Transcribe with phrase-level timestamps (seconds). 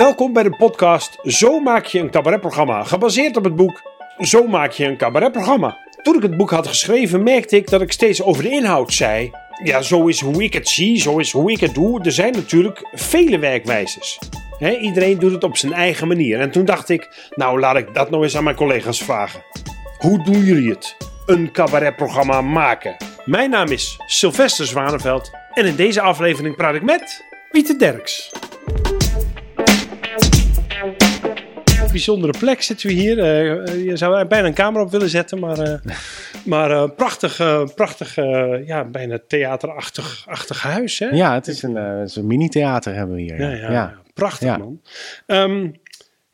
[0.00, 3.82] Welkom bij de podcast Zo maak je een cabaretprogramma, gebaseerd op het boek
[4.18, 5.78] Zo maak je een cabaretprogramma.
[6.02, 9.30] Toen ik het boek had geschreven, merkte ik dat ik steeds over de inhoud zei.
[9.64, 12.04] Ja, zo is hoe ik het zie, zo is hoe ik het doe.
[12.04, 14.18] Er zijn natuurlijk vele werkwijzes.
[14.80, 16.40] Iedereen doet het op zijn eigen manier.
[16.40, 19.42] En toen dacht ik, nou laat ik dat nou eens aan mijn collega's vragen.
[19.98, 20.96] Hoe doen jullie het?
[21.26, 22.96] Een cabaretprogramma maken.
[23.24, 28.30] Mijn naam is Sylvester Zwaneveld en in deze aflevering praat ik met Pieter Derks.
[31.90, 33.18] Bijzondere plek zitten we hier.
[33.18, 35.74] Eh, je zou bijna een camera op willen zetten, maar, eh,
[36.44, 37.36] maar eh, prachtig,
[37.74, 38.14] prachtig
[38.66, 40.98] ja, bijna theaterachtig achtig huis.
[40.98, 41.06] Hè?
[41.06, 43.40] Ja, het is een, een mini-theater hebben we hier.
[43.40, 43.94] Ja, ja, ja.
[44.14, 44.80] prachtig man.
[45.26, 45.68] Ehm,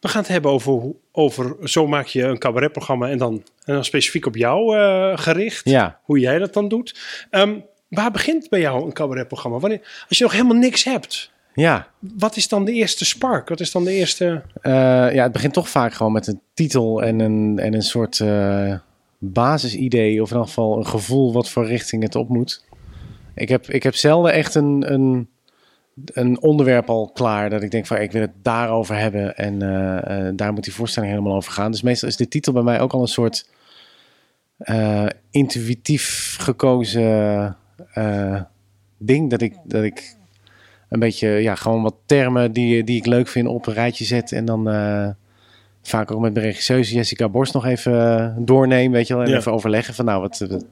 [0.00, 0.82] we gaan het hebben over,
[1.12, 4.76] over zo maak je een cabaretprogramma en dan, en dan specifiek op jou
[5.16, 5.68] gericht.
[5.68, 6.00] Ja.
[6.02, 7.00] Hoe jij dat dan doet.
[7.30, 9.58] Ehm, waar begint bij jou een cabaretprogramma?
[9.58, 11.34] Wanneer, als je nog helemaal niks hebt.
[11.56, 11.88] Ja.
[11.98, 13.48] Wat is dan de eerste spark?
[13.48, 14.42] Wat is dan de eerste...
[14.62, 14.72] Uh,
[15.14, 18.74] ja, het begint toch vaak gewoon met een titel en een, en een soort uh,
[19.18, 20.22] basisidee.
[20.22, 22.64] Of in ieder geval een gevoel wat voor richting het op moet.
[23.34, 25.28] Ik heb, ik heb zelden echt een, een,
[26.04, 27.50] een onderwerp al klaar.
[27.50, 29.36] Dat ik denk van ik wil het daarover hebben.
[29.36, 31.70] En uh, daar moet die voorstelling helemaal over gaan.
[31.70, 33.48] Dus meestal is de titel bij mij ook al een soort
[35.30, 37.56] intuïtief gekozen
[38.98, 39.30] ding.
[39.30, 40.16] Dat ik, dat ik
[40.88, 44.32] een beetje, ja, gewoon wat termen die, die ik leuk vind op een rijtje zet.
[44.32, 45.08] En dan uh,
[45.82, 49.24] vaak ook met mijn regisseuse Jessica Borst nog even uh, doornemen, weet je wel.
[49.24, 50.64] En even overleggen van nou, wat, wat,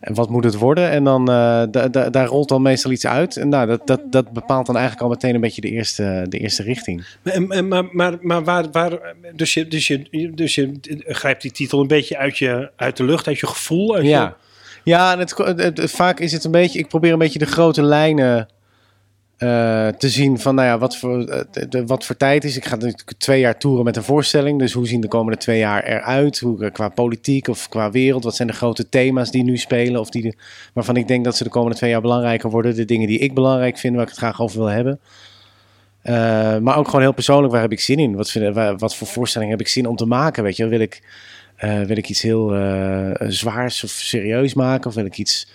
[0.00, 0.90] wat moet het worden?
[0.90, 3.36] En dan, uh, daar rolt dan meestal iets uit.
[3.36, 6.38] En nou, dat, dat, dat bepaalt dan eigenlijk al meteen een beetje de eerste, de
[6.38, 7.06] eerste richting.
[7.22, 10.72] Maar, maar, maar, maar waar, waar, dus, je, dus, je, dus je
[11.06, 13.94] grijpt die titel een beetje uit, je, uit de lucht, uit je gevoel?
[13.94, 14.24] Uit ja.
[14.24, 14.48] Je...
[14.84, 18.48] Ja, het, het, vaak is het een beetje, ik probeer een beetje de grote lijnen
[19.40, 22.56] uh, te zien van, nou ja, wat voor, de, wat voor tijd is.
[22.56, 24.58] Ik ga natuurlijk twee jaar toeren met een voorstelling.
[24.58, 26.38] Dus hoe zien de komende twee jaar eruit?
[26.38, 28.24] Hoe, uh, qua politiek of qua wereld?
[28.24, 30.00] Wat zijn de grote thema's die nu spelen?
[30.00, 30.36] Of die
[30.72, 32.74] waarvan ik denk dat ze de komende twee jaar belangrijker worden?
[32.74, 35.00] De dingen die ik belangrijk vind, waar ik het graag over wil hebben.
[36.62, 38.16] maar ook gewoon heel persoonlijk, waar heb ik zin in?
[38.16, 40.42] Wat, vind, wat voor voorstelling heb ik zin om te maken?
[40.42, 41.02] Weet je, wil ik,
[41.86, 42.48] wil ik iets heel
[43.18, 44.86] zwaars of serieus maken?
[44.86, 45.46] Of wil ik iets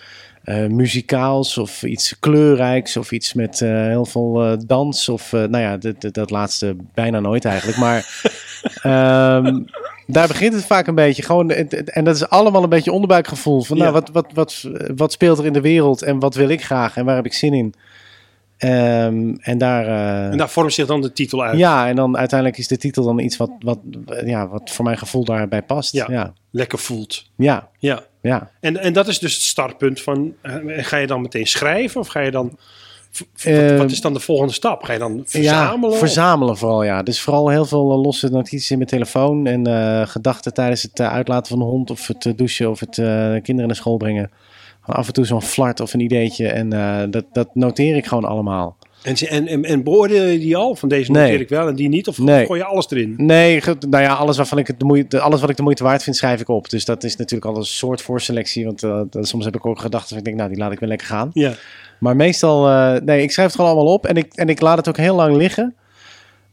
[0.46, 5.58] uh, muzikaals of iets kleurrijks of iets met uh, heel veel uh, dans of nou
[5.58, 5.78] ja,
[6.10, 7.78] dat laatste bijna nooit eigenlijk.
[7.78, 8.22] Maar
[8.84, 9.64] um,
[10.06, 11.22] daar begint het vaak een beetje.
[11.22, 15.38] Gewoon, en dat is allemaal een beetje onderbuikgevoel van nou, wat, wat, wat, wat speelt
[15.38, 17.74] er in de wereld en wat wil ik graag en waar heb ik zin in?
[18.58, 19.86] Um, en, daar,
[20.30, 21.58] en daar vormt zich dan de titel uit.
[21.58, 23.78] Ja, en dan uiteindelijk is de titel dan iets wat, wat,
[24.24, 25.92] ja, wat voor mijn gevoel daarbij past.
[25.92, 26.32] Ja, ja.
[26.50, 27.24] lekker voelt.
[27.36, 27.68] Ja.
[27.78, 28.02] Ja.
[28.26, 28.50] Ja.
[28.60, 32.08] En, en dat is dus het startpunt van, uh, ga je dan meteen schrijven of
[32.08, 32.58] ga je dan...
[33.44, 34.82] Uh, wat is dan de volgende stap?
[34.82, 35.90] Ga je dan verzamelen?
[35.90, 37.02] Ja, verzamelen vooral, ja.
[37.02, 41.46] Dus vooral heel veel losse notities in mijn telefoon en uh, gedachten tijdens het uitlaten
[41.46, 42.94] van de hond of het douchen of het
[43.42, 44.30] kinderen naar school brengen
[44.80, 46.48] af en toe zo'n flart of een ideetje.
[46.48, 46.70] En
[47.10, 48.76] dat, dat noteer ik gewoon allemaal.
[49.06, 50.74] En, en, en beoordeel je die al?
[50.74, 51.38] Van deze noteer nee.
[51.38, 52.08] ik wel en die niet?
[52.08, 52.46] Of nee.
[52.46, 53.14] gooi je alles erin?
[53.16, 56.02] Nee, nou ja, alles, waarvan ik het de moeite, alles wat ik de moeite waard
[56.02, 56.70] vind, schrijf ik op.
[56.70, 58.64] Dus dat is natuurlijk al een soort voorselectie.
[58.64, 60.80] Want uh, dat, soms heb ik ook gedachten van ik denk, nou, die laat ik
[60.80, 61.30] wel lekker gaan.
[61.32, 61.52] Ja.
[61.98, 64.06] Maar meestal, uh, nee, ik schrijf het gewoon allemaal op.
[64.06, 65.74] En ik, en ik laat het ook heel lang liggen.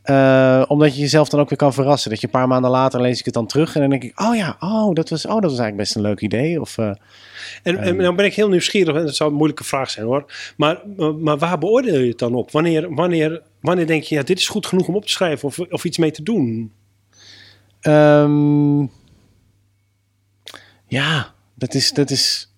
[0.05, 2.09] Uh, omdat je jezelf dan ook weer kan verrassen.
[2.09, 3.75] Dat je een paar maanden later lees ik het dan terug.
[3.75, 6.01] En dan denk ik, oh ja, oh, dat was, oh, dat was eigenlijk best een
[6.01, 6.61] leuk idee.
[6.61, 6.77] Of,
[7.63, 8.95] en, en dan ben ik heel nieuwsgierig.
[8.95, 10.53] En dat zou een moeilijke vraag zijn hoor.
[10.57, 10.81] Maar,
[11.19, 12.51] maar waar beoordeel je het dan op?
[12.51, 15.59] Wanneer, wanneer, wanneer denk je, ja, dit is goed genoeg om op te schrijven of,
[15.59, 16.71] of iets mee te doen?
[17.81, 18.91] Um,
[20.87, 22.51] ja, dat is, dat is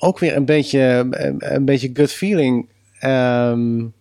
[0.00, 1.06] ook weer een beetje,
[1.38, 2.68] een beetje gut feeling.
[3.04, 3.94] Um,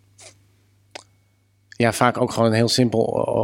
[1.70, 3.02] ja, vaak ook gewoon heel simpel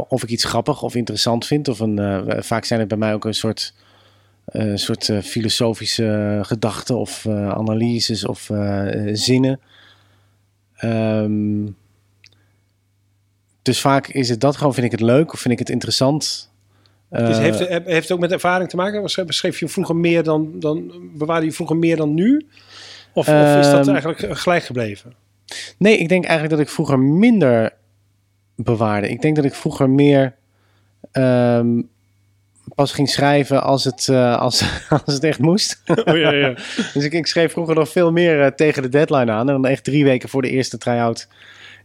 [0.08, 1.68] of ik iets grappig of interessant vind.
[1.68, 3.74] Of een, uh, vaak zijn het bij mij ook een soort,
[4.52, 8.50] uh, soort uh, filosofische gedachten of analyses of
[9.12, 9.60] zinnen.
[10.84, 11.76] Um,
[13.62, 16.50] dus vaak is het dat gewoon, vind ik het leuk of vind ik het interessant.
[17.08, 19.08] dus heeft, heeft het ook met ervaring te maken?
[19.08, 22.46] Schreef je vroeger meer dan, dan bewaarde je vroeger meer dan nu?
[23.12, 25.14] Of, of is dat eigenlijk gelijk gebleven?
[25.78, 27.72] Nee, ik denk eigenlijk dat ik vroeger minder
[28.54, 29.08] bewaarde.
[29.08, 30.34] Ik denk dat ik vroeger meer
[31.12, 31.88] um,
[32.78, 34.64] pas ging schrijven als het, uh, als,
[35.04, 35.82] als het echt moest.
[36.04, 36.54] Oh, ja, ja.
[36.94, 39.48] dus ik, ik, schreef vroeger nog veel meer uh, tegen de deadline aan.
[39.48, 41.28] En dan echt drie weken voor de eerste try-out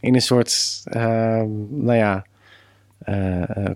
[0.00, 1.02] in een soort, uh,
[1.68, 2.24] nou ja...
[3.08, 3.70] Uh,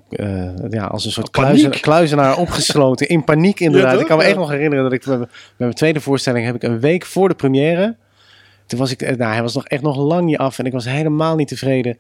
[0.71, 3.09] ja, als een soort kluizen, kluizenaar opgesloten.
[3.09, 3.95] In paniek inderdaad.
[3.95, 5.27] Ja, ik kan me echt nog herinneren dat ik bij
[5.57, 7.97] mijn tweede voorstelling heb ik een week voor de première.
[8.67, 10.85] Toen was ik, nou, hij was nog echt nog lang niet af en ik was
[10.85, 11.99] helemaal niet tevreden.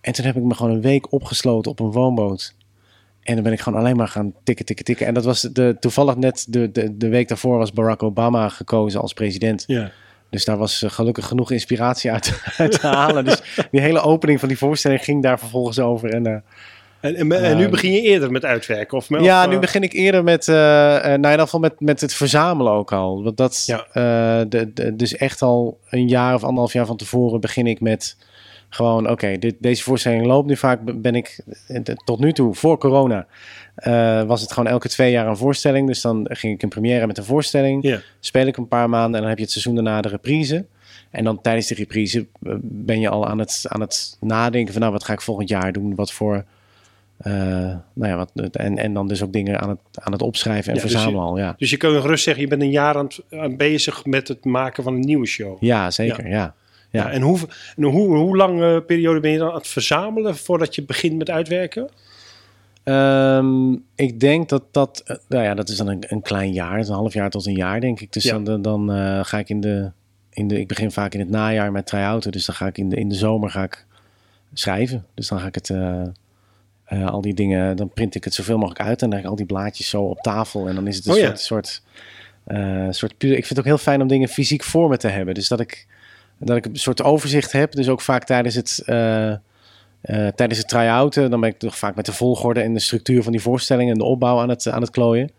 [0.00, 2.54] En toen heb ik me gewoon een week opgesloten op een woonboot.
[3.22, 5.06] En dan ben ik gewoon alleen maar gaan tikken, tikken, tikken.
[5.06, 9.00] En dat was de, toevallig net de, de, de week daarvoor was Barack Obama gekozen
[9.00, 9.64] als president.
[9.66, 9.90] Ja.
[10.30, 13.24] Dus daar was eh, gelukkig genoeg inspiratie uit, uit te halen.
[13.24, 16.10] dus die hele opening van die voorstelling ging daar vervolgens over.
[16.10, 16.32] En, uh,
[17.00, 18.96] en, en, en, nu begin je eerder met uitwerken?
[18.96, 21.80] Of met, ja, of, nu begin ik eerder met, uh, nou in ieder geval met,
[21.80, 23.22] met het verzamelen ook al.
[23.22, 24.44] Want dat, Ja.
[24.44, 28.16] de, de, dus echt al een jaar of anderhalf jaar van tevoren begin ik met
[28.74, 31.40] gewoon, oké, dit deze voorstelling loopt nu vaak, ben ik
[32.04, 33.26] tot nu toe, voor corona,
[33.86, 35.86] uh, was het gewoon elke twee jaar een voorstelling.
[35.86, 37.98] Dus dan ging ik een première met een voorstelling, Ja.
[38.20, 40.64] speel ik een paar maanden en dan heb je het seizoen daarna de reprise.
[41.10, 44.80] En dan tijdens de reprise eh, ben je al aan het, aan het nadenken van,
[44.82, 45.94] nou, wat ga ik volgend jaar doen?
[45.94, 46.44] Wat voor...
[47.26, 47.32] Uh,
[47.92, 50.76] nou ja, wat, en, en dan dus ook dingen aan het, aan het opschrijven en
[50.76, 51.38] Ja, dus verzamelen je- al.
[51.38, 54.28] Ja, Dus je kan gerust zeggen, je bent een jaar aan, het- aan bezig met
[54.28, 55.56] het maken van een nieuwe show.
[55.60, 56.28] ja zeker.
[56.28, 56.34] Ja.
[56.36, 56.54] Ja.
[56.92, 57.38] Ja, en hoe,
[57.76, 61.30] en hoe, hoe lange periode ben je dan aan het verzamelen voordat je begint met
[61.30, 61.88] uitwerken?
[62.84, 66.78] Ehm, ik denk dat dat, eh, nou ja, dat is dan een, een klein jaar,
[66.78, 68.12] een half jaar tot een jaar, denk ik.
[68.12, 68.38] Dus Ja.
[68.38, 69.90] dan, dan eh, ga ik in de,
[70.30, 72.88] in de, ik begin vaak in het najaar met try-outen, dus dan ga ik in
[72.88, 73.86] de, in de zomer ga ik
[74.54, 75.06] schrijven.
[75.14, 76.02] Dus dan ga ik het, eh,
[76.84, 79.30] eh, al die dingen, dan print ik het zoveel mogelijk uit en dan leg ik
[79.30, 81.24] al die blaadjes zo op tafel en dan is het een Oh ja.
[81.26, 81.82] soort, soort,
[82.44, 83.30] eh, soort puur.
[83.30, 85.60] Ik vind het ook heel fijn om dingen fysiek voor me te hebben, dus dat
[85.60, 85.86] ik,
[86.44, 87.72] dat ik een soort overzicht heb.
[87.72, 88.82] Dus ook vaak tijdens het.
[88.86, 89.30] eh,
[90.02, 93.22] eh, tijdens het try-outen, dan ben ik toch vaak met de volgorde en de structuur
[93.22, 95.30] van die voorstelling en de opbouw aan het, aan het klooien.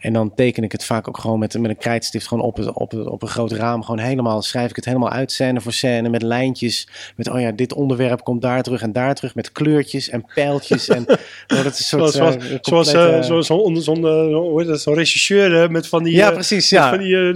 [0.00, 2.72] En dan teken ik het vaak ook gewoon met, met een krijtstift gewoon op, het,
[2.72, 3.82] op, het- op een groot raam.
[3.84, 6.88] Gewoon helemaal, schrijf ik het helemaal uit, scène voor scène, met lijntjes.
[7.16, 10.88] Met, oh ja, dit onderwerp komt daar terug en daar terug, met kleurtjes en pijltjes.
[10.88, 11.04] En,
[11.54, 14.06] oh, dat is soort, Zoals, eh, zoals, eh, zoals zo'n zo'n
[14.88, 16.88] eh, regisseur met van die, Ja, precies, ja.
[16.88, 17.32] van die Ja.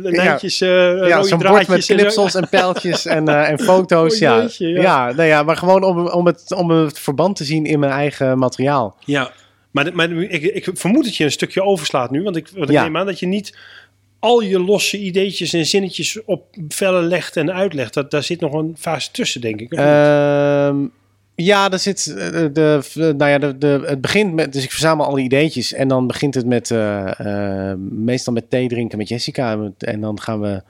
[0.00, 4.12] lijntjes, ja, zo'n bord met en knipsels en pijltjes en, en foto's.
[4.14, 4.46] Oh, ja.
[4.58, 5.12] Ja.
[5.12, 8.38] nou ja, maar gewoon om, om, het, om het verband te zien in mijn eigen
[8.38, 8.96] materiaal.
[9.04, 9.30] Ja,
[9.70, 12.22] maar, maar ik, ik vermoed dat je een stukje overslaat nu.
[12.22, 12.82] Want ik, want ik Ja.
[12.82, 13.58] neem aan dat je niet
[14.18, 17.94] al je losse ideetjes en zinnetjes op vellen legt en uitlegt.
[17.94, 19.72] Dat, daar zit nog een fase tussen, denk ik.
[19.72, 20.76] Ehm,
[21.34, 24.70] ja, er zit eh, de, de, nou ja, de, de, het begint met, dus ik
[24.70, 29.08] verzamel alle ideetjes en dan begint het met, eh, eh, meestal met thee drinken met
[29.08, 30.62] Jessica en dan gaan we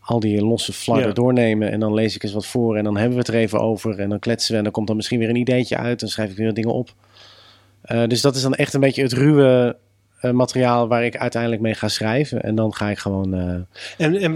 [0.00, 1.12] al die losse flarden Ja.
[1.14, 3.60] doornemen en dan lees ik eens wat voor en dan hebben we het er even
[3.60, 6.08] over en dan kletsen we en dan komt dan misschien weer een ideetje uit, dan
[6.08, 6.94] schrijf ik weer dingen op.
[7.82, 9.76] Eh, dus dat is dan echt een beetje het ruwe
[10.20, 13.34] eh, materiaal waar ik uiteindelijk mee ga schrijven en dan ga ik gewoon...
[13.34, 14.34] eh, En, en,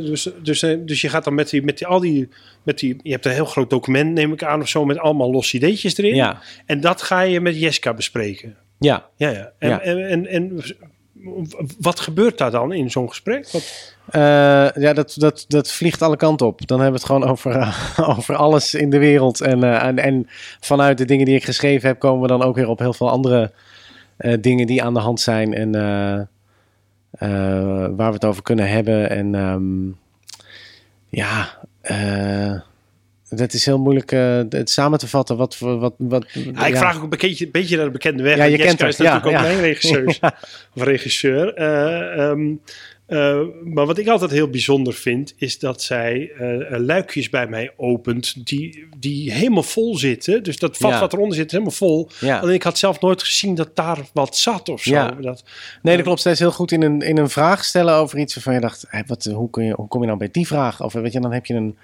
[0.00, 2.28] dus, dus, dus je gaat dan met die, met die, al die,
[2.62, 5.30] met die, je hebt een heel groot document, neem ik aan, of zo, met allemaal
[5.30, 6.14] losse ideetjes erin.
[6.14, 8.56] ja, En dat ga je met Jessica bespreken.
[8.78, 9.08] ja.
[9.16, 9.52] Ja, ja.
[9.58, 9.80] En, Ja.
[9.80, 10.62] En, en, en
[11.78, 13.46] wat gebeurt daar dan in zo'n gesprek?
[14.06, 16.66] Eh, ja, dat, dat, dat vliegt alle kanten op.
[16.66, 19.40] Dan hebben we het gewoon over, eh, over alles in de wereld.
[19.40, 20.26] En, eh, en, en
[20.60, 23.10] vanuit de dingen die ik geschreven heb, komen we dan ook weer op heel veel
[23.10, 23.52] andere
[24.40, 25.54] dingen die aan de hand zijn.
[25.54, 25.72] En
[27.96, 29.10] waar we het over kunnen hebben.
[29.10, 29.88] En ehm,
[31.08, 31.58] ja,
[33.28, 35.36] dat is heel moeilijk eh, het samen te vatten.
[35.36, 38.36] Wat, wat, wat, Ja, ik vraag ook een beetje, een beetje naar de bekende weg.
[38.36, 40.18] Ja, je kent is natuurlijk ook mijn regisseur.
[40.74, 41.54] Of regisseur.
[41.54, 42.54] Eh, ehm,
[43.06, 46.32] eh, maar wat ik altijd heel bijzonder vind, is dat zij
[46.70, 50.42] luikjes bij mij opent die, die helemaal vol zitten.
[50.42, 52.10] Dus dat vat wat eronder zit is helemaal vol.
[52.20, 55.20] Alleen ik had zelf nooit gezien dat daar wat zat of zo.
[55.20, 55.44] Dat,
[55.82, 56.20] Nee, dat klopt.
[56.20, 58.86] Zij is heel goed in een, in een vraag stellen over iets waarvan je dacht,
[59.06, 60.82] wat, hoe, kun je, hoe kom je nou bij die vraag?
[60.82, 61.76] Of weet je, dan heb je een,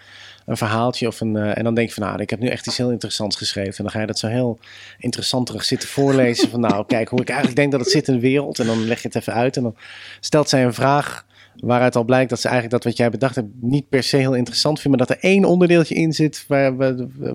[0.47, 2.67] een verhaaltje of een, eh, en dan denk je van, nou, ik heb nu echt
[2.67, 3.77] iets heel interessants geschreven.
[3.77, 4.59] En dan ga je dat zo heel
[4.99, 8.15] interessant terug zitten voorlezen van, nou, kijk, hoe ik eigenlijk denk dat het zit in
[8.15, 8.59] de wereld.
[8.59, 9.77] En dan leg je het even uit en dan
[10.21, 11.25] stelt zij een vraag
[11.57, 14.35] waaruit al blijkt dat ze eigenlijk dat wat jij bedacht hebt niet per se heel
[14.35, 16.77] interessant vindt, maar dat er één onderdeeltje in zit waar,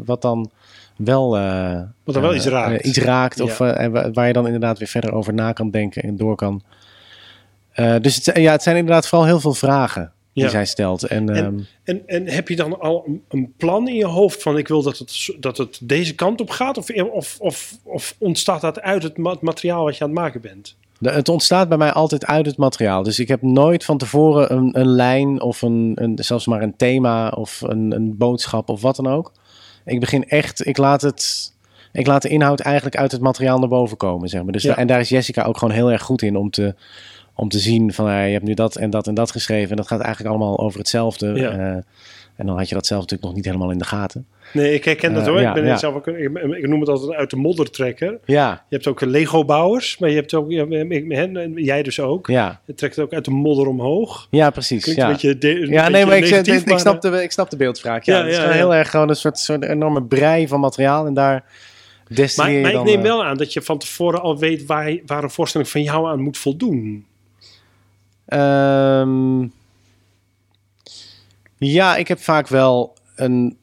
[0.06, 0.50] wat dan
[0.98, 2.82] wel, eh, Wat dan wel iets raakt.
[2.82, 3.74] eh, iets raakt Ja.
[3.74, 6.62] en wa- waar je dan inderdaad weer verder over na kan denken en door kan.
[8.02, 10.52] Dus het, ja, het zijn inderdaad vooral heel veel vragen die Ja.
[10.52, 11.04] zij stelt.
[11.04, 14.42] En, En- ehm, En, en heb je dan al een, een plan in je hoofd
[14.42, 16.78] van ik wil dat het, dat het deze kant op gaat?
[16.78, 20.42] Of, of, of, of ontstaat dat uit het ma- materiaal wat je aan het maken
[20.42, 20.76] bent?
[21.00, 23.04] de- het ontstaat bij mij altijd uit het materiaal.
[23.04, 26.76] Dus ik heb nooit van tevoren een, een lijn of een, een, zelfs maar een
[26.78, 29.32] thema of een, een boodschap of wat dan ook.
[29.86, 31.56] Ik begin echt, ik laat het.
[31.92, 34.52] Ik laat de inhoud eigenlijk uit het materiaal naar boven komen, zeg maar.
[34.52, 34.78] Dus Ja.
[34.78, 36.76] en daar is Jessica ook gewoon heel erg goed in om te,
[37.38, 39.70] om te zien van eh, je hebt nu dat en dat en dat geschreven.
[39.70, 41.34] En dat gaat eigenlijk allemaal over hetzelfde.
[41.34, 41.52] Ja.
[41.52, 41.82] Eh,
[42.36, 44.26] en dan had je dat zelf natuurlijk nog niet helemaal in de gaten.
[44.54, 45.42] Nee, ik herken dat Eh, hoor.
[45.42, 45.78] ja, ik, ben ja.
[45.78, 48.20] zelf ook, ik, ik noem het altijd uit de modder trekken.
[48.26, 52.28] Ja, Je hebt ook Lego-bouwers, maar je hebt ook, ja, hè, jij dus ook.
[52.28, 54.28] ja, Je trekt het ook uit de modder omhoog.
[54.32, 54.84] ja precies.
[54.84, 55.08] Klinkt ja.
[55.08, 58.06] een beetje de, een Ja, nee, ik, ik, snap maar, de, ik snap de beeldvraag.
[58.06, 58.62] Ja, Ja, het is ja, gewoon ja.
[58.64, 61.06] heel erg gewoon een soort, soort enorme brei van materiaal.
[61.06, 61.44] En daar
[62.10, 62.86] Maar, maar ik dan...
[62.86, 65.84] neem eh, wel aan dat je van tevoren al weet waar, waar een voorstelling van
[65.84, 67.06] jou aan moet voldoen.
[68.28, 69.48] Ehm,
[71.58, 73.58] ja, ik heb vaak wel een,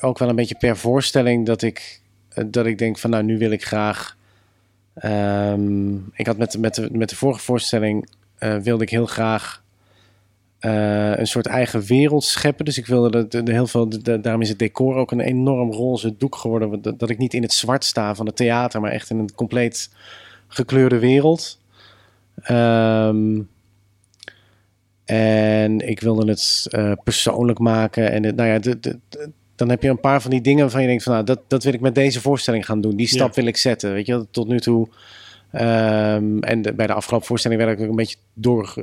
[0.00, 3.38] ook wel een beetje per voorstelling dat ik, eh, dat ik denk van nou, nu
[3.38, 4.16] wil ik graag.
[4.94, 8.08] ehm, ik had met, met, de, met de vorige voorstelling
[8.38, 9.62] eh, wilde ik heel graag
[10.58, 12.64] eh, een soort eigen wereld scheppen.
[12.64, 16.36] Dus ik wilde dat heel veel, daarom is het decor ook een enorm roze doek
[16.36, 16.82] geworden.
[16.82, 19.34] Dat, dat ik niet in het zwart sta van het theater, maar echt in een
[19.34, 19.90] compleet
[20.48, 21.58] gekleurde wereld.
[22.42, 23.40] Ehm,
[25.04, 28.10] en ik wilde het eh, persoonlijk maken.
[28.12, 30.60] En het, nou ja, de, de- de- dan heb je een paar van die dingen
[30.62, 32.96] waarvan je denkt van nou, dat, dat wil ik met deze voorstelling gaan doen.
[32.96, 33.34] Die stap Ja.
[33.34, 33.92] wil ik zetten.
[33.92, 34.88] Weet je, tot nu toe.
[35.50, 38.74] ehm, en bij de afgelopen voorstelling werd ik ook een beetje door,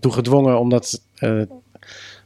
[0.00, 1.30] toe gedwongen, omdat eh,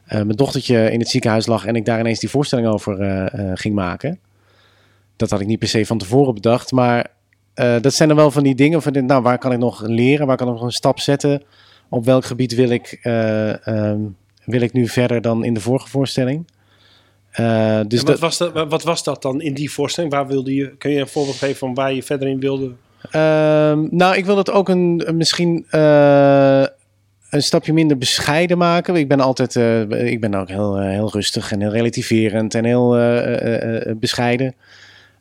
[0.07, 4.19] mijn dochtertje in het ziekenhuis lag en ik daar ineens die voorstelling over ging maken.
[5.17, 7.07] Dat had ik niet per se van tevoren bedacht, maar
[7.59, 10.27] eh, dat zijn dan wel van die dingen van, nou, waar kan ik nog leren?
[10.27, 11.43] Waar kan ik nog een stap zetten?
[11.89, 14.01] Op welk gebied wil ik, eh, ehm,
[14.45, 16.47] wil ik nu verder dan in de vorige voorstelling?
[17.31, 20.13] Eh, dus wat, dat, was dat, wat was dat dan in die voorstelling?
[20.13, 22.73] Waar wilde je, kun je een voorbeeld geven van waar je verder in wilde?
[23.11, 25.67] Ehm, nou, ik wil het ook een, misschien
[27.31, 28.95] een stapje minder bescheiden maken.
[28.97, 29.55] Ik ben altijd,
[29.91, 32.91] ik ben ook heel, heel rustig en heel relativerend en heel
[33.97, 34.55] bescheiden.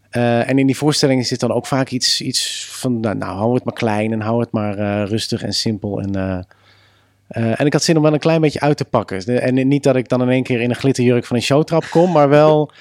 [0.09, 3.53] Eh, en in die voorstellingen zit dan ook vaak iets, iets van, nou, nou, hou
[3.53, 5.99] het maar klein en hou het maar eh, rustig en simpel.
[6.01, 9.25] En, eh, en ik had zin om wel een klein beetje uit te pakken.
[9.25, 11.85] De- En niet dat ik dan in één keer in een glitterjurk van een showtrap
[11.91, 12.71] kom, maar wel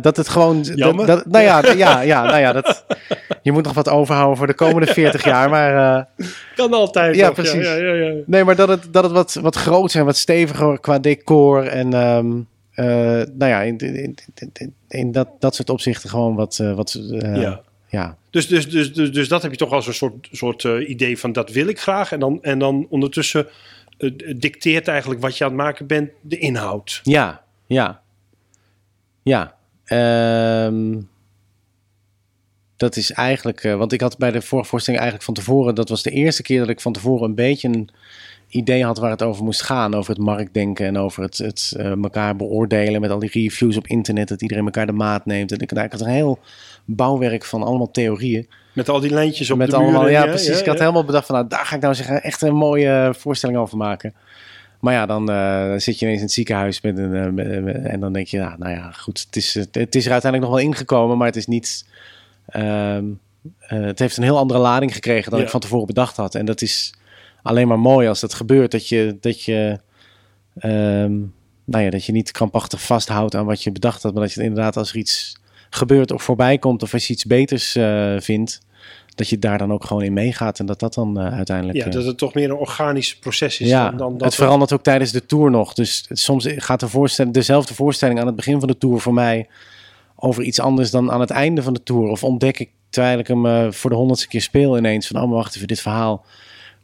[0.00, 0.56] dat het gewoon...
[0.62, 1.06] dat- Jammer.
[1.06, 2.84] Dat, nou ja, ja, ja, nou ja, dat,
[3.42, 5.50] je moet nog wat overhouden voor de komende 40 jaar.
[5.50, 6.06] Maar
[6.54, 7.16] Kan altijd.
[7.16, 7.66] Ja, precies.
[7.66, 8.12] Ja, ja, ja.
[8.26, 11.66] nee, maar dat het, dat het wat, wat groter en wat steviger qua decor.
[11.66, 12.30] En ehm,
[12.72, 12.84] eh,
[13.34, 14.14] nou ja, in, in,
[14.52, 16.58] in, in dat, dat soort opzichten gewoon wat...
[16.58, 17.62] eh, wat eh, Ja.
[17.88, 18.16] ja.
[18.30, 21.32] Dus, dus, dus, dus, dus dat heb je toch als een soort, soort idee van
[21.32, 22.12] dat wil ik graag.
[22.12, 23.46] En dan, en dan ondertussen
[24.36, 27.00] dicteert eigenlijk wat je aan het maken bent de inhoud.
[27.02, 28.02] Ja, ja.
[29.22, 29.56] Ja.
[29.84, 31.00] Ehm,
[32.76, 33.62] dat is eigenlijk...
[33.62, 35.74] want ik had bij de vorige voorstelling eigenlijk van tevoren...
[35.74, 37.88] Dat was de eerste keer dat ik van tevoren een beetje een
[38.52, 39.94] idee had waar het over moest gaan.
[39.94, 43.86] Over het marktdenken en over het, het eh, elkaar beoordelen met al die reviews op
[43.86, 44.28] internet.
[44.28, 45.52] Dat iedereen elkaar de maat neemt.
[45.52, 46.38] En ik, nou, ik had een heel
[46.84, 48.48] bouwwerk van allemaal theorieën.
[48.72, 50.12] Met al die lijntjes op met de allemaal, muren.
[50.12, 50.60] ja, precies.
[50.60, 53.58] ik had helemaal bedacht van, nou, daar ga ik nou zeggen, echt een mooie voorstelling
[53.58, 54.14] over maken.
[54.80, 57.84] Maar ja, dan eh, zit je ineens in het ziekenhuis met een, eh, met- met-
[57.84, 60.50] en dan denk je, nou, nou ja, goed, het is, het, het is er uiteindelijk
[60.52, 61.84] nog wel ingekomen, maar het is niet,
[62.46, 63.04] ehm,
[63.58, 66.34] eh, het heeft een heel andere lading gekregen dan ik van tevoren bedacht had.
[66.34, 66.94] En dat is
[67.42, 69.80] alleen maar mooi als dat gebeurt, dat je, dat je,
[70.58, 71.18] ehm,
[71.64, 74.42] nou ja, dat je niet krampachtig vasthoudt aan wat je bedacht had, maar dat je
[74.42, 78.60] inderdaad als er iets gebeurt of voorbij komt of als je iets beters eh, vindt,
[79.14, 81.78] dat je daar dan ook gewoon in meegaat en dat dat dan eh, uiteindelijk...
[81.78, 84.34] Ja, eh, dat het toch meer een organisch proces is ja, dan, dan dat het
[84.34, 85.74] verandert ook tijdens de tour nog.
[85.74, 89.48] Dus soms gaat de voorstelling, dezelfde voorstelling aan het begin van de tour voor mij
[90.16, 92.08] over iets anders dan aan het einde van de tour.
[92.08, 95.28] Of ontdek ik terwijl ik hem eh, voor de honderdste keer speel ineens van, oh
[95.28, 96.24] maar wacht even, dit verhaal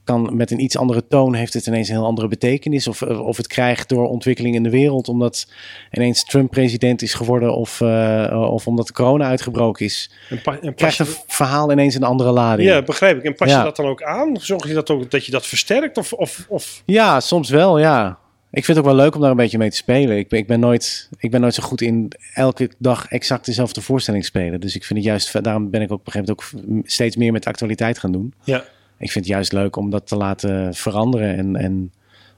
[0.09, 2.89] kan met een iets andere toon heeft het ineens een heel andere betekenis.
[2.89, 5.47] Of, of het krijgt door ontwikkeling in de wereld, omdat
[5.91, 10.11] ineens Trump president is geworden of, eh, of omdat de corona uitgebroken is.
[10.31, 12.69] En, pa- en Krijgt een verhaal ineens een andere lading.
[12.69, 13.25] ja, begrijp ik.
[13.25, 13.59] En pas Ja.
[13.59, 14.37] je dat dan ook aan?
[14.41, 15.97] Zorg je dat ook dat je dat versterkt?
[15.99, 18.19] Of, of, of Ja, soms wel, ja.
[18.51, 20.17] Ik vind het ook wel leuk om daar een beetje mee te spelen.
[20.17, 23.81] Ik ben, ik ben, nooit, ik ben nooit zo goed in elke dag exact dezelfde
[23.81, 24.61] voorstelling spelen.
[24.61, 27.17] Dus ik vind het juist, daarom ben ik ook op een gegeven moment ook steeds
[27.17, 28.35] meer met actualiteit gaan doen.
[28.45, 28.65] ja.
[28.99, 31.93] Ik vind het juist leuk om dat te laten veranderen en, en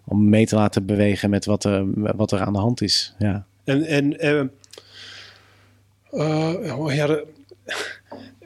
[0.04, 1.84] om mee te laten bewegen met wat er,
[2.16, 3.14] wat er aan de hand is.
[3.18, 3.44] Ja.
[3.64, 4.20] En, en
[6.10, 7.20] eh, oh ja,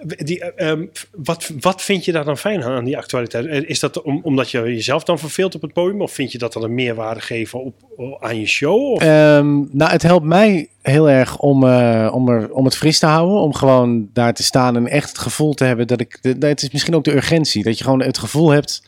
[0.07, 3.47] die, eh, ehm, wat, wat vind je daar dan fijn aan, aan die actualiteit?
[3.47, 6.03] Eh, Is dat om, omdat je jezelf dan verveelt op het podium?
[6.03, 7.75] Of vind je dat dan een meerwaarde geven op,
[8.21, 8.91] aan je show?
[8.93, 9.03] Of?
[9.03, 13.07] Ehm, nou, het helpt mij heel erg om, eh, om, er, om het fris te
[13.07, 13.41] houden.
[13.41, 16.19] Om gewoon daar te staan en echt het gevoel te hebben dat ik.
[16.39, 17.63] Het is misschien ook de urgentie.
[17.63, 18.83] Dat je gewoon het gevoel hebt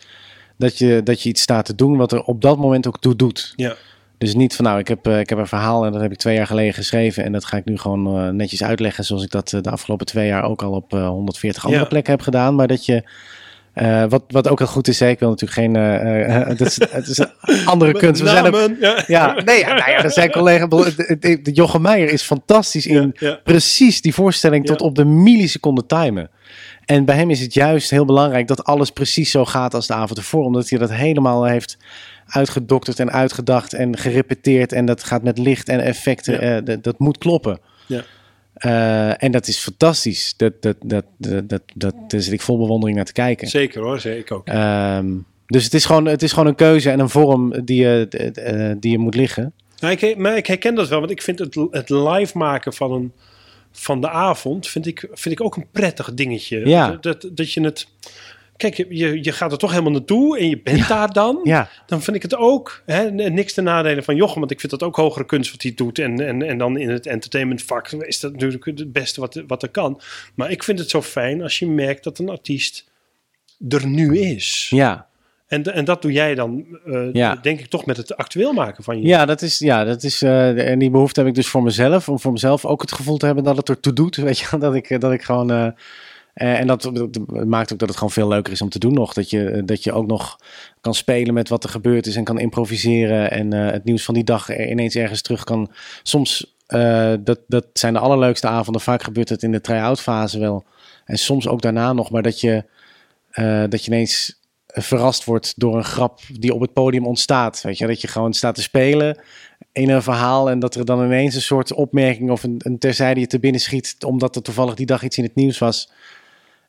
[0.59, 3.17] dat je, dat je iets staat te doen wat er op dat moment ook toe
[3.17, 3.53] doet.
[3.57, 3.77] ja.
[4.19, 6.19] Dus niet van nou, ik heb, eh, ik heb een verhaal en dat heb ik
[6.19, 7.25] twee jaar geleden geschreven.
[7.25, 9.05] En dat ga ik nu gewoon eh, netjes uitleggen.
[9.05, 11.89] Zoals ik dat eh, de afgelopen twee jaar ook al op eh, 140 andere Ja.
[11.89, 12.55] plekken heb gedaan.
[12.55, 13.03] Maar dat je
[14.09, 15.75] wat, wat ook heel goed is, hè, ik wil natuurlijk geen.
[16.49, 18.21] het, is, het is een andere kunst.
[18.23, 19.05] We zijn ook, ja.
[19.07, 20.69] ja, nee, ja, nou ja, zijn collega.
[21.43, 26.31] Jochem Meijer is fantastisch in Ja, precies die voorstelling tot op de milliseconde timen.
[26.85, 29.95] En bij hem is het juist heel belangrijk dat alles precies zo gaat als de
[29.95, 30.45] avond ervoor.
[30.45, 31.77] Omdat hij dat helemaal heeft
[32.27, 34.73] uitgedokterd en uitgedacht en gerepeteerd.
[34.73, 36.33] En dat gaat met licht en effecten.
[36.33, 36.61] Ja.
[36.63, 37.59] eh, dat, moet kloppen.
[37.87, 38.05] Ja.
[38.55, 40.35] Eh, en dat is fantastisch.
[40.37, 43.49] Dat, dat, dat, dat, dat, dat, daar zit ik vol bewondering naar te kijken.
[43.49, 44.47] Zeker hoor, zeker ook.
[44.47, 45.07] Ehm,
[45.47, 48.77] dus het is, gewoon, het is gewoon een keuze en een vorm die je, eh,
[48.81, 49.53] die je moet liggen.
[49.79, 52.93] Nou, ik, maar ik herken dat wel, want ik vind het, het live maken van,
[52.93, 53.13] een,
[53.73, 56.69] van de avond vind ik, vind ik ook een prettig dingetje.
[56.69, 56.99] Ja.
[57.01, 57.89] Dat, dat je het.
[58.57, 61.41] Kijk, je, je, gaat er toch helemaal naartoe en je bent daar dan.
[61.43, 64.73] Ja, Dan vind ik het ook hè, niks te nadelen van Jochem, want ik vind
[64.73, 65.99] dat ook hogere kunst wat hij doet.
[65.99, 69.69] En, en, en dan in het entertainmentvak is dat natuurlijk het beste wat, wat er
[69.69, 70.01] kan.
[70.35, 72.91] Maar ik vind het zo fijn als je merkt dat een artiest
[73.69, 74.67] er nu is.
[74.71, 75.07] ja.
[75.47, 77.35] En, en dat doe jij dan, eh, Ja.
[77.37, 79.07] denk ik, toch met het actueel maken van je.
[79.07, 82.09] Ja, dat is, ja, dat is eh, en die behoefte heb ik dus voor mezelf.
[82.09, 84.17] Om voor mezelf ook het gevoel te hebben dat het ertoe doet.
[84.27, 85.51] Weet je, dat ik, dat ik gewoon.
[85.51, 85.73] eh, eh,
[86.37, 86.91] en dat,
[87.29, 89.13] maakt ook dat het gewoon veel leuker is om te doen nog.
[89.13, 90.39] Dat je, dat je ook nog
[90.81, 93.31] kan spelen met wat er gebeurd is en kan improviseren.
[93.31, 95.71] En eh, het nieuws van die dag ineens ergens terug kan.
[96.03, 98.83] Soms, eh, dat, dat zijn de allerleukste avonden.
[98.83, 100.65] Vaak gebeurt het in de try-out fase wel.
[101.05, 102.11] En soms ook daarna nog.
[102.11, 102.65] Maar dat je,
[103.31, 107.63] eh, dat je ineens verrast wordt door een grap die op het podium ontstaat.
[107.63, 109.19] Weet je, dat je gewoon staat te spelen
[109.73, 113.21] in een verhaal en dat er dan ineens een soort opmerking of een, een terzijde
[113.21, 115.91] je te binnen schiet, omdat er toevallig die dag iets in het nieuws was.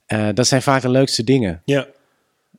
[0.08, 1.62] Eh, dat zijn vaak de leukste dingen.
[1.66, 1.86] Ja.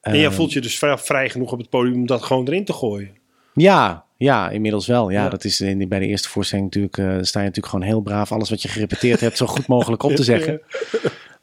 [0.00, 2.64] En jij Eh, voelt je dus vrij, genoeg op het podium om dat gewoon erin
[2.64, 3.10] te gooien.
[3.54, 5.10] Ja, ja, inmiddels wel.
[5.10, 5.28] Ja, Ja.
[5.28, 8.32] dat is in, bij de eerste voorstelling natuurlijk, eh, sta je natuurlijk gewoon heel braaf
[8.32, 10.60] alles wat je gerepeteerd hebt zo goed mogelijk op te zeggen.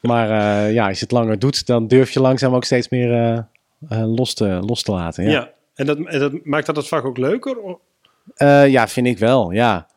[0.01, 3.45] Maar eh, ja, als je het langer doet, dan durf je langzaam ook steeds meer
[3.89, 5.23] los, te, los te laten.
[5.23, 5.29] Ja.
[5.31, 5.51] Ja.
[5.75, 7.57] En, dat, en dat maakt dat het vaak ook leuker?
[8.69, 9.87] Ja, vind ik wel, ja.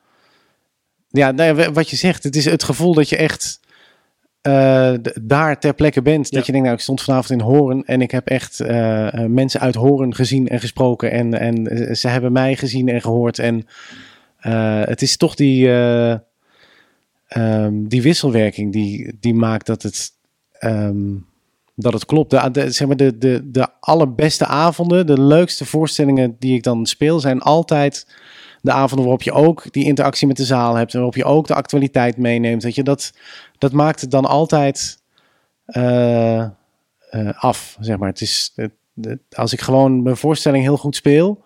[1.11, 3.61] Ja, nou ja, wat je zegt, het is het gevoel dat je echt
[4.41, 6.29] eh, daar ter plekke bent.
[6.29, 6.37] Ja.
[6.37, 9.31] Dat je denkt, nou, ik stond vanavond in Horen en ik heb echt eh, eh,
[9.31, 11.11] mensen uit Horen gezien en gesproken.
[11.11, 13.39] En, en ze hebben mij gezien en gehoord.
[13.39, 13.67] En
[14.89, 16.17] het is toch die, eh,
[17.29, 20.11] ehm, die wisselwerking die, die maakt dat het,
[20.53, 21.15] ehm,
[21.75, 22.31] dat het klopt.
[22.31, 26.87] De, de, zeg maar de, de, de allerbeste avonden, de leukste voorstellingen die ik dan
[26.87, 28.07] speel, zijn altijd
[28.61, 30.93] de avonden waarop je ook die interactie met de zaal hebt.
[30.93, 32.63] En waarop je ook de actualiteit meeneemt.
[32.63, 33.13] Weet je, dat,
[33.59, 34.99] dat maakt het dan altijd
[35.65, 36.51] eh, eh,
[37.35, 38.09] af, zeg maar.
[38.09, 38.55] Het is,
[39.31, 41.43] als ik gewoon mijn voorstelling heel goed speel,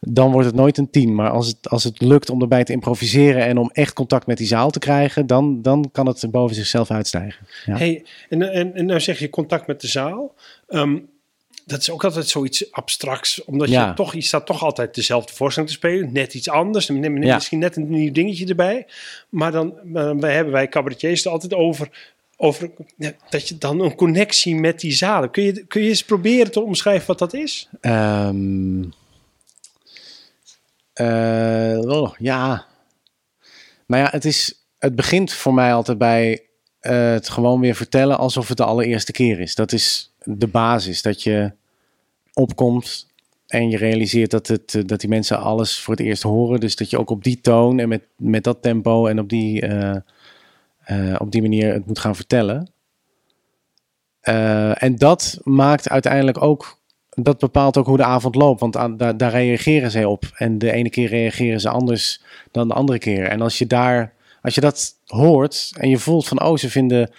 [0.00, 1.14] dan wordt het nooit een 10.
[1.14, 4.36] Maar als het, als het lukt om erbij te improviseren en om echt contact met
[4.36, 7.46] die zaal te krijgen, dan, dan kan het boven zichzelf uitstijgen.
[7.64, 7.76] Ja.
[7.76, 10.34] Hey, en, en, en nou zeg je contact met de zaal.
[10.68, 10.98] Ehm,
[11.72, 13.44] dat is ook altijd zoiets abstracts.
[13.44, 13.88] Omdat Ja.
[13.88, 16.12] je toch, je staat toch altijd dezelfde voorstelling te spelen.
[16.12, 16.86] Net iets anders.
[16.86, 17.08] Ja.
[17.08, 18.86] Misschien net een nieuw dingetje erbij.
[19.28, 22.10] Maar dan eh, hebben wij cabaretiers er altijd over...
[22.36, 22.70] Over
[23.28, 25.30] dat je dan een connectie met die zalen.
[25.30, 27.68] Kun je, kun je eens proberen te omschrijven wat dat is?
[27.80, 28.82] Ehm,
[30.92, 32.66] eh, oh, ja.
[33.86, 36.46] Nou ja, het, is, het begint voor mij altijd bij
[36.80, 39.54] eh, het gewoon weer vertellen alsof het de allereerste keer is.
[39.54, 41.02] Dat is de basis.
[41.02, 41.52] Dat je
[42.34, 43.10] opkomt
[43.52, 46.60] en je realiseert dat, het, eh, dat die mensen alles voor het eerst horen.
[46.60, 49.60] Dus dat je ook op die toon en met, met dat tempo en op die,
[49.60, 49.96] eh,
[50.84, 52.70] eh, op die manier het moet gaan vertellen.
[54.74, 58.60] En dat maakt uiteindelijk ook dat bepaalt ook hoe de avond loopt.
[58.60, 60.24] Want daar, daar reageren zij op.
[60.34, 63.24] En de ene keer reageren ze anders dan de andere keer.
[63.24, 67.10] En als je daar, als je dat hoort en je voelt van, oh, ze vinden.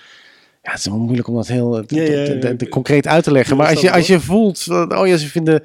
[0.64, 2.68] Ja, het is wel moeilijk om dat heel eh, Ja, ja, ja.
[2.70, 3.58] concreet uit te leggen.
[3.58, 5.64] Maar als je, als je voelt, oh ja, ze vinden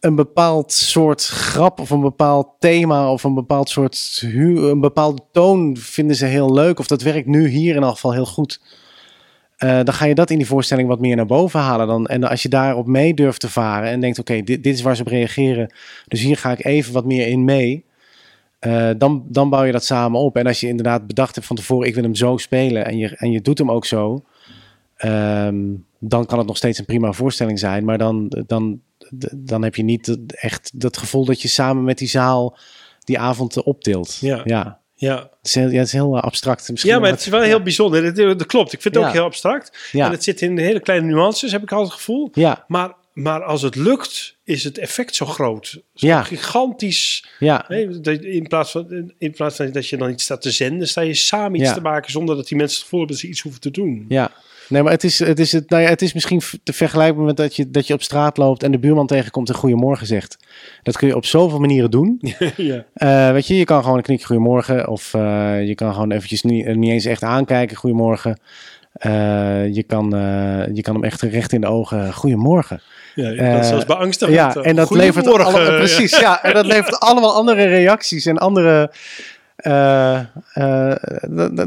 [0.00, 5.22] een bepaald soort grap of een bepaald thema of een bepaald soort hu een bepaalde
[5.32, 6.78] toon vinden ze heel leuk.
[6.78, 8.60] Of dat werkt nu hier in elk geval heel goed.
[9.56, 11.86] Eh, dan ga je dat in die voorstelling wat meer naar boven halen.
[11.86, 14.82] Dan, en als je daarop mee durft te varen en denkt: oké, dit, dit is
[14.82, 15.72] waar ze op reageren.
[16.08, 17.84] Dus hier ga ik even wat meer in mee.
[18.58, 20.36] eh, dan, dan bouw je dat samen op.
[20.36, 22.86] En als je inderdaad bedacht hebt van tevoren: ik wil hem zo spelen.
[22.86, 24.22] En je, en je doet hem ook zo.
[24.96, 25.56] Ehm,
[25.98, 27.84] dan kan het nog steeds een prima voorstelling zijn.
[27.84, 28.80] Maar dan, dan,
[29.36, 32.56] dan heb je niet echt dat gevoel dat je samen met die zaal
[33.04, 34.18] die avond optilt.
[34.20, 34.40] Ja.
[34.44, 34.82] ja.
[34.96, 36.70] Ja, Het is heel, ja, het is heel eh, abstract.
[36.70, 38.14] Misschien ja maar het is wel heel bijzonder.
[38.14, 38.72] Dat, dat klopt.
[38.72, 39.88] Ik vind het ook heel abstract.
[39.92, 40.06] Ja.
[40.06, 42.28] En het zit in hele kleine nuances, heb ik altijd het gevoel.
[42.32, 45.80] Ja, Maar, maar als het lukt, is het effect zo groot.
[45.94, 46.22] Zo Ja.
[46.22, 47.26] gigantisch.
[47.38, 47.68] ja.
[47.68, 51.14] In, plaats van, in plaats van dat je dan iets staat te zenden, sta je
[51.14, 53.60] samen iets te maken zonder dat die mensen het gevoel hebben dat ze iets hoeven
[53.60, 54.04] te doen.
[54.08, 54.30] Ja,
[54.68, 57.36] Nee, maar het is, het is, het, nou ja, het is misschien te vergelijken met
[57.36, 60.36] dat je, dat je op straat loopt en de buurman tegenkomt en goedemorgen zegt.
[60.82, 62.20] Dat kun je op zoveel manieren doen.
[62.56, 62.84] ja.
[62.94, 64.88] Eh, weet je, je kan gewoon een knikje goedemorgen.
[64.88, 68.38] Of eh, je kan gewoon eventjes niet, niet eens echt aankijken, goedemorgen.
[68.94, 72.80] Eh, je, kan, eh, je kan hem echt recht in de ogen, goedemorgen.
[73.14, 74.36] ja je kan Eh, zelfs beangstigend.
[74.36, 78.38] Ja, eh, en dat levert, alle- precies, ja, en dat levert allemaal andere reacties en
[78.38, 78.88] andere, eh, eh,
[79.56, 80.26] nou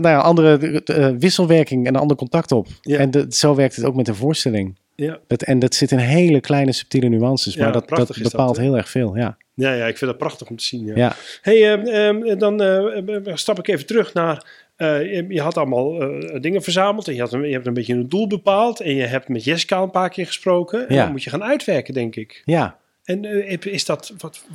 [0.02, 2.68] ja, andere eh, wisselwerking en ander contact op.
[2.82, 2.98] Ja.
[2.98, 4.76] En zo werkt het ook met een voorstelling.
[4.96, 5.20] Ja.
[5.28, 8.90] Dat, en dat zit in hele kleine subtiele nuances, maar dat, dat bepaalt heel erg
[8.90, 9.18] veel.
[9.18, 10.86] Ja, Ja, ja, ik vind dat prachtig om te zien.
[10.86, 10.94] Ja.
[10.96, 11.16] ja.
[11.42, 14.46] Hey, ehm, ehm, dan eh, stap ik even terug naar.
[14.76, 17.74] eh, je, je had allemaal eh, dingen verzameld en je, had een, je hebt een
[17.74, 18.80] beetje een doel bepaald.
[18.80, 20.88] En je hebt met Jessica een paar keer gesproken.
[20.88, 21.04] En Ja.
[21.04, 22.42] dan moet je gaan uitwerken, denk ik.
[22.46, 22.78] ja.
[23.04, 24.14] En eh, is dat.
[24.18, 24.46] Wat,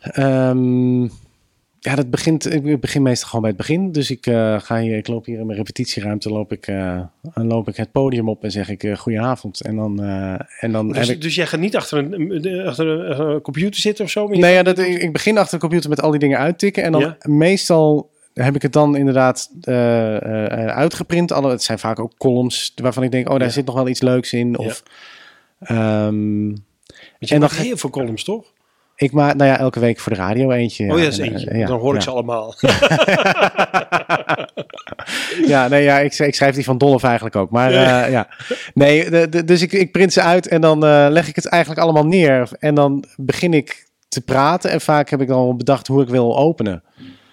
[0.00, 1.08] Ehm,
[1.80, 3.92] ja, dat begint, ik begin meestal gewoon bij het begin.
[3.92, 7.00] Dus ik, eh, ga hier, ik loop hier in mijn repetitieruimte, loop ik, eh,
[7.34, 9.60] dan loop ik het podium op en zeg ik eh goedenavond.
[9.60, 10.00] En dan,
[10.60, 11.20] en dan dus, ik...
[11.22, 12.86] dus jij gaat niet achter een, een- achter
[13.20, 14.28] een, computer zitten of zo?
[14.28, 16.82] Nee, ja, dat, ik, ik begin achter de computer met al die dingen uittikken.
[16.82, 17.16] En dan Ja.
[17.22, 19.50] meestal heb ik het dan inderdaad
[20.66, 21.32] uitgeprint.
[21.32, 23.52] Alle, het zijn vaak ook columns waarvan ik denk, oh, daar Ja.
[23.52, 24.58] zit nog wel iets leuks in.
[24.58, 24.82] Of,
[25.60, 28.44] ehm, Want je en dan heel veel columns, toch?
[29.00, 30.92] Ik maak, nou ja, elke week voor de radio eentje.
[30.92, 31.58] oh ja, dat is En, eh, eentje.
[31.58, 32.54] ja, dan hoor ik ze allemaal.
[35.46, 37.50] Ja, nee, ja ik, ik schrijf die van Dolf eigenlijk ook.
[37.50, 37.82] Maar Ja.
[37.82, 38.28] ja, ja.
[38.74, 41.46] Nee, de, de- dus ik, ik print ze uit en dan eh, leg ik het
[41.46, 42.48] eigenlijk allemaal neer.
[42.58, 44.70] En dan begin ik te praten.
[44.70, 46.82] En vaak heb ik dan bedacht hoe ik wil openen.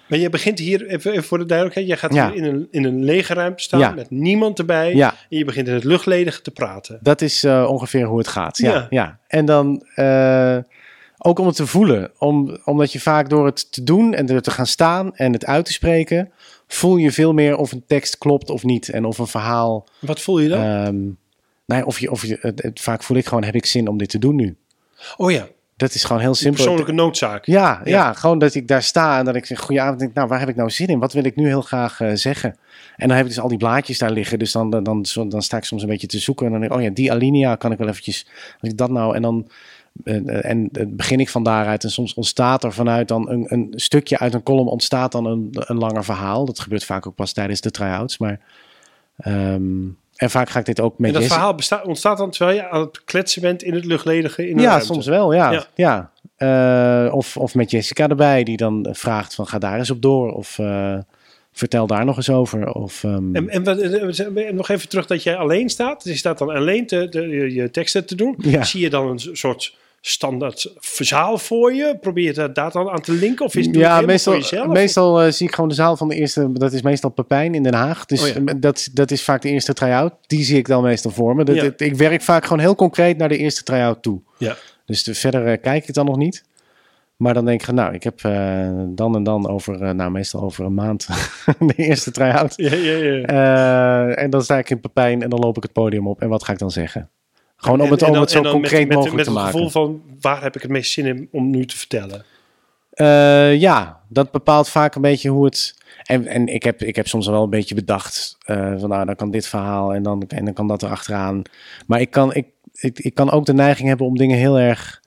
[0.08, 2.30] Maar je begint hier, even, voor de duidelijkheid, jij gaat Ja.
[2.32, 3.90] hier in een, in een lege ruimte staan Ja.
[3.90, 4.94] met niemand erbij.
[4.94, 5.08] Ja.
[5.30, 6.98] En je begint in het luchtledige te praten.
[7.02, 8.58] Dat is eh, ongeveer hoe het gaat.
[8.58, 8.86] Ja, Ja.
[8.90, 9.18] ja.
[9.26, 10.56] En dan eh,
[11.18, 12.10] ook om het te voelen.
[12.18, 15.46] Om, omdat je vaak door het te doen en er te gaan staan en het
[15.46, 16.30] uit te spreken,
[16.66, 18.88] voel je veel meer of een tekst klopt of niet.
[18.88, 19.86] En of een verhaal.
[19.98, 20.60] Wat voel je dan?
[20.62, 20.96] ehm
[21.66, 23.88] nou ja, of je, of je, het, het- vaak voel ik gewoon: heb ik zin
[23.88, 24.56] om dit te doen nu?
[25.16, 26.56] oh ja, Dat is gewoon heel simpel.
[26.62, 27.44] persoonlijke noodzaak.
[27.46, 27.90] Ja, Ja.
[27.90, 28.12] ja.
[28.12, 30.56] gewoon dat ik daar sta en dat ik zeg, goedenavond, denk, nou, waar heb ik
[30.56, 30.98] nou zin in?
[30.98, 32.56] Wat wil ik nu heel graag eh, zeggen?
[32.96, 35.42] En dan heb ik dus al die blaadjes daar liggen, dus dan, dan, dan, dan
[35.42, 37.54] sta ik soms een beetje te zoeken en dan denk ik, oh ja, die alinea
[37.56, 38.26] kan ik wel eventjes,
[38.60, 39.48] als ik dat nou, en dan
[40.04, 43.72] eh, en eh, begin ik van daaruit en soms ontstaat er vanuit dan een, een
[43.76, 46.44] stukje uit een column ontstaat dan een, een langer verhaal.
[46.44, 48.40] Dat gebeurt vaak ook pas tijdens de try-outs, maar
[49.16, 52.30] ehm, en vaak ga ik dit ook met En dat Jesse- verhaal besta- ontstaat dan
[52.30, 54.86] terwijl je aan het kletsen bent in het luchtledige in Ja, ruimte.
[54.86, 55.50] soms wel, ja.
[55.52, 55.66] Ja.
[55.74, 56.10] ja.
[57.06, 60.32] Eh, of, of met Jessica erbij, die dan vraagt van ga daar eens op door.
[60.32, 60.98] Of eh,
[61.52, 62.72] vertel daar nog eens over.
[62.74, 66.02] Of, ehm, En, en, en nog even terug dat jij alleen staat.
[66.02, 68.34] Dus je staat dan alleen te, de, je, je teksten te doen.
[68.38, 68.62] Ja.
[68.64, 71.96] Zie je dan een soort standaard verzaal voor je?
[72.00, 73.44] Probeer je daar dan aan te linken?
[73.46, 74.66] Of is het ja, meestal, voor jezelf?
[74.66, 76.52] meestal eh, zie ik gewoon de zaal van de eerste.
[76.52, 78.04] Dat is meestal Pepijn in Den Haag.
[78.06, 78.34] Dus Oh ja.
[78.34, 80.12] eh, dat, dat is vaak de eerste try-out.
[80.26, 81.44] Die zie ik dan meestal voor me.
[81.44, 81.70] Dat, Ja.
[81.76, 84.20] ik werk vaak gewoon heel concreet naar de eerste try-out toe.
[84.38, 84.56] Ja.
[84.84, 86.44] Dus de, verder eh, kijk ik dan nog niet.
[87.16, 88.20] Maar dan denk ik, nou, ik heb
[88.88, 91.06] dan en dan over, nou, meestal over een maand
[91.58, 92.52] de eerste try-out.
[92.56, 94.08] Ja, ja, ja.
[94.14, 96.20] En dan sta ik in Pepijn en dan loop ik het podium op.
[96.20, 97.10] En wat ga ik dan zeggen?
[97.60, 99.40] Gewoon om het, en om dan- het zo concreet met, met, mogelijk met te het
[99.40, 99.52] maken.
[99.52, 102.24] gevoel van waar heb ik het meest zin in om nu te vertellen?
[102.90, 105.76] Eh, ja, dat bepaalt vaak een beetje hoe het.
[106.04, 108.36] En, en ik, heb, ik heb soms wel een beetje bedacht.
[108.44, 111.42] eh, van nou, dan kan dit verhaal en dan, en dan kan dat erachteraan.
[111.86, 115.02] Maar ik kan, ik, ik, ik kan ook de neiging hebben om dingen heel erg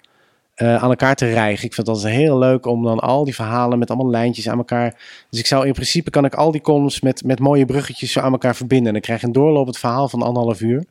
[0.56, 1.66] eh, aan elkaar te rijgen.
[1.66, 4.58] Ik vind het altijd heel leuk om dan al die verhalen met allemaal lijntjes aan
[4.58, 5.00] elkaar.
[5.30, 8.20] Dus ik zou in principe kan ik al die columns met, met mooie bruggetjes zo
[8.20, 8.88] aan elkaar verbinden.
[8.88, 10.84] En dan krijg je een doorlopend verhaal van anderhalf uur.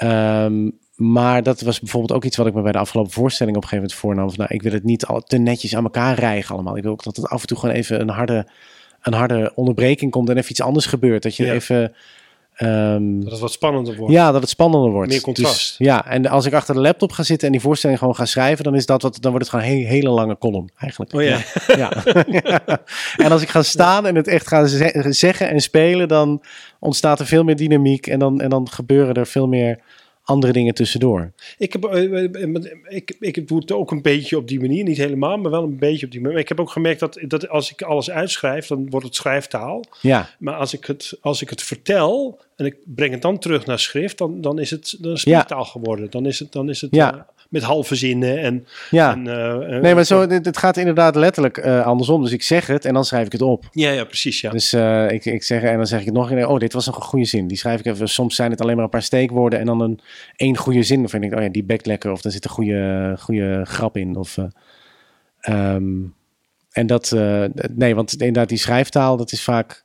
[0.00, 3.62] Ehm, maar dat was bijvoorbeeld ook iets wat ik me bij de afgelopen voorstelling op
[3.62, 4.28] een gegeven moment voornam.
[4.28, 6.76] Van, nou, ik wil het niet al te netjes aan elkaar rijgen allemaal.
[6.76, 8.46] Ik wil ook dat het af en toe gewoon even een harde,
[9.02, 11.22] een harde onderbreking komt en even iets anders gebeurt.
[11.22, 11.52] Dat je Ja.
[11.52, 11.92] even...
[12.60, 14.12] ehm, Dat het wat spannender wordt.
[14.14, 15.10] ja, dat het spannender wordt.
[15.10, 15.78] Meer contrast.
[15.78, 18.24] Dus, ja, en als ik achter de laptop ga zitten en die voorstelling gewoon ga
[18.24, 21.12] schrijven, dan is dat wat, dan wordt het gewoon een he- hele lange column eigenlijk.
[21.12, 21.38] Oh ja.
[21.76, 21.92] Ja.
[23.24, 26.42] en als ik ga staan en het echt ga ze- zeggen en spelen, dan
[26.78, 29.78] ontstaat er veel meer dynamiek en dan, en dan gebeuren er veel meer
[30.30, 31.32] andere dingen tussendoor.
[31.58, 32.54] Ik, heb, eh, eh,
[32.88, 34.84] ik, ik doe het ook een beetje op die manier.
[34.84, 36.34] Niet helemaal, maar wel een beetje op die manier.
[36.34, 39.84] Maar ik heb ook gemerkt dat, dat als ik alles uitschrijf, dan wordt het schrijftaal.
[40.00, 43.66] Ja, Maar als ik het, als ik het vertel en ik breng het dan terug
[43.66, 46.10] naar schrift, dan, dan is het dan is het geworden.
[46.10, 47.14] Dan is het, dan is het Ja.
[47.14, 48.66] eh, met halve zinnen en...
[48.90, 49.12] ja.
[49.12, 52.22] en eh, eh, Nee, maar zo, het, gaat inderdaad letterlijk eh, andersom.
[52.22, 53.68] Dus ik zeg het en dan schrijf ik het op.
[53.72, 54.50] Ja, ja, precies, ja.
[54.50, 54.72] Dus
[55.12, 56.48] ik, ik zeg en dan zeg ik het nog een keer.
[56.48, 57.46] Oh, dit was een goede zin.
[57.46, 58.08] Die schrijf ik even.
[58.08, 60.00] Soms zijn het alleen maar een paar steekwoorden en dan een
[60.36, 61.04] één goede zin.
[61.04, 62.10] Of ik denk, oh ja, die bekt lekker.
[62.10, 64.16] Of daar zit een goede, goede grap in.
[64.16, 64.44] Of, eh,
[65.40, 65.92] ehm,
[66.70, 67.16] en dat,
[67.74, 69.84] nee, want inderdaad, die schrijftaal, dat is vaak.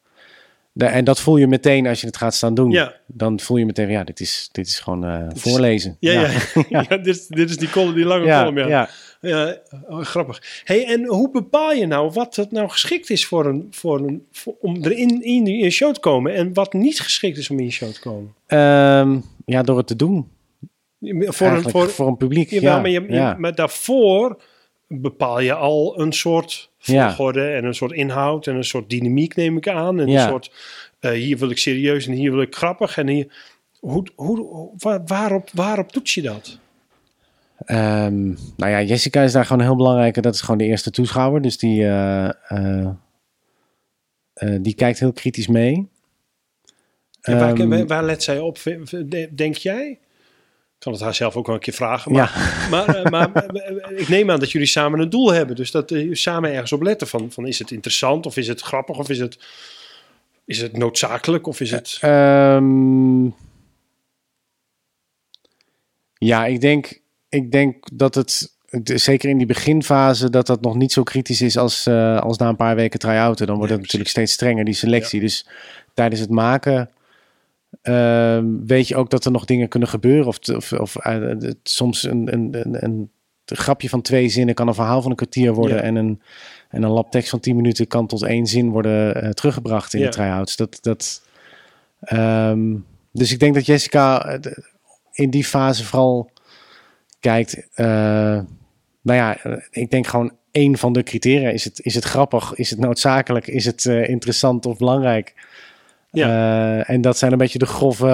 [0.78, 2.72] De- en dat voel je meteen als je het gaat staan doen.
[2.72, 2.94] Ja.
[3.08, 5.98] Dan voel je meteen, ja, dit is, dit is gewoon eh, voorlezen.
[6.00, 6.30] Ja, ja.
[6.90, 6.98] ja.
[6.98, 8.68] dit, is- dit is die column, die lange column, ja.
[8.68, 8.90] ja.
[9.22, 9.58] Ja,
[9.88, 10.62] oh, grappig.
[10.64, 14.26] Hey, en hoe bepaal je nou wat het nou geschikt is voor een, voor een,
[14.32, 17.60] voor- om erin in in een show te komen en wat niet geschikt is om
[17.60, 18.34] in je show te komen?
[18.48, 20.28] Ehm, ja, door het te doen.
[21.00, 22.50] Voor een, voor, voor een publiek.
[22.50, 23.36] ja, maar, je, je- ja.
[23.40, 24.42] maar daarvoor
[24.88, 27.08] bepaal je al een soort Ja.
[27.08, 30.00] volgorde en een soort inhoud en een soort dynamiek neem ik aan.
[30.00, 30.24] En Ja.
[30.24, 30.52] een soort,
[31.00, 32.98] eh, hier wil ik serieus en hier wil ik grappig.
[32.98, 33.34] En hier,
[33.80, 36.60] hoe, hoe, waar- waarop, waarop toets je dat?
[37.66, 40.16] Ehm, nou ja, Jessica is daar gewoon heel belangrijk.
[40.16, 41.42] en Dat is gewoon de eerste toeschouwer.
[41.42, 42.90] Dus die, eh, eh,
[44.62, 45.88] die kijkt heel kritisch mee.
[47.22, 48.58] En waar, Ehm, waar, let zij op,
[49.36, 50.00] denk jij?
[50.86, 52.12] Kan het haar zelf ook wel een keer vragen.
[52.12, 55.56] Maar, ja, maar, eh, maar eh, ik neem aan dat jullie samen een doel hebben.
[55.56, 57.08] Dus dat jullie samen ergens op letten.
[57.08, 59.38] Van, van is het interessant of is het grappig of is het,
[60.46, 61.98] is het noodzakelijk of is het...
[62.02, 63.26] Ehm,
[66.18, 70.92] ja, ik denk, ik denk dat het, zeker in die beginfase, dat dat nog niet
[70.92, 73.48] zo kritisch is als, eh, als na een paar weken try-outen.
[73.48, 75.20] Dan wordt het natuurlijk steeds strenger, die selectie.
[75.20, 75.48] Dus
[75.94, 76.90] tijdens het maken
[77.86, 80.28] ehm, weet je ook dat er nog dingen kunnen gebeuren.
[80.28, 83.10] Of, of, of eh, het- soms een, een, een, een
[83.46, 85.78] grapje van twee zinnen kan een verhaal van een kwartier worden.
[85.78, 85.84] Ja.
[85.84, 86.22] En een,
[86.70, 90.06] en een labtekst van tien minuten kan tot één zin worden eh, teruggebracht in Ja.
[90.06, 90.56] de try-outs.
[90.56, 91.24] Dat, dat,
[92.00, 92.76] Ehm,
[93.12, 94.52] dus ik denk dat Jessica eh,
[95.12, 96.32] in die fase vooral
[97.20, 97.68] kijkt.
[97.76, 98.46] nou
[99.20, 99.38] ja,
[99.72, 101.50] ik denk gewoon één van de criteria.
[101.50, 102.54] Is het, is het grappig?
[102.54, 103.48] Is het noodzakelijk?
[103.48, 105.34] Is het interessant of belangrijk?
[106.16, 108.08] Eh, en dat zijn een beetje de grove.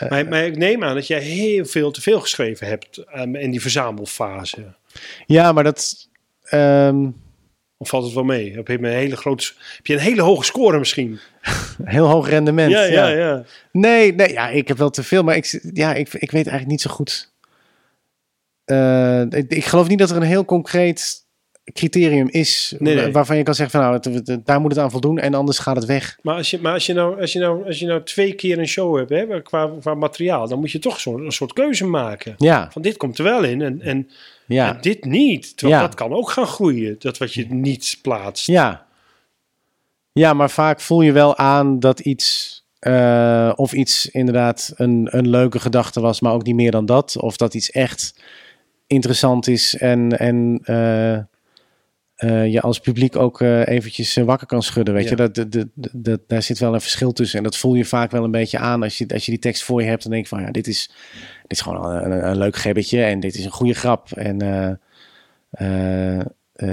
[0.00, 3.34] eh, maar, maar ik neem aan dat jij heel veel te veel geschreven hebt ehm,
[3.34, 4.74] in die verzamelfase.
[5.26, 6.08] ja, maar dat.
[6.42, 7.06] ehm,
[7.76, 8.52] Of valt het wel mee?
[8.54, 11.18] Heb je een hele, grote, heb je een hele hoge score misschien?
[11.84, 12.70] heel hoog rendement.
[12.72, 13.16] Ja, ja, ja.
[13.28, 13.44] ja.
[13.72, 16.66] Nee, nee, ja, ik heb wel te veel, maar ik, ja, ik, ik weet eigenlijk
[16.66, 17.32] niet zo goed.
[18.64, 21.26] Eh, ik, ik geloof niet dat er een heel concreet
[21.72, 23.04] criterium is Nee, nee.
[23.04, 25.34] wa- waarvan je kan zeggen van nou, het- het- daar moet het aan voldoen en
[25.34, 26.18] anders gaat het weg.
[26.22, 28.58] Maar, als je, maar als, je nou, als, je nou, als je nou twee keer
[28.58, 31.86] een show hebt hè, qua, qua materiaal, dan moet je toch zo'n een soort keuze
[31.86, 32.34] maken.
[32.38, 34.08] Ja, Van dit komt er wel in en, en,
[34.46, 35.56] ja, en dit niet.
[35.56, 35.86] Terwijl Ja.
[35.86, 38.46] dat kan ook gaan groeien, dat wat je niet plaatst.
[38.46, 38.86] ja.
[40.12, 45.28] Ja, maar vaak voel je wel aan dat iets eh, of iets inderdaad een, een
[45.28, 47.16] leuke gedachte was, maar ook niet meer dan dat.
[47.20, 48.14] Of dat iets echt
[48.86, 51.18] interessant is en, en eh,
[52.18, 54.94] eh, je als publiek ook eh, eventjes eh, wakker kan schudden.
[54.94, 55.10] Weet Ja.
[55.10, 57.38] je, dat, dat, daar zit wel een verschil tussen.
[57.38, 59.62] En dat voel je vaak wel een beetje aan als je, als je die tekst
[59.62, 60.02] voor je hebt.
[60.02, 60.90] Dan denk je van ja, dit is,
[61.42, 64.10] dit is gewoon een, leuk gebbetje en dit is een goede grap.
[64.12, 64.38] En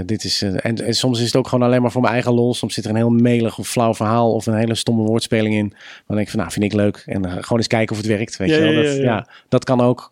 [0.06, 2.54] dit is, en, en soms is het ook gewoon alleen maar voor mijn eigen lol.
[2.54, 5.70] Soms zit er een heel melig of flauw verhaal of een hele stomme woordspeling in.
[6.08, 7.04] Dan denk ik van, nou, vind ik leuk.
[7.06, 8.72] En gewoon eens kijken of het werkt, weet Ja, je wel.
[8.72, 10.12] ja, Dat, ja, dat kan ook.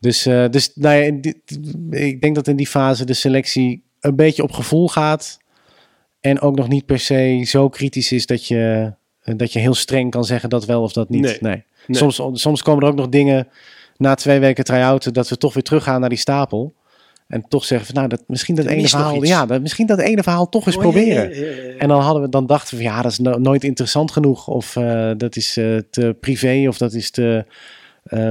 [0.00, 1.32] Dus, dus nou ja,
[1.90, 5.38] ik denk dat in die fase de selectie een beetje op gevoel gaat.
[6.20, 9.74] En ook nog niet per se zo kritisch is dat je, eh, dat je heel
[9.74, 11.20] streng kan zeggen dat wel of dat niet.
[11.22, 11.38] Nee.
[11.40, 11.64] Nee.
[11.86, 11.96] Nee.
[11.98, 13.48] Soms, soms komen er ook nog dingen
[13.96, 16.74] na twee weken try-outen dat we toch weer teruggaan naar die stapel.
[17.26, 20.22] En toch zeggen van nou, dat, misschien dat ene verhaal, ja, dat, misschien dat ene
[20.22, 21.30] verhaal toch eens Oh, proberen.
[21.34, 21.78] ja, ja, ja.
[21.78, 24.48] En dan hadden we, dan dachten we van ja, dat is no- nooit interessant genoeg.
[24.48, 27.44] Of eh, dat is eh, te privé, of dat is te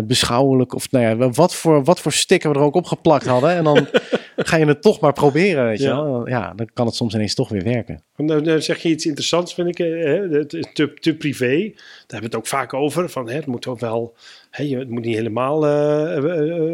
[0.03, 0.75] beschouwelijk.
[0.75, 3.55] Of nou ja, wat voor, wat voor sticker we er ook opgeplakt hadden.
[3.55, 3.87] En dan
[4.35, 6.03] ga je het toch maar proberen, weet je Ja.
[6.03, 6.27] wel.
[6.29, 8.03] Ja, dan kan het soms ineens toch weer werken.
[8.15, 9.79] Nou, nou zeg je iets interessants, vind ik.
[9.79, 10.27] eh, Hè?
[10.29, 11.47] Het is te, te privé.
[11.47, 13.09] Daar hebben we het ook vaak over.
[13.09, 14.15] Van, hè, het moet ook wel.
[14.49, 16.17] Hè, het moet niet helemaal eh,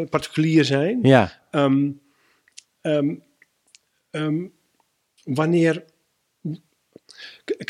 [0.00, 0.98] eh, particulier zijn.
[1.02, 1.88] Ja, Ehm,
[2.80, 3.14] ehm,
[4.10, 4.44] ehm,
[5.24, 5.84] wanneer.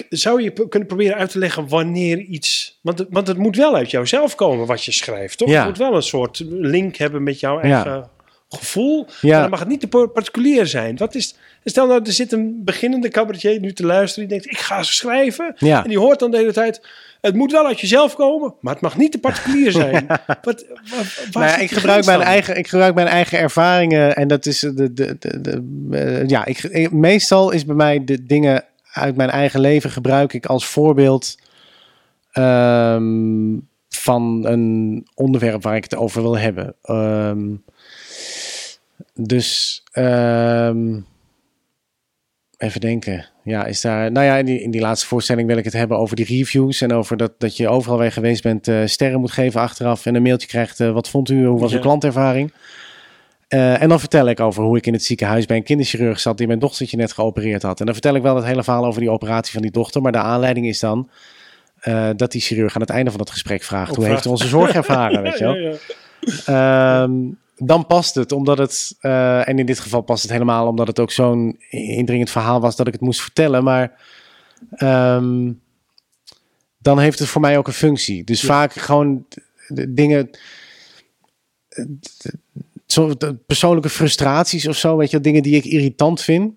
[0.09, 2.79] Zou je kunnen proberen uit te leggen wanneer iets.
[2.83, 5.49] Want, het- want het moet wel uit jouzelf komen wat je schrijft, toch?
[5.49, 5.57] Ja.
[5.59, 8.11] Het moet wel een soort link hebben met jouw Ja.
[8.59, 9.07] Gevoel.
[9.21, 9.31] Ja.
[9.33, 10.97] Maar dan mag het niet te particulier zijn.
[10.97, 11.35] Wat is,
[11.65, 14.29] stel nou, er zit een beginnende cabaretier nu te luisteren.
[14.29, 15.53] Die denkt, ik ga schrijven.
[15.57, 15.83] Ja.
[15.83, 16.81] En die hoort dan de hele tijd.
[17.21, 20.07] Het moet wel uit jezelf komen, maar het mag niet te particulier zijn.
[20.43, 20.65] Wat,
[21.33, 24.17] nou ja, ik, gebruik mijn eigen, ik gebruik mijn eigen ervaringen.
[24.17, 24.93] En dat is de.
[24.93, 29.31] de, de, de eh, ja, ik, ik- meestal is bij mij de dingen uit mijn
[29.31, 31.37] eigen leven gebruik ik als voorbeeld
[32.33, 33.57] ehm,
[33.89, 36.75] van een onderwerp waar ik het over wil hebben.
[36.83, 37.49] Ehm,
[39.15, 41.01] dus ehm,
[42.59, 43.27] even denken.
[43.45, 44.13] Ja, is daar.
[44.13, 46.81] Nou ja, in die, in die laatste voorstelling wil ik het hebben over die reviews
[46.81, 50.07] en over dat, dat je overal waar je geweest bent eh, sterren moet geven achteraf
[50.07, 50.81] en een mailtje krijgt.
[50.81, 51.47] eh, wat vond u?
[51.47, 51.77] Hoe was Ja.
[51.77, 52.53] uw klantervaring?
[53.49, 56.39] Eh, en dan vertel ik over hoe ik in het ziekenhuis bij een kinderchirurg zat
[56.39, 57.79] die mijn dochtertje net geopereerd had.
[57.81, 60.03] En dan vertel ik wel het hele verhaal over die operatie van die dochter.
[60.03, 61.11] Maar de aanleiding is dan
[62.17, 64.73] dat die chirurg aan het einde van dat gesprek vraagt: hoe heeft u onze zorg
[64.83, 65.23] ervaren?
[65.23, 65.55] weet je wel?
[65.55, 65.73] Ja,
[66.47, 67.13] ja, Ehm,
[67.63, 70.99] dan past het, omdat het, eh, en in dit geval past het helemaal omdat het
[70.99, 73.65] ook zo'n indringend verhaal was dat ik het moest vertellen.
[73.65, 74.01] Maar
[74.71, 75.53] ehm,
[76.79, 78.25] dan heeft het voor mij ook een functie.
[78.25, 78.47] Dus Ja.
[78.47, 79.27] vaak gewoon
[79.69, 80.31] de dingen,
[82.87, 86.53] de persoonlijke frustraties of zo, weet je, dingen die ik irritant vind.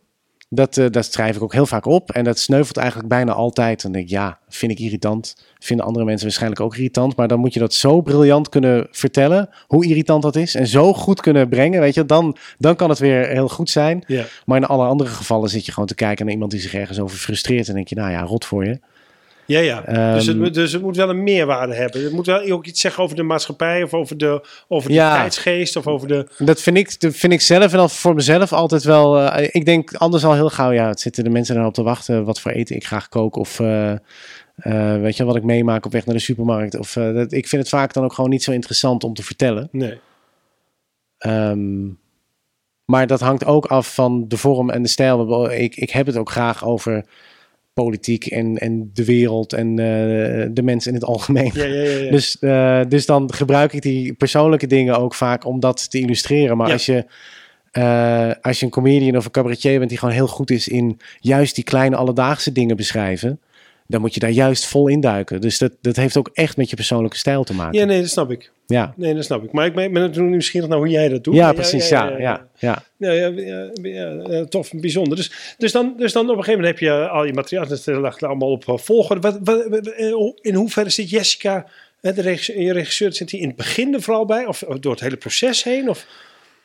[0.55, 2.11] Dat, eh, dat schrijf ik ook heel vaak op.
[2.11, 3.81] En dat sneuvelt eigenlijk bijna altijd.
[3.81, 5.35] Dan denk ik, ja, vind ik irritant.
[5.59, 7.15] Vinden andere mensen waarschijnlijk ook irritant.
[7.15, 9.49] Maar dan moet je dat zo briljant kunnen vertellen.
[9.67, 10.55] Hoe irritant dat is.
[10.55, 11.79] En zo goed kunnen brengen.
[11.79, 14.03] Weet je, dan, dan kan het weer heel goed zijn.
[14.45, 16.99] Maar in alle andere gevallen zit je gewoon te kijken naar iemand die zich ergens
[16.99, 17.67] over frustreert.
[17.67, 18.79] En denk je, nou ja, rot voor je.
[19.45, 19.81] Ja, ja.
[20.13, 22.03] dus, het, Ehm, moet- dus het moet wel een meerwaarde hebben.
[22.03, 25.15] Het moet wel ook iets zeggen over de maatschappij of over de, over de Ja.
[25.15, 26.27] tijdsgeest of over de...
[26.37, 29.19] Dat vind ik, dat vind ik zelf en dan voor mezelf altijd wel.
[29.19, 32.23] eh, ik denk anders al heel gauw, ja, het zitten de mensen erop te wachten
[32.25, 33.35] wat voor eten ik graag kook.
[33.35, 33.91] Of eh,
[34.55, 36.77] eh, weet je wat ik meemaak op weg naar de supermarkt.
[36.77, 39.67] Of, dat, ik vind het vaak dan ook gewoon niet zo interessant om te vertellen.
[39.71, 39.99] Nee.
[41.17, 41.85] Ehm,
[42.85, 45.51] maar dat hangt ook af van de vorm en de stijl.
[45.51, 47.05] Ik, ik heb het ook graag over
[47.73, 51.51] politiek en, en de wereld en eh, de mensen in het algemeen.
[51.53, 52.11] Ja, ja, ja.
[52.11, 56.57] Dus, eh, dus dan gebruik ik die persoonlijke dingen ook vaak om dat te illustreren.
[56.57, 57.05] Maar als, je,
[57.71, 60.99] eh, als je een comedian of een cabaretier bent die gewoon heel goed is in
[61.19, 63.39] juist die kleine alledaagse dingen beschrijven,
[63.87, 65.41] dan moet je daar juist vol induiken.
[65.41, 67.79] Dus dat, dat heeft ook echt met je persoonlijke stijl te maken.
[67.79, 68.51] ja, nee, dat snap ik.
[68.65, 68.93] ja.
[68.97, 69.51] Nee, dat snap ik.
[69.51, 71.35] Maar ik ben, ben natuurlijk nieuwsgierig naar hoe jij dat doet.
[71.35, 71.89] Ja, Maar precies.
[71.89, 73.31] Ja, ja, ja, Ja, ja,
[73.81, 75.17] ja, tof, bijzonder.
[75.17, 77.85] Dus, dus, dan, dus dan op een gegeven moment heb je al je materiaal, dat
[77.85, 79.21] lag allemaal op eh, volgorde.
[79.21, 79.37] Wat,
[79.69, 81.67] wat, eh, in hoeverre zit Jessica,
[82.01, 84.45] eh, de regisseur, je regisseur, zit hij in het begin er vooral bij?
[84.45, 85.89] Of door het hele proces heen?
[85.89, 86.05] Of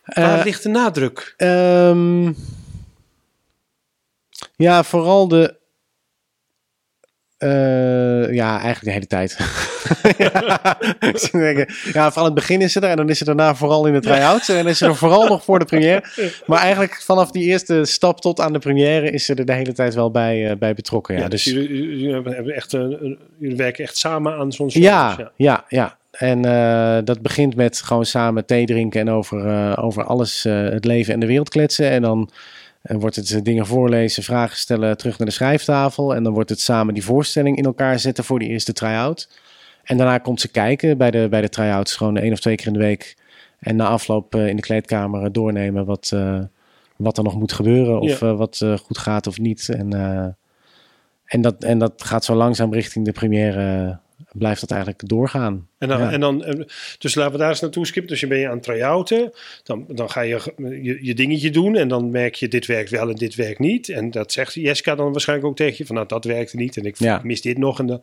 [0.04, 1.34] waar Eh, ligt de nadruk?
[1.36, 2.32] Ehm,
[4.56, 5.56] ja, vooral de.
[7.38, 9.36] Eh, ja, eigenlijk de hele tijd.
[10.18, 10.78] ja,
[11.92, 13.92] ja, vooral in het begin is ze er en dan is ze daarna vooral in
[13.92, 16.02] de try-outs en dan is ze er vooral nog voor de première.
[16.46, 19.72] Maar eigenlijk vanaf die eerste stap tot aan de première is ze er de hele
[19.72, 21.14] tijd wel bij, eh, bij betrokken.
[21.14, 25.14] Ja, Ja, dus dus, jullie, jullie echt, een- jullie werken echt samen aan zo'n ja,
[25.18, 25.30] ja.
[25.36, 25.96] ja, ja.
[26.10, 30.62] En eh, dat begint met gewoon samen thee drinken en over, eh, over alles, eh,
[30.62, 31.90] het leven en de wereld kletsen.
[31.90, 32.36] En dan eh,
[32.82, 36.14] wordt het eh, dingen voorlezen, vragen stellen, terug naar de schrijftafel.
[36.14, 39.28] En dan wordt het samen die voorstelling in elkaar zetten voor die eerste try-out.
[39.84, 42.66] En daarna komt ze kijken bij de, bij de try-outs, gewoon één of twee keer
[42.66, 43.16] in de week.
[43.58, 46.16] En na afloop eh, in de kleedkamer eh, doornemen wat,
[46.96, 48.00] wat er nog moet gebeuren.
[48.00, 48.34] Of Ja.
[48.34, 49.68] wat goed gaat of niet.
[49.68, 49.92] En,
[51.24, 53.98] en, dat, en dat gaat zo langzaam richting de première.
[54.38, 55.68] Blijft dat eigenlijk doorgaan.
[55.78, 56.10] En dan, Ja.
[56.10, 56.60] en dan, eh,
[56.98, 58.10] dus laten we daar eens naartoe skippen.
[58.10, 59.32] Dus je ben je aan het try-outen.
[59.62, 61.76] Dan, dan ga je, je je dingetje doen.
[61.76, 63.88] En dan merk je, dit werkt wel en dit werkt niet.
[63.88, 65.86] En dat zegt Jessica dan waarschijnlijk ook tegen je.
[65.86, 66.76] Van nou, dat werkte niet.
[66.76, 67.20] En ik, Ja.
[67.24, 67.78] mis dit nog.
[67.78, 68.02] En dan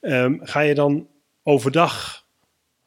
[0.00, 1.06] ehm, ga je dan
[1.42, 2.24] overdag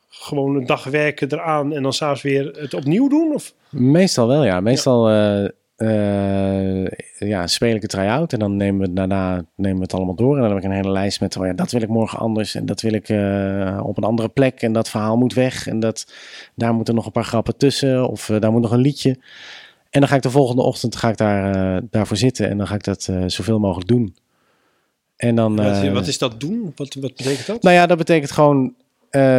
[0.10, 1.74] gewoon een dag werken eraan.
[1.74, 3.34] En dan s'avonds weer het opnieuw doen?
[3.34, 3.54] Of?
[3.70, 4.60] Meestal wel, ja.
[4.60, 5.46] Meestal eh,
[5.80, 6.86] eh,
[7.20, 10.36] ja, speel ik het try-out en dan nemen we daarna nemen we het allemaal door.
[10.36, 12.56] En dan heb ik een hele lijst met, oh ja, dat wil ik morgen anders
[12.56, 15.68] en dat wil ik eh, op een andere plek en dat verhaal moet weg.
[15.68, 16.14] En dat,
[16.56, 19.10] daar moeten nog een paar grappen tussen of eh, daar moet nog een liedje.
[19.90, 22.76] En dan ga ik de volgende ochtend ga ik daar, daarvoor zitten en dan ga
[22.76, 24.16] ik dat zoveel mogelijk doen.
[25.16, 26.74] En dan, wat, wat is dat doen?
[26.76, 27.64] Wat, wat betekent dat?
[27.64, 28.74] nou ja, dat betekent gewoon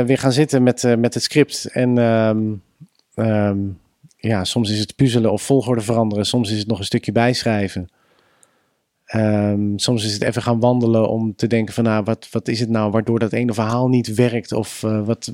[0.06, 1.64] weer gaan zitten met, met het script.
[1.72, 2.52] En ehm,
[3.14, 3.58] ehm,
[4.20, 6.26] ja, soms is het puzzelen of volgorde veranderen.
[6.26, 7.88] Soms is het nog een stukje bijschrijven.
[9.04, 11.84] Ehm, soms is het even gaan wandelen om te denken van...
[11.84, 14.52] Nou, wat, wat is het nou waardoor dat ene verhaal niet werkt?
[14.52, 15.32] Of eh, wat...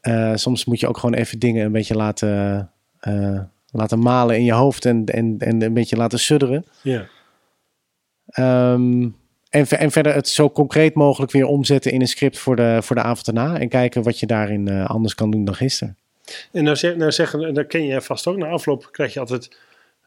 [0.00, 4.44] eh, soms moet je ook gewoon even dingen een beetje laten, eh, laten malen in
[4.44, 4.84] je hoofd...
[4.84, 6.64] En, en, en een beetje laten sudderen.
[6.82, 7.06] Ja.
[8.26, 9.08] Ehm,
[9.48, 12.96] en, en verder het zo concreet mogelijk weer omzetten in een script voor de, voor
[12.96, 13.58] de avond erna.
[13.58, 15.96] En kijken wat je daarin anders kan doen dan gisteren.
[16.52, 18.36] En nou, zeg, zeggen, en dat ken je vast ook.
[18.36, 19.56] Na afloop krijg je altijd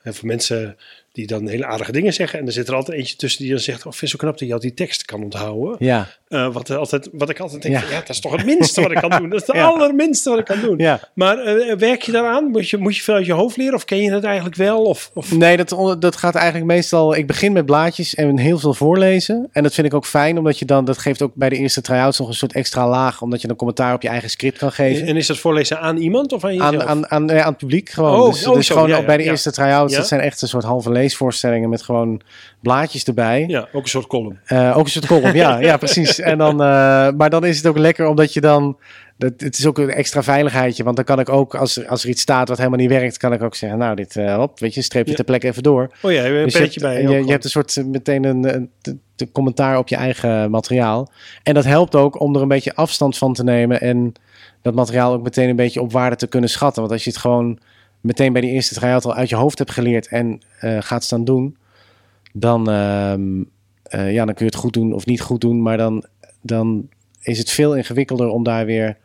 [0.03, 0.77] veel mensen
[1.11, 2.39] die dan hele aardige dingen zeggen.
[2.39, 4.37] En er zit er altijd eentje tussen die dan zegt: Oh, vind je zo knap
[4.39, 5.75] dat je al die tekst kan onthouden.
[5.79, 7.81] Ja, Eh, wat, altijd, wat ik altijd denk: Ja.
[7.81, 9.29] van, ja, dat is toch het minste wat ik kan doen.
[9.29, 9.63] Dat is het Ja.
[9.65, 10.77] allerminste wat ik kan doen.
[10.77, 10.99] ja.
[11.13, 12.43] Maar eh, werk je daaraan?
[12.45, 13.73] Moet je, moet je veel uit je hoofd leren?
[13.73, 14.81] Of ken je het eigenlijk wel?
[14.83, 15.31] Of, of...
[15.37, 17.15] Nee, dat, dat gaat eigenlijk meestal...
[17.15, 19.49] Ik begin met blaadjes en heel veel voorlezen.
[19.51, 20.85] En dat vind ik ook fijn, omdat je dan...
[20.85, 23.21] Dat geeft ook bij de eerste try-outs nog een soort extra laag.
[23.21, 25.07] Omdat je dan commentaar op je eigen script kan geven.
[25.07, 26.75] En is dat voorlezen aan iemand of aan jezelf?
[26.83, 28.19] Aan, aan, aan, ja, aan het publiek gewoon.
[28.19, 29.95] Oh, dus oh, dus zo, gewoon ook bij de eerste try-outs.
[29.95, 32.21] Dat zijn echt een soort halve leesvoorstellingen met gewoon
[32.59, 33.45] blaadjes erbij.
[33.47, 34.39] Ja, ook een soort column.
[34.47, 36.19] Uh, ook een soort column, ja, ja, precies.
[36.19, 38.77] En dan, uh, maar dan is het ook lekker omdat je dan.
[39.17, 40.83] Dat, het is ook een extra veiligheidje.
[40.83, 43.33] Want dan kan ik ook, als, als er iets staat wat helemaal niet werkt, kan
[43.33, 45.15] ik ook zeggen: Nou, dit uh, hop, weet je, streep je ja.
[45.15, 45.91] ter plekke even door.
[46.01, 47.01] Oh ja, je hebt een dus bij.
[47.01, 51.11] Je, je, je, hebt een soort meteen een, een, een, commentaar op je eigen materiaal.
[51.43, 53.81] En dat helpt ook om er een beetje afstand van te nemen.
[53.81, 54.13] En
[54.61, 56.81] dat materiaal ook meteen een beetje op waarde te kunnen schatten.
[56.81, 57.59] Want als je het gewoon
[58.01, 61.23] meteen bij die eerste try-out al uit je hoofd hebt geleerd en uh, gaat staan
[61.23, 61.57] doen,
[62.33, 65.61] dan, uh, uh, ja, dan kun je het goed doen of niet goed doen.
[65.61, 66.05] Maar dan,
[66.41, 66.89] dan
[67.21, 68.97] is het veel ingewikkelder om daar weer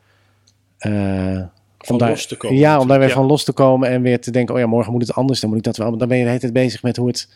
[0.81, 1.43] uh,
[1.79, 2.59] van daar, los te komen.
[2.59, 3.15] Ja, om daar weer ja.
[3.15, 5.41] van los te komen en weer te denken: oh ja, morgen moet het anders.
[5.41, 5.97] Dan moet ik dat wel.
[5.97, 7.29] Dan ben je de hele tijd bezig met hoe het,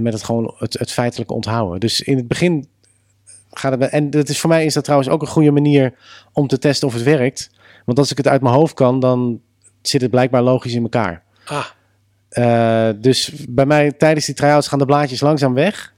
[0.00, 1.80] met het gewoon het, het feitelijke onthouden.
[1.80, 2.66] Dus in het begin
[3.50, 3.90] gaat het.
[3.90, 5.94] En dat is voor mij is dat trouwens ook een goede manier
[6.32, 7.50] om te testen of het werkt.
[7.84, 9.40] Want als ik het uit mijn hoofd kan, dan
[9.82, 11.22] zit het blijkbaar logisch in elkaar.
[11.44, 11.64] Ah.
[12.30, 15.94] Uh, dus bij mij tijdens die try-outs gaan de blaadjes langzaam weg.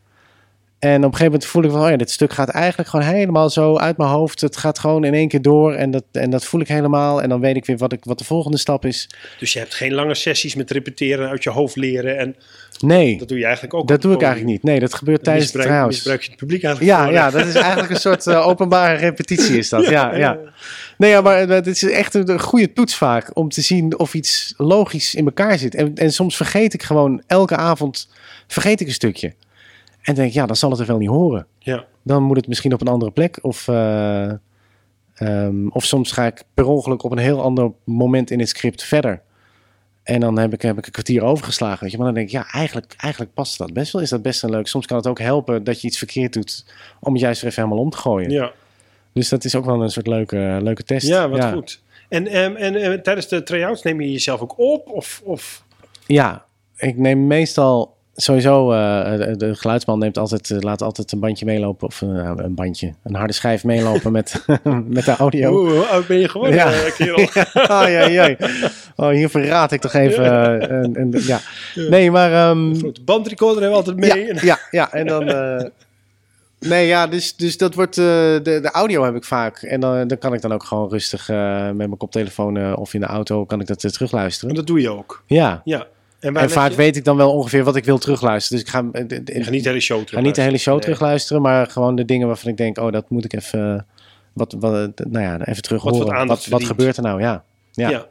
[0.82, 3.06] En op een gegeven moment voel ik van, oh ja, dit stuk gaat eigenlijk gewoon
[3.06, 4.40] helemaal zo uit mijn hoofd.
[4.40, 7.22] Het gaat gewoon in één keer door en dat, en dat voel ik helemaal.
[7.22, 9.08] En dan weet ik weer wat, ik, wat de volgende stap is.
[9.38, 12.36] Dus je hebt geen lange sessies met repeteren, uit je hoofd leren en...
[12.80, 13.18] Nee.
[13.18, 13.88] Dat doe je eigenlijk ook.
[13.88, 14.62] Dat doe ik eigenlijk niet.
[14.62, 15.96] Nee, dat gebeurt tijdens misbruik, de try-outs.
[15.96, 19.58] Misbruik je het publiek eigenlijk Ja, ja dat is eigenlijk een soort uh, openbare repetitie
[19.58, 19.86] is dat.
[19.92, 20.38] Ja, ja.
[20.96, 24.14] Nee, ja, maar het is echt een, een goede toets vaak om te zien of
[24.14, 25.74] iets logisch in elkaar zit.
[25.74, 28.08] En, en soms vergeet ik gewoon elke avond
[28.46, 29.32] vergeet ik een stukje.
[30.02, 31.46] En denk, ja, dan zal het er wel niet horen.
[31.58, 31.84] Ja.
[32.02, 33.38] Dan moet het misschien op een andere plek.
[33.42, 34.32] Of, uh,
[35.20, 38.82] um, of soms ga ik per ongeluk op een heel ander moment in het script
[38.82, 39.22] verder.
[40.02, 41.80] En dan heb ik, heb ik een kwartier overgeslagen.
[41.80, 41.96] Weet je.
[41.96, 44.02] Maar dan denk ik, ja, eigenlijk, eigenlijk past dat best wel.
[44.02, 44.66] Is dat best wel leuk.
[44.66, 46.64] Soms kan het ook helpen dat je iets verkeerd doet.
[47.00, 48.30] Om het juist even helemaal om te gooien.
[48.30, 48.52] Ja.
[49.12, 51.06] Dus dat is ook wel een soort leuke, leuke test.
[51.06, 51.52] Ja, wat ja.
[51.52, 51.82] goed.
[52.08, 54.88] En, en, en, en tijdens de try-outs neem je jezelf ook op?
[54.90, 55.64] Of, of?
[56.06, 56.44] Ja,
[56.76, 61.44] ik neem meestal sowieso, uh, de, de, geluidsman neemt altijd, uh, laat altijd een bandje
[61.44, 61.86] meelopen.
[61.86, 64.44] Of uh, een bandje, een harde schijf meelopen met,
[64.86, 65.52] met de audio.
[65.52, 66.90] Oeh, hoe oud ben je geworden, ja.
[66.96, 67.18] kerel?
[67.68, 68.36] ja, ja, ja.
[68.96, 70.24] Oh, hier verraad ik toch even.
[70.74, 71.40] een, een, ja.
[71.74, 72.50] Nee, maar...
[72.50, 74.34] Um, Goed, bandrecorder hebben we altijd mee.
[74.34, 75.24] Ja, ja, ja en dan...
[76.68, 77.96] Nee, ja, dus, dus dat wordt.
[77.96, 79.62] Uh, de, de audio heb ik vaak.
[79.62, 82.94] En dan, dan kan ik dan ook gewoon rustig uh, met mijn koptelefoon uh, of
[82.94, 84.50] in de auto kan ik dat terugluisteren.
[84.50, 85.22] En dat doe je ook.
[85.26, 85.60] Ja.
[85.64, 85.86] ja.
[86.22, 86.76] En, en vaak je...
[86.76, 88.58] weet ik dan wel ongeveer wat ik wil terugluisteren.
[88.58, 88.88] Dus ik ga.
[89.34, 90.82] Je gaat niet de hele show Ga niet de hele show nee.
[90.82, 93.86] terugluisteren, maar gewoon de dingen waarvan ik denk, oh, dat moet ik even.
[94.32, 96.26] Wat, wat, nou ja, even terug wat horen.
[96.26, 97.20] Wat, wat, gebeurt er nou?
[97.20, 97.44] Ja.
[97.72, 97.88] Ja.
[97.88, 98.06] ja.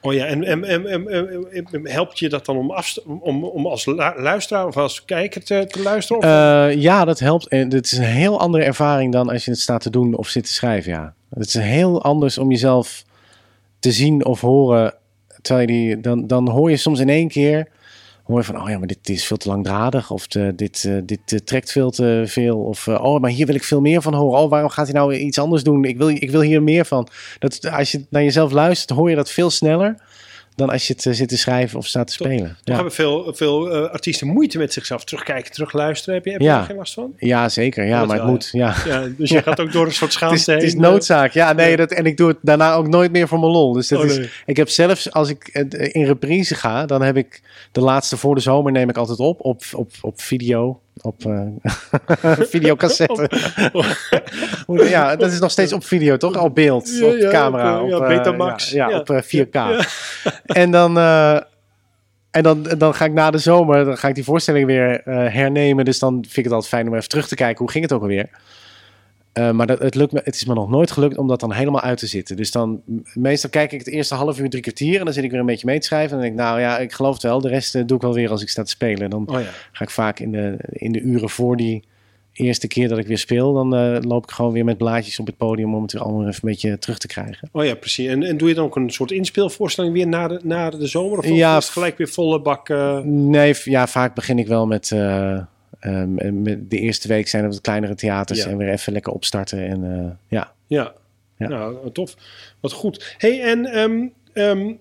[0.00, 2.74] Oh ja, en, en, en, en, helpt je dat dan om,
[3.20, 3.84] om, om als
[4.16, 6.24] luisteraar of als kijker te, te luisteren?
[6.24, 7.48] Uh, ja, dat helpt.
[7.48, 10.28] En het is een heel andere ervaring dan als je het staat te doen of
[10.28, 10.92] zit te schrijven.
[10.92, 11.14] Ja.
[11.30, 13.04] Het is heel anders om jezelf
[13.78, 14.94] te zien of horen.
[15.42, 17.68] Terwijl je die, dan, dan hoor je soms in één keer
[18.30, 20.10] hoor je van, oh ja, maar dit is veel te langdradig.
[20.10, 22.58] Of te, dit, uh, dit uh, trekt veel te veel.
[22.58, 24.40] Of, oh, maar hier wil ik veel meer van horen.
[24.40, 25.84] Oh, waarom gaat hij nou iets anders doen?
[25.84, 27.08] Ik wil, ik wil hier meer van.
[27.38, 30.02] Dat, als je naar jezelf luistert, hoor je dat veel sneller
[30.60, 32.48] dan als je het zit te schrijven of staat te spelen.
[32.48, 32.74] Toch ja.
[32.74, 36.14] hebben veel, veel uh, artiesten moeite met zichzelf terugkijken, terugluisteren.
[36.14, 36.62] Heb je, heb je ja.
[36.62, 37.12] geen last van?
[37.18, 37.84] Ja, zeker.
[37.86, 38.48] Ja, Dat maar het moet.
[38.52, 38.74] Ja.
[38.86, 40.80] Ja, dus je gaat ook door een soort Het is, schaamte het is heen.
[40.82, 41.32] noodzaak.
[41.32, 43.72] Ja, nee, dat, en ik doe het daarna ook nooit meer voor mijn lol.
[43.72, 44.30] Dus dat Oh, is, nee.
[44.46, 47.42] ik heb zelfs, als ik eh, in reprise ga, dan heb ik
[47.72, 50.80] de laatste voor de zomer neem ik altijd op, op, op, op video.
[51.02, 51.40] Op uh,
[52.54, 53.30] videocassette.
[54.88, 56.42] Ja, dat is nog steeds op video, toch?
[56.42, 57.82] Op beeld, Ja, op ja, camera.
[57.82, 58.70] op, eh, op, ja, eh, Betamax.
[58.70, 59.86] Ja, op eh, 4K.
[60.46, 60.98] En dan...
[62.30, 65.00] en dan, dan ga ik na de zomer, dan ga ik die voorstelling weer
[65.32, 65.84] hernemen.
[65.84, 67.58] Dus dan vind ik het altijd fijn om even terug te kijken.
[67.58, 68.28] Hoe ging het ook alweer?
[69.40, 71.52] Eh, maar dat, het, lukt me, het is me nog nooit gelukt om dat dan
[71.52, 72.36] helemaal uit te zitten.
[72.36, 72.82] Dus dan,
[73.14, 74.98] meestal kijk ik het eerste half uur, drie kwartier.
[74.98, 76.10] En dan zit ik weer een beetje mee te schrijven.
[76.10, 77.40] En dan denk ik, nou ja, ik geloof het wel.
[77.40, 79.02] De rest eh, doe ik wel weer als ik sta te spelen.
[79.02, 79.48] En dan Oh ja.
[79.72, 81.84] ga ik vaak in de, in de uren voor die
[82.32, 83.52] eerste keer dat ik weer speel.
[83.52, 86.26] Dan eh, loop ik gewoon weer met blaadjes op het podium om het weer allemaal
[86.26, 87.48] even een beetje terug te krijgen.
[87.52, 88.06] oh ja, precies.
[88.06, 91.18] En, en doe je dan ook een soort inspeelvoorstelling weer na de, na de zomer?
[91.18, 92.68] Of, Ja, of is het gelijk weer volle bak?
[93.04, 94.92] Nee, ja, vaak begin ik wel met,
[95.80, 98.48] eh, ehm, met de eerste week zijn er wat kleinere theaters Ja.
[98.50, 99.66] en weer even lekker opstarten.
[99.68, 100.92] En eh, ja, Ja.
[101.36, 101.48] Ja.
[101.48, 102.14] nou tof.
[102.60, 103.14] Wat goed.
[103.18, 104.72] hey, en ehm, ehm,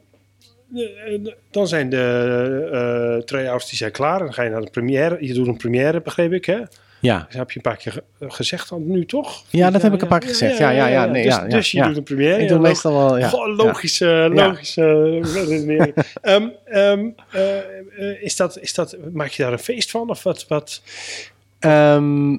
[0.75, 4.19] eh, dan zijn de eh try-outs die zijn klaar.
[4.19, 5.17] Dan ga je naar de première.
[5.25, 6.59] Je doet een première, begreep ik, hè?
[6.99, 7.17] Ja.
[7.17, 9.43] Dat heb je een paar keer ge- gezegd dan nu, toch?
[9.49, 10.57] Ja, dat heb ik een paar keer gezegd.
[10.57, 12.41] Ja, ja, ja, nee, dus, dus je doet een première.
[12.41, 13.27] ik doe meestal wel, ja.
[13.29, 15.93] Goh, logische, logische redenering.
[16.21, 20.09] Ehm, ehm, eh, eh, is dat, is dat, maak je daar een feest van?
[20.09, 20.45] Of wat?
[20.47, 20.81] wat?
[21.59, 22.37] Ehm,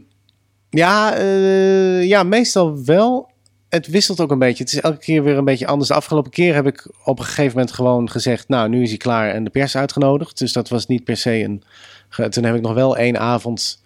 [0.71, 3.29] ja, eh, ja, meestal wel.
[3.69, 4.65] het wisselt ook een beetje.
[4.65, 5.89] Het is elke keer weer een beetje anders.
[5.89, 8.49] De afgelopen keer heb ik op een gegeven moment gewoon gezegd...
[8.49, 10.39] nou, nu is hij klaar en de pers uitgenodigd.
[10.39, 11.63] Dus dat was niet per se een...
[12.31, 13.83] Toen heb ik nog wel één avond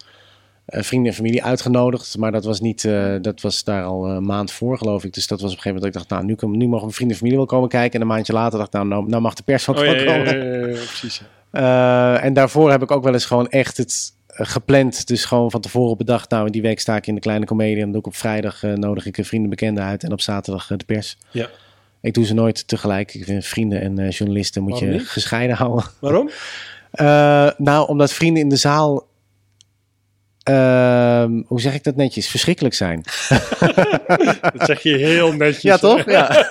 [0.67, 2.19] vrienden en familie uitgenodigd.
[2.19, 5.13] Maar dat was, niet, uh, dat was daar al een maand voor, geloof ik.
[5.13, 6.23] Dus dat was op een gegeven moment dat ik dacht...
[6.41, 7.95] nou, nu, nu mogen mijn vrienden en familie wel komen kijken.
[7.95, 9.95] En een maandje later dacht ik, nou, nou, nou mag de pers ook Oh, wel
[9.95, 10.39] ja, komen.
[10.39, 11.23] ja, ja, ja, precies.
[11.53, 15.07] Uh, en daarvoor heb ik ook wel eens gewoon echt het uh, gepland.
[15.07, 16.31] Dus gewoon van tevoren bedacht.
[16.31, 17.75] Nou, in die week sta ik in de kleine comedie.
[17.75, 20.03] En dan doe ik op vrijdag uh, nodig ik vrienden bekenden uit.
[20.05, 21.17] En op zaterdag de pers.
[21.31, 21.49] Ja.
[22.01, 23.15] Ik doe ze nooit tegelijk.
[23.15, 25.09] Ik vind vrienden en journalisten moet Waarom je niet?
[25.09, 25.85] gescheiden houden.
[26.01, 26.31] Waarom?
[27.71, 29.07] nou, omdat vrienden in de zaal...
[30.45, 32.29] ehm, hoe zeg ik dat netjes?
[32.29, 33.03] Verschrikkelijk zijn.
[34.57, 35.63] Dat zeg je heel netjes.
[35.63, 36.05] Ja, toch?
[36.05, 36.29] Ja.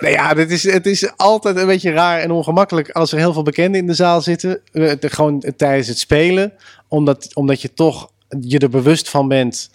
[0.00, 3.32] nou ja, dit is, het is altijd een beetje raar en ongemakkelijk als er heel
[3.32, 4.60] veel bekenden in de zaal zitten.
[4.72, 6.52] eh, Gewoon tijdens het spelen.
[6.88, 9.70] Omdat, omdat je toch je er bewust van bent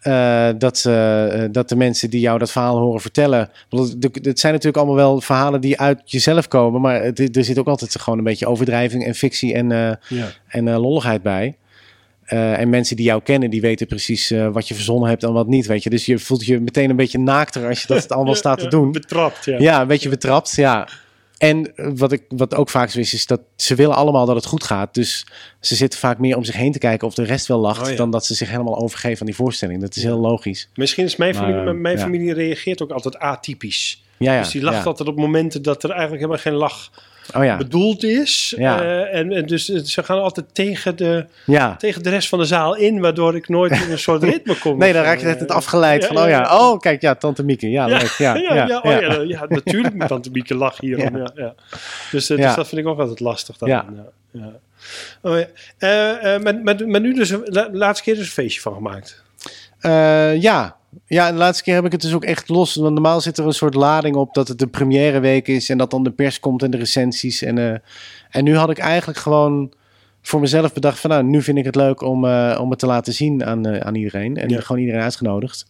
[0.00, 3.50] eh, dat, ze, eh, dat de mensen die jou dat verhaal horen vertellen.
[4.22, 6.80] Het zijn natuurlijk allemaal wel verhalen die uit jezelf komen.
[6.80, 10.26] Maar het, er zit ook altijd gewoon een beetje overdrijving en fictie en, eh, Ja.
[10.46, 11.54] en eh, lolligheid bij.
[12.24, 15.32] Eh, en mensen die jou kennen, die weten precies eh, wat je verzonnen hebt en
[15.32, 15.90] wat niet, weet je.
[15.90, 18.92] Dus je voelt je meteen een beetje naakter als je dat allemaal staat te doen.
[18.92, 19.58] Betrapt, ja.
[19.58, 20.88] Ja, een beetje betrapt, ja.
[21.40, 24.46] En wat, ik, wat ook vaak zo is, is dat ze willen allemaal dat het
[24.46, 24.94] goed gaat.
[24.94, 25.26] Dus
[25.60, 27.82] ze zitten vaak meer om zich heen te kijken of de rest wel lacht...
[27.82, 27.96] Oh ja.
[27.96, 29.80] dan dat ze zich helemaal overgeven aan die voorstelling.
[29.80, 30.68] Dat is heel logisch.
[30.74, 32.02] Misschien is mijn Maar, familie, eh, mijn ja.
[32.02, 34.02] familie reageert ook altijd atypisch.
[34.16, 34.40] Ja, ja.
[34.40, 34.84] dus die lacht ja.
[34.84, 36.90] altijd op momenten dat er eigenlijk helemaal geen lach
[37.36, 38.54] Oh ja, bedoeld is.
[38.56, 38.82] Ja.
[38.82, 41.76] Eh, en, en dus eh, ze gaan altijd tegen de, ja.
[41.76, 44.78] tegen de rest van de zaal in, waardoor ik nooit in een soort ritme kom.
[44.78, 47.44] Nee, dan raak je net het afgeleid van, ja, oh ja, oh kijk, ja, tante
[47.44, 49.00] Mieke, ja, leuk, ja, ja, oh, ja.
[49.00, 51.16] ja, ja, natuurlijk moet Tante Mieke lachen hierom.
[51.20, 51.30] Ja.
[51.34, 51.54] Ja,
[52.10, 52.46] Dus, eh, Ja.
[52.46, 53.56] dus dat vind ik ook altijd lastig.
[53.56, 53.68] Dan.
[53.68, 53.84] Ja.
[55.22, 56.38] Oh, ja.
[56.38, 59.22] Maar, maar, maar nu dus, la, laatste keer dus een feestje van gemaakt.
[60.40, 60.78] Ja.
[61.06, 62.74] Ja, de laatste keer heb ik het dus ook echt los.
[62.74, 65.78] Want normaal zit er een soort lading op dat het de première week is en
[65.78, 67.42] dat dan de pers komt en de recensies.
[67.42, 67.78] En, eh,
[68.30, 69.72] en nu had ik eigenlijk gewoon
[70.22, 72.86] voor mezelf bedacht van nou, nu vind ik het leuk om, eh, om het te
[72.86, 74.36] laten zien aan, eh, aan iedereen.
[74.36, 74.60] En Ja.
[74.60, 75.66] gewoon iedereen uitgenodigd.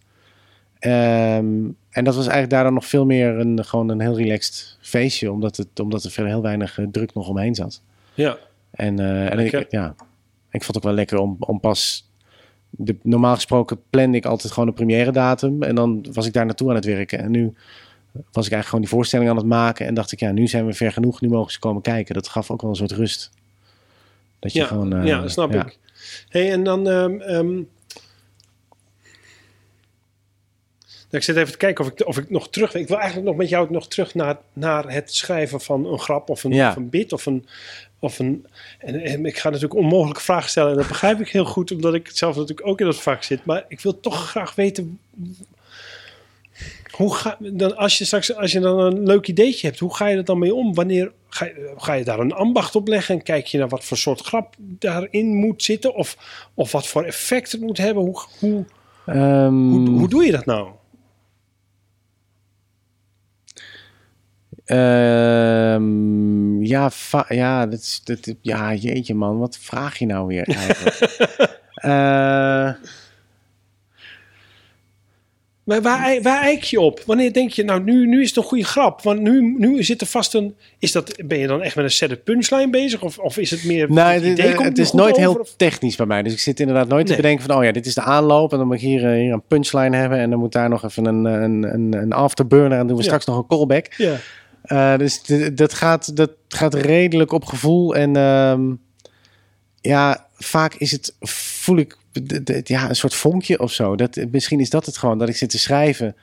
[0.78, 5.32] Ehm, en dat was eigenlijk daardoor nog veel meer een, gewoon een heel relaxed feestje,
[5.32, 7.82] omdat, het, omdat er verder heel weinig druk nog omheen zat.
[8.14, 8.36] Ja.
[8.70, 8.98] En,
[9.30, 9.94] en ik, ja,
[10.50, 12.09] ik vond het ook wel lekker om, om pas...
[12.70, 15.62] De, normaal gesproken plande ik altijd gewoon een première datum.
[15.62, 17.18] En dan was ik daar naartoe aan het werken.
[17.18, 17.42] En nu
[18.12, 19.86] was ik eigenlijk gewoon die voorstelling aan het maken.
[19.86, 21.20] En dacht ik, ja, nu zijn we ver genoeg.
[21.20, 22.14] Nu mogen ze komen kijken.
[22.14, 23.30] Dat gaf ook wel een soort rust.
[24.38, 24.92] Dat je Ja, gewoon...
[24.94, 25.66] eh, ja, snap ja.
[25.66, 25.78] ik.
[26.28, 26.88] Hey, en dan...
[26.88, 27.62] ehm, ehm,
[31.10, 32.74] nou, ik zit even te kijken of ik, of ik nog terug...
[32.74, 36.28] Ik wil eigenlijk nog met jou nog terug naar, naar het schrijven van een grap
[36.30, 36.68] of een, Ja.
[36.70, 37.46] of een bit of een...
[38.00, 38.46] Of een
[38.78, 41.94] en, en ik ga natuurlijk onmogelijke vragen stellen en dat begrijp ik heel goed, omdat
[41.94, 43.44] ik zelf natuurlijk ook in dat vak zit.
[43.44, 44.98] Maar ik wil toch graag weten
[46.90, 50.06] hoe ga, dan als je straks als je dan een leuk ideetje hebt, hoe ga
[50.06, 50.74] je er dan mee om?
[50.74, 53.84] Wanneer ga je, ga je daar een ambacht op leggen en kijk je naar wat
[53.84, 56.16] voor soort grap daarin moet zitten of,
[56.54, 58.02] of wat voor effect het moet hebben?
[58.02, 58.64] Hoe, hoe,
[59.10, 60.68] Ehm, hoe, hoe doe je dat nou?
[64.70, 66.90] Ehm, ja,
[67.28, 69.38] ja, dat is, dat, ja, jeetje man.
[69.38, 70.98] Wat vraag je nou weer eigenlijk?
[71.74, 72.70] Eh,
[75.64, 77.02] Maar waar, waar eik je op?
[77.06, 79.02] Wanneer denk je, nou, nu, nu is het een goede grap?
[79.02, 80.54] Want nu, nu zit er vast een.
[80.78, 83.02] Is dat, ben je dan echt met een set punchline bezig?
[83.02, 83.90] Of, of is het meer.
[83.92, 86.22] Nee, het idee komt het is nooit over, heel of- technisch bij mij.
[86.22, 87.16] Dus ik zit inderdaad nooit Nee.
[87.16, 87.56] te bedenken van...
[87.56, 89.96] oh ja, dit is de aanloop en dan moet ik hier, eh, hier een punchline
[89.96, 90.18] hebben...
[90.18, 92.70] en dan moet daar nog even een, een, een, een afterburner...
[92.70, 93.08] en dan doen we Ja.
[93.08, 93.86] straks nog een callback.
[93.96, 94.16] Ja.
[94.70, 95.22] Eh, dus
[95.54, 97.94] dat gaat, dat gaat redelijk op gevoel.
[97.96, 98.74] En ehm,
[99.80, 101.96] ja, vaak is het, voel ik
[102.64, 103.96] ja, een soort vonkje of zo.
[103.96, 106.16] Dat, misschien is dat het gewoon, dat ik zit te schrijven...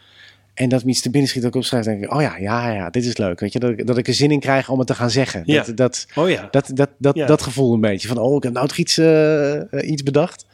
[0.54, 2.72] En dat me iets te binnen schiet dat ik opschrijf, denk ik, oh ja, ja,
[2.74, 3.40] ja, dit is leuk.
[3.40, 5.44] Weet je, dat, ik- dat ik er zin in krijg om het te gaan zeggen.
[5.46, 5.64] Ja.
[5.64, 6.48] Dat, dat, Oh ja.
[6.52, 7.26] dat, dat, dat, Ja.
[7.26, 8.08] dat gevoel een beetje.
[8.08, 10.46] Van, oh, ik heb nou toch iets, eh, iets bedacht.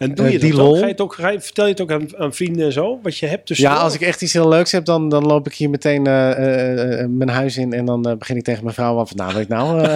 [0.00, 0.66] En doe Eh, je die dat ook?
[0.66, 0.74] lol.
[0.78, 2.98] Ga je het ook ga je, vertel je het ook aan, aan vrienden en zo?
[3.02, 3.68] Wat je hebt tussen.
[3.68, 7.00] ja, als ik echt iets heel leuks heb, dan, dan loop ik hier meteen eh,
[7.00, 7.72] eh, mijn huis in.
[7.72, 9.06] En dan begin ik tegen mijn vrouw.
[9.06, 9.80] Van, nou, weet ik nou...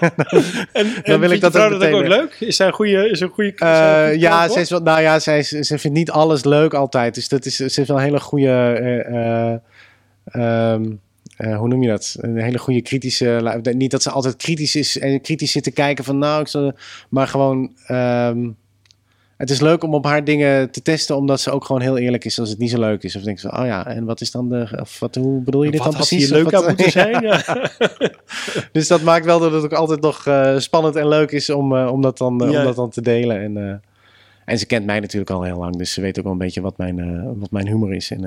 [0.72, 2.36] En, en wil vindt ik dat ook dat ook, leuk?
[2.40, 3.10] Is zij een goede...
[3.10, 5.96] Is een goede, is een ja, ze, is wel, nou ja zij, is- ze vindt
[5.96, 7.14] niet alles leuk altijd.
[7.14, 8.46] Dus dat is, ze heeft wel een hele goede...
[8.48, 9.58] eh, eh,
[10.24, 10.84] ehm,
[11.36, 12.16] eh, hoe noem je dat?
[12.20, 13.60] Een hele goede kritische...
[13.76, 16.18] Niet dat ze altijd kritisch is en kritisch zit te kijken van...
[16.18, 16.72] Nou, ik zal,
[17.08, 17.72] maar gewoon...
[17.86, 18.48] ehm,
[19.40, 22.24] het is leuk om op haar dingen te testen, omdat ze ook gewoon heel eerlijk
[22.24, 23.16] is als het niet zo leuk is.
[23.16, 25.70] Of denk ze, oh ja, en wat is dan de, of wat, hoe bedoel je
[25.70, 26.24] dit Wat dan precies?
[26.24, 27.22] hier leuk wat- aan moeten zijn?
[27.26, 27.70] Ja.
[28.72, 31.76] dus dat maakt wel dat het ook altijd nog eh, spannend en leuk is om,
[31.76, 32.58] eh, om, dat, dan, eh, Ja.
[32.58, 33.40] om dat dan te delen.
[33.40, 33.82] En,
[34.44, 36.60] En ze kent mij natuurlijk al heel lang, dus ze weet ook wel een beetje
[36.60, 38.10] wat mijn, wat mijn humor is.
[38.10, 38.20] En,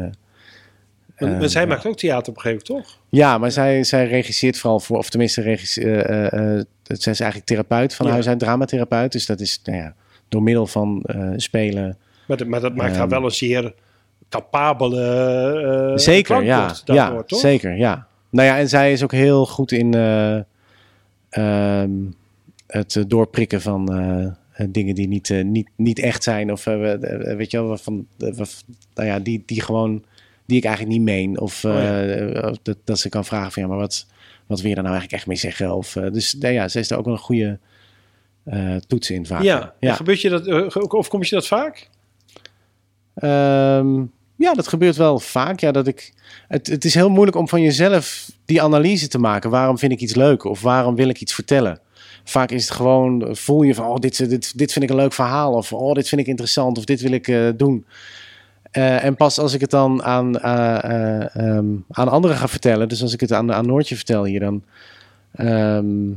[1.17, 1.67] Maar, maar zij ja.
[1.67, 2.99] maakt ook theater op een gegeven moment, toch?
[3.09, 5.91] Ja, maar zij, zij regisseert vooral voor, of tenminste, regis, eh,
[6.83, 9.11] zij is eigenlijk therapeut van huis uit, dramatherapeut.
[9.11, 9.95] Dus dat is nou ja,
[10.33, 11.97] door middel van eh, spelen.
[12.27, 13.09] Maar, dat- maar dat maakt haar Ehm.
[13.09, 13.73] wel een zeer
[14.29, 15.01] capabele
[15.91, 16.75] eh zeker, ja.
[16.85, 17.39] ja toch?
[17.39, 18.07] zeker, ja.
[18.29, 20.39] Nou ja, en zij is ook heel goed in eh,
[21.29, 21.91] ehm,
[22.67, 23.85] het doorprikken van
[24.69, 26.51] dingen die niet, niet, niet echt zijn.
[26.51, 30.03] Of weet je wel, van, nou ja, die, die gewoon,
[30.45, 31.39] die ik eigenlijk niet meen.
[31.39, 32.49] Of Oh ja.
[32.49, 34.05] of dat, dat ze kan vragen van, ja, maar wat,
[34.45, 35.75] wat wil je daar nou eigenlijk echt mee zeggen?
[35.75, 37.59] Of, dus nou ja, ze is er ook wel een goede
[38.43, 39.41] eh toets in vaak.
[39.41, 41.89] Ja, gebeurt je dat, eh, of kom je dat vaak?
[43.15, 43.95] Ehm,
[44.35, 45.59] ja, dat gebeurt wel vaak.
[45.59, 46.13] Ja, dat ik,
[46.47, 49.49] het, het is heel moeilijk om van jezelf die analyse te maken.
[49.49, 50.43] Waarom vind ik iets leuk?
[50.43, 51.79] Of waarom wil ik iets vertellen?
[52.23, 55.13] Vaak is het gewoon, voel je van, oh, dit, dit, dit vind ik een leuk
[55.13, 55.53] verhaal.
[55.53, 56.77] Of, oh, dit vind ik interessant.
[56.77, 57.85] Of dit wil ik eh, doen.
[58.71, 62.89] Eh, en pas als ik het dan aan, eh, eh, ehm, aan anderen ga vertellen.
[62.89, 64.63] Dus als ik het aan, aan Noortje vertel hier, dan...
[65.33, 66.11] ehm,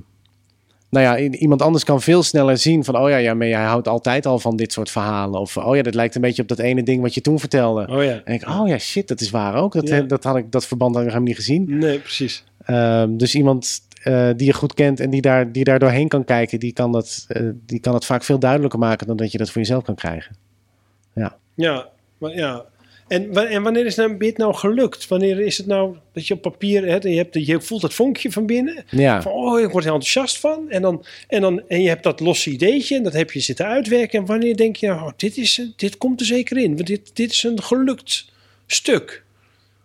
[0.96, 2.98] nou ja, iemand anders kan veel sneller zien van...
[2.98, 5.40] oh ja, ja, maar jij houdt altijd al van dit soort verhalen.
[5.40, 7.86] Of oh ja, dat lijkt een beetje op dat ene ding wat je toen vertelde.
[7.90, 8.20] Oh ja.
[8.24, 9.72] En ik, oh ja, shit, dat is waar ook.
[9.72, 10.00] Dat, Ja.
[10.00, 11.78] dat, had ik, dat verband had ik nog helemaal niet gezien.
[11.78, 12.44] Nee, precies.
[12.64, 16.24] Ehm, dus iemand eh, die je goed kent en die daar, die daar doorheen kan
[16.24, 16.60] kijken...
[16.60, 19.06] Die kan, dat, eh, die kan het vaak veel duidelijker maken...
[19.06, 20.36] dan dat je dat voor jezelf kan krijgen.
[21.54, 21.88] Ja,
[22.18, 22.64] maar ja.
[23.08, 25.08] En, wa- en wanneer is nou, dit nou gelukt?
[25.08, 28.46] Wanneer is het nou dat je op papier je, hebt, je voelt dat vonkje van
[28.46, 28.84] binnen?
[28.90, 30.70] Ja, Van, oh, ik word er enthousiast van.
[30.70, 33.66] En, dan, en, dan, en je hebt dat losse ideetje en dat heb je zitten
[33.66, 34.18] uitwerken.
[34.18, 36.74] En wanneer denk je, nou, oh, dit, is, dit komt er zeker in.
[36.74, 38.32] Want dit, dit is een gelukt
[38.66, 39.22] stuk.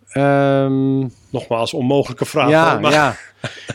[0.08, 0.98] Ehm,
[1.30, 2.50] Nogmaals, onmogelijke vraag.
[2.50, 3.16] ja, maar, ja.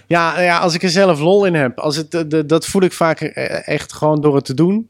[0.07, 1.79] Ja, ja, als ik er zelf lol in heb.
[1.79, 4.89] Als het, de- dat voel ik vaak eh, echt gewoon door het te doen.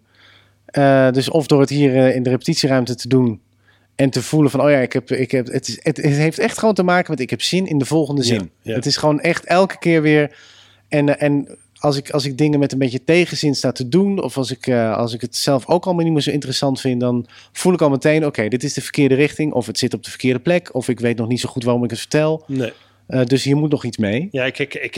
[0.66, 3.42] Eh, dus of door het hier eh, in de repetitieruimte te doen.
[3.98, 6.40] En te voelen van, oh ja, ik heb, ik heb, het, is, het, het heeft
[6.40, 8.52] echt gewoon te maken met, ik heb zin in de volgende zin.
[8.62, 8.74] ja.
[8.74, 10.38] Het is gewoon echt elke keer weer.
[10.88, 14.24] En, eh, en als, ik, als ik dingen met een beetje tegenzin sta te doen,
[14.24, 17.00] of als ik, eh, als ik het zelf ook allemaal niet meer zo interessant vind,
[17.00, 19.54] dan voel ik al meteen, oké, dit is de verkeerde richting.
[19.54, 20.74] Of het zit op de verkeerde plek.
[20.74, 22.44] Of ik weet nog niet zo goed waarom ik het vertel.
[22.48, 22.74] Nee.
[23.08, 24.28] Eh, dus hier moet nog iets mee.
[24.32, 24.96] Ja, ik, ik, ik,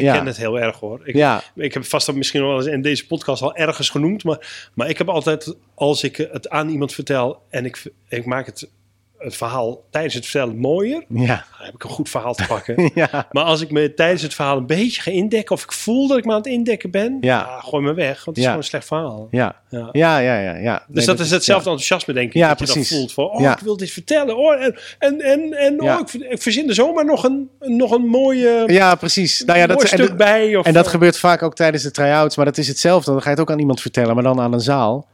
[0.00, 0.24] Ja.
[0.24, 1.00] het heel erg hoor.
[1.04, 4.24] Ik, Ja, ik heb vast dat misschien wel eens in deze podcast al ergens genoemd.
[4.24, 8.46] Maar, maar ik heb altijd, als ik het aan iemand vertel en ik, ik maak
[8.46, 8.70] het,
[9.18, 12.90] het verhaal tijdens het vertellen mooier, ja, dan heb ik een goed verhaal te pakken.
[12.94, 13.28] ja.
[13.32, 16.18] maar als ik me tijdens het verhaal een beetje ga indekken, of ik voel dat
[16.18, 17.60] ik me aan het indekken ben, Ja.
[17.60, 18.14] gooi me weg.
[18.14, 19.28] Want het is gewoon een slecht verhaal.
[19.30, 19.88] Ja, Ja.
[19.92, 20.84] ja, ja, ja.
[20.88, 22.34] Dus Nee, dat, is hetzelfde enthousiasme, denk ik.
[22.34, 22.88] Ja, dat je precies.
[22.88, 24.36] dat voelt van, oh, ik wil dit vertellen.
[24.36, 27.90] Oh, en en, en, en oh, ik, ver- ik verzin er zomaar nog een, nog
[27.90, 29.42] een mooie, Ja, precies.
[29.44, 30.56] Nou ja, dat, mooi en, stuk dat- bij.
[30.56, 33.10] Of, en dat eh, gebeurt vaak ook tijdens de try-outs, maar dat is hetzelfde.
[33.10, 35.06] Dan ga je het ook aan iemand vertellen, maar dan aan een zaal.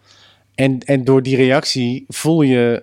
[0.55, 2.83] En, en door die reactie voel je,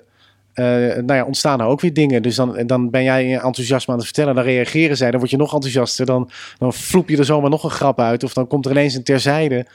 [0.61, 2.21] nou ja, ontstaan er ook weer dingen.
[2.21, 5.37] Dus dan, dan ben jij enthousiasme aan het vertellen, dan reageren zij, dan word je
[5.37, 6.05] nog enthousiaster.
[6.05, 8.93] Dan, dan vloep je er zomaar nog een grap uit, of dan komt er ineens
[8.95, 9.65] een terzijde.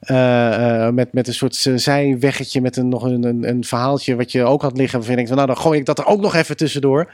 [0.00, 4.16] eh, eh, met, met een soort eh, zijweggetje met een, nog een, een, een verhaaltje
[4.16, 4.98] wat je ook had liggen.
[4.98, 7.12] Waarvan je denkt, van, nou dan gooi ik dat er ook nog even tussendoor.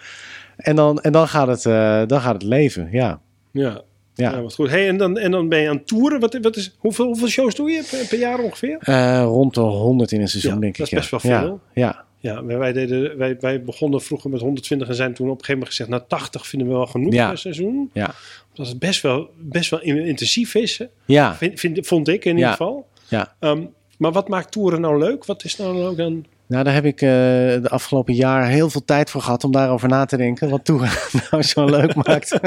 [0.56, 3.20] En dan, en dan, gaat, het, eh, dan gaat het leven, ja.
[3.50, 3.80] ja.
[4.14, 4.30] Ja.
[4.30, 4.70] Ja, wat goed.
[4.70, 6.20] Hey, en, dan, en dan ben je aan het toeren.
[6.20, 8.76] Wat, wat is, hoeveel, hoeveel shows doe je per, per jaar ongeveer?
[8.80, 10.98] Eh, rond de 100 in een seizoen, Ja, denk dat ik.
[10.98, 11.30] is best ja.
[11.30, 11.60] wel veel.
[11.72, 15.44] Ja, Ja, wij, deden, wij, wij begonnen vroeger met 120 en zijn toen op een
[15.44, 15.90] gegeven moment gezegd...
[15.90, 17.28] nou, 80 vinden we wel genoeg Ja.
[17.28, 17.90] per seizoen.
[17.92, 18.14] ja,
[18.50, 20.84] Omdat het best wel, best wel in- intensief is, hè.
[21.04, 22.36] ja, Vind, vind, vond ik in Ja.
[22.36, 22.88] ieder geval.
[23.08, 23.34] ja.
[23.40, 23.62] Ehm,
[23.98, 25.24] maar wat maakt toeren nou leuk?
[25.24, 26.24] Wat is nou ook dan...
[26.48, 29.88] Nou, daar heb ik eh, de afgelopen jaar heel veel tijd voor gehad om daarover
[29.88, 30.48] na te denken.
[30.50, 30.80] Wat toen
[31.30, 32.38] nou zo leuk maakt.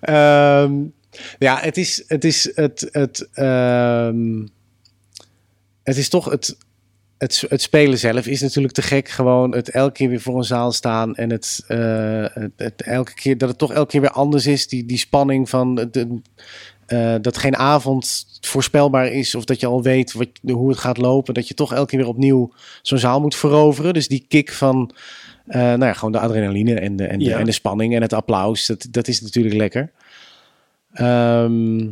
[0.00, 0.72] Ehm,
[1.38, 4.46] ja, het is het, is het, het, ehm,
[5.82, 6.56] het is toch het,
[7.18, 9.08] het, het spelen zelf is natuurlijk te gek.
[9.08, 11.14] Gewoon het elke keer weer voor een zaal staan.
[11.14, 14.68] En het, eh, het, het elke keer dat het toch elke keer weer anders is.
[14.68, 16.20] Die, die spanning van de,
[16.86, 19.34] eh, dat geen avond voorspelbaar is.
[19.34, 21.34] Of dat je al weet wat, hoe het gaat lopen.
[21.34, 22.52] Dat je toch elke keer weer opnieuw
[22.82, 23.94] zo'n zaal moet veroveren.
[23.94, 24.94] Dus die kick van
[25.46, 27.38] eh, nou ja, gewoon de adrenaline en de, en, de, Ja.
[27.38, 28.66] en de spanning en het applaus.
[28.66, 29.92] Dat, dat is natuurlijk lekker.
[30.92, 31.84] Ehm,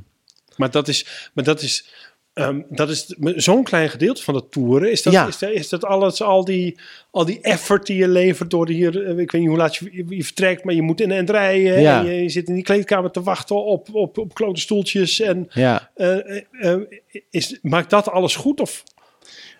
[0.56, 1.92] Maar dat is, maar dat is,
[2.36, 3.06] ehm, dat is
[3.36, 4.90] zo'n klein gedeelte van het toeren.
[4.90, 5.26] Is dat, Ja.
[5.26, 6.78] is dat, is dat alles, al die,
[7.10, 9.76] al die effort die je levert door de hier, eh, ik weet niet hoe laat
[9.76, 11.80] je, je vertrekt, maar je moet in en rijden.
[11.80, 11.98] Ja.
[12.00, 15.20] En je, je zit in die kleedkamer te wachten op, op, op klote stoeltjes.
[15.20, 15.90] En ja.
[15.94, 16.80] eh, eh,
[17.30, 18.60] is, maakt dat alles goed?
[18.60, 18.82] Of?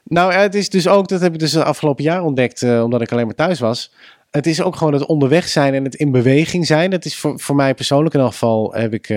[0.05, 3.13] Nou, het is dus ook, dat heb ik dus de afgelopen jaar ontdekt, omdat ik
[3.13, 3.93] alleen maar thuis was.
[4.31, 6.91] Het is ook gewoon het onderweg zijn en het in beweging zijn.
[6.91, 9.09] Dat is voor, voor mij persoonlijk in elk geval, heb ik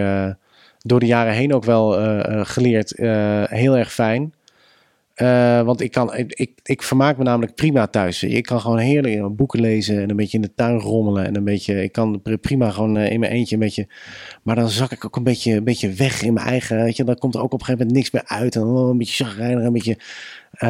[0.81, 4.33] door de jaren heen ook wel eh, eh, geleerd, eh, heel erg fijn.
[5.65, 8.23] Want ik, kan, ik, ik vermaak me namelijk prima thuis.
[8.23, 11.25] Ik kan gewoon heerlijk boeken lezen en een beetje in de tuin rommelen.
[11.25, 13.87] En een beetje, ik kan prima gewoon in mijn eentje een beetje.
[14.43, 16.83] Maar dan zak ik ook een beetje, een beetje weg in mijn eigen.
[16.83, 18.55] Weet je, dan komt er ook op een gegeven moment niks meer uit.
[18.55, 19.97] En oh, een beetje chagrijnig, een beetje.
[20.63, 20.69] Uh,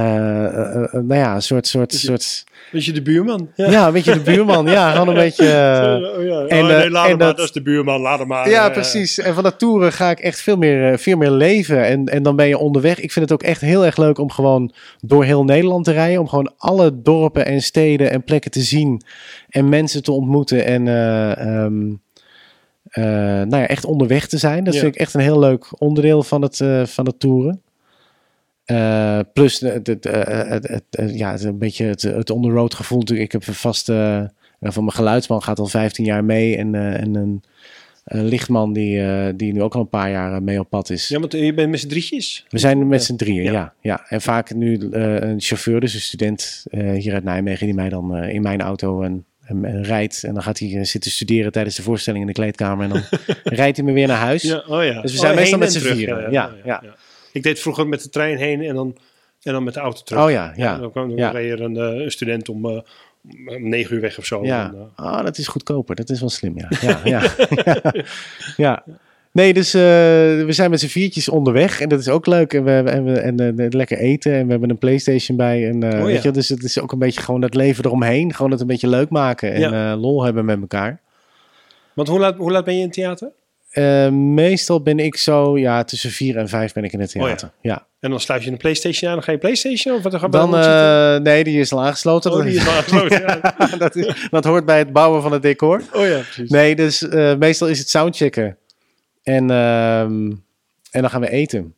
[0.91, 1.67] nou ja, een soort.
[1.67, 3.49] soort, soort Beetje de buurman.
[3.55, 4.65] Ja, ja een beetje de buurman.
[4.65, 5.43] Ja, gewoon een beetje.
[5.43, 6.45] oh, ja.
[6.45, 8.49] en, oh, nee, laat en dat, dat, is de buurman, laat hem maar.
[8.49, 9.19] Ja, precies.
[9.19, 11.85] En van dat toeren ga ik echt veel meer, veel meer leven.
[11.85, 12.99] En, en dan ben je onderweg.
[12.99, 16.19] Ik vind het ook echt heel erg leuk om gewoon door heel Nederland te rijden.
[16.19, 19.01] Om gewoon alle dorpen en steden en plekken te zien.
[19.49, 20.65] En mensen te ontmoeten.
[20.65, 20.87] En
[21.47, 22.01] um,
[22.93, 23.03] uh,
[23.43, 24.63] nou ja, echt onderweg te zijn.
[24.63, 27.61] Dat vind ik echt een heel leuk onderdeel van het, van het toeren.
[28.71, 30.83] Uh, plus het, het, het,
[31.17, 33.03] ja, een beetje het, het on-the-road gevoel.
[33.13, 33.85] Ik heb vast
[34.59, 36.57] van mijn geluidsman gaat al 15 jaar mee.
[36.57, 37.43] En, en een,
[38.05, 41.07] een, lichtman die, die nu ook al een paar jaar mee op pad is.
[41.07, 42.45] Ja, want je bent met z'n drietjes?
[42.49, 43.51] We zijn met z'n drieën, ja.
[43.51, 43.73] ja.
[43.81, 44.05] ja.
[44.07, 48.41] En vaak nu een chauffeur, dus een student hier uit Nijmegen, die mij dan in
[48.41, 50.23] mijn auto en en, rijdt.
[50.23, 52.83] En dan gaat hij zitten studeren tijdens de voorstelling in de kleedkamer.
[52.83, 53.03] En dan
[53.43, 54.41] rijdt hij me weer naar huis.
[54.41, 55.01] Ja, oh ja.
[55.01, 56.31] Dus we zijn oh, meestal met z'n vieren.
[56.31, 56.83] Ja, ja,
[57.31, 58.97] Ik deed vroeger met de trein heen en dan,
[59.41, 60.23] en dan met de auto terug.
[60.23, 60.73] Oh ja, ja.
[60.73, 62.79] En dan kwam er weer een, een, student om, uh,
[63.45, 64.45] om negen uur weg of zo.
[64.45, 65.95] Ja, en, uh, oh, dat is goedkoper.
[65.95, 66.69] Dat is wel slim, ja.
[66.87, 67.33] ja, ja.
[68.57, 68.83] ja.
[69.31, 72.53] Nee, dus uh, we zijn met z'n viertjes onderweg en dat is ook leuk.
[72.53, 75.69] En we, en we en, uh, lekker eten en we hebben een Playstation bij.
[75.69, 76.03] En, uh, oh, ja.
[76.03, 78.33] weet je, dus het is ook een beetje gewoon dat leven eromheen.
[78.33, 79.95] Gewoon het een beetje leuk maken en ja.
[79.95, 80.99] lol hebben met elkaar.
[81.93, 83.31] Want hoe laat, hoe laat ben je in het
[83.69, 84.13] theater?
[84.13, 87.47] meestal ben ik zo, ja, tussen vier en vijf ben ik in het theater.
[87.47, 87.71] Oh, ja.
[87.71, 87.87] ja.
[87.99, 90.51] En dan sluit je een PlayStation aan, dan ga je PlayStation of wat dan?
[90.51, 92.31] dan nee, die is al aangesloten.
[92.31, 93.21] Oh, die is al aangesloten.
[93.21, 93.77] ja.
[93.77, 95.81] dat, is, dat hoort bij het bouwen van het decor.
[95.93, 96.49] Oh ja, precies.
[96.49, 97.07] Nee, dus
[97.37, 98.57] meestal is het soundchecken.
[99.23, 100.41] En, uh, en
[100.91, 101.73] dan gaan we eten.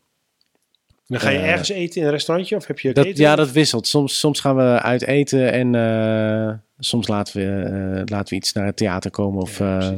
[1.08, 3.24] Dan ga je ergens eten in een restaurantje of heb je dat, eten?
[3.24, 3.88] Ja, dat wisselt.
[3.88, 8.78] Soms, soms gaan we uit eten en soms laten we, laten we iets naar het
[8.78, 9.42] theater komen.
[9.42, 9.94] Of, ja,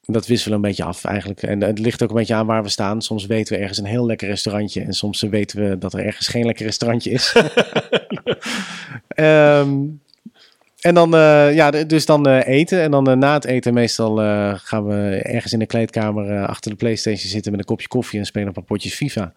[0.00, 1.42] dat wisselen een beetje af eigenlijk.
[1.42, 3.02] En het ligt ook een beetje aan waar we staan.
[3.02, 4.80] Soms weten we ergens een heel lekker restaurantje.
[4.80, 7.34] En soms weten we dat er ergens geen lekker restaurantje is.
[9.16, 10.00] um,
[10.84, 12.80] En dan, uh, ja, dus dan uh, eten.
[12.80, 14.16] En dan uh, na het eten meestal
[14.56, 18.26] gaan we ergens in de kleedkamer achter de Playstation zitten met een kopje koffie en
[18.26, 19.32] spelen een paar potjes FIFA.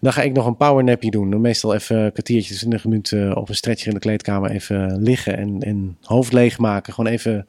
[0.00, 1.40] Dan ga ik nog een powernapje doen.
[1.40, 5.60] Meestal even een kwartiertje, 20 minuten op een stretcher in de kleedkamer even liggen en,
[5.60, 6.92] en hoofd leegmaken.
[6.92, 7.46] Gewoon even,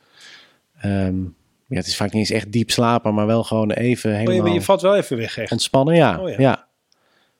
[0.86, 1.36] um,
[1.68, 4.42] ja, het is vaak niet eens echt diep slapen, maar wel gewoon even helemaal...
[4.42, 5.52] Oh, je, je valt wel even weg echt.
[5.52, 6.20] Ontspannen, ja.
[6.20, 6.36] Oh, ja.
[6.38, 6.68] ja.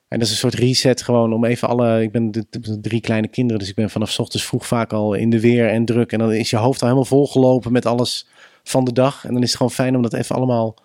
[0.08, 2.02] En dat is een soort reset gewoon om even alle...
[2.02, 2.46] Ik ben
[2.80, 5.84] drie kleine kinderen, dus ik ben vanaf ochtends vroeg vaak al in de weer en
[5.84, 6.12] druk.
[6.12, 8.28] En dan is je hoofd al helemaal volgelopen met alles
[8.62, 9.24] van de dag.
[9.24, 10.76] En dan is het gewoon fijn om dat even allemaal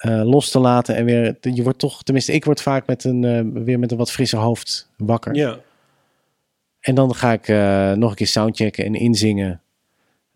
[0.00, 0.96] uh, los te laten.
[0.96, 3.98] En weer, je wordt toch, tenminste ik word vaak met een, uh, weer met een
[3.98, 5.34] wat frisser hoofd wakker.
[5.34, 5.58] Ja.
[6.80, 9.60] En dan ga ik uh, nog een keer soundchecken en inzingen.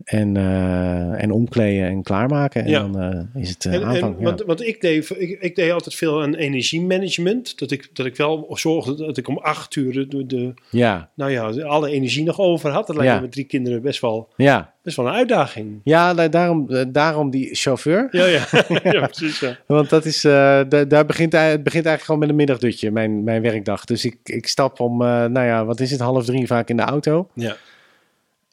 [0.03, 2.63] En, uh, en omkleden en klaarmaken.
[2.63, 2.79] En ja.
[2.79, 4.13] dan uh, is het uh, en, aanvang.
[4.13, 4.25] En, ja.
[4.25, 7.59] want, want ik, deed, ik, ik, deed altijd veel aan energiemanagement.
[7.59, 11.09] Dat ik, dat ik wel zorgde dat ik om acht uur de, de ja.
[11.15, 12.87] nou ja, alle energie nog over had.
[12.87, 14.73] Dat lijkt me met drie kinderen best wel, ja.
[14.81, 15.81] best wel een uitdaging.
[15.83, 18.07] Ja, daarom, daarom die chauffeur.
[18.11, 18.45] Ja, ja.
[18.91, 19.39] ja precies.
[19.39, 19.57] Ja.
[19.67, 23.85] want dat is, daar begint, het begint eigenlijk gewoon met een middagdutje, mijn, mijn werkdag.
[23.85, 26.83] Dus ik, ik stap om, nou ja, wat is het, half drie vaak in de
[26.83, 27.29] auto.
[27.33, 27.55] Ja.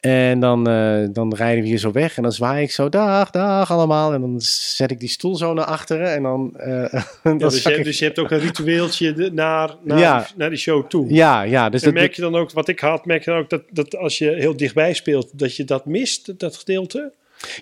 [0.02, 3.30] En dan, uh, dan rijden we hier zo weg en dan zwaai ik zo, dag,
[3.30, 4.12] dag allemaal.
[4.12, 6.54] En dan zet ik die stoel zo naar achteren en dan...
[6.56, 6.64] Uh,
[7.24, 7.84] ja, dus, je, ik...
[7.84, 10.26] dus, je, hebt ook een ritueeltje naar, naar, ja.
[10.36, 11.14] naar de show toe.
[11.14, 11.68] Ja, ja.
[11.68, 13.62] Dus en dat merk je dan ook, wat ik had, merk je dan ook dat,
[13.70, 17.12] dat als je heel dichtbij speelt, dat je dat mist, dat gedeelte?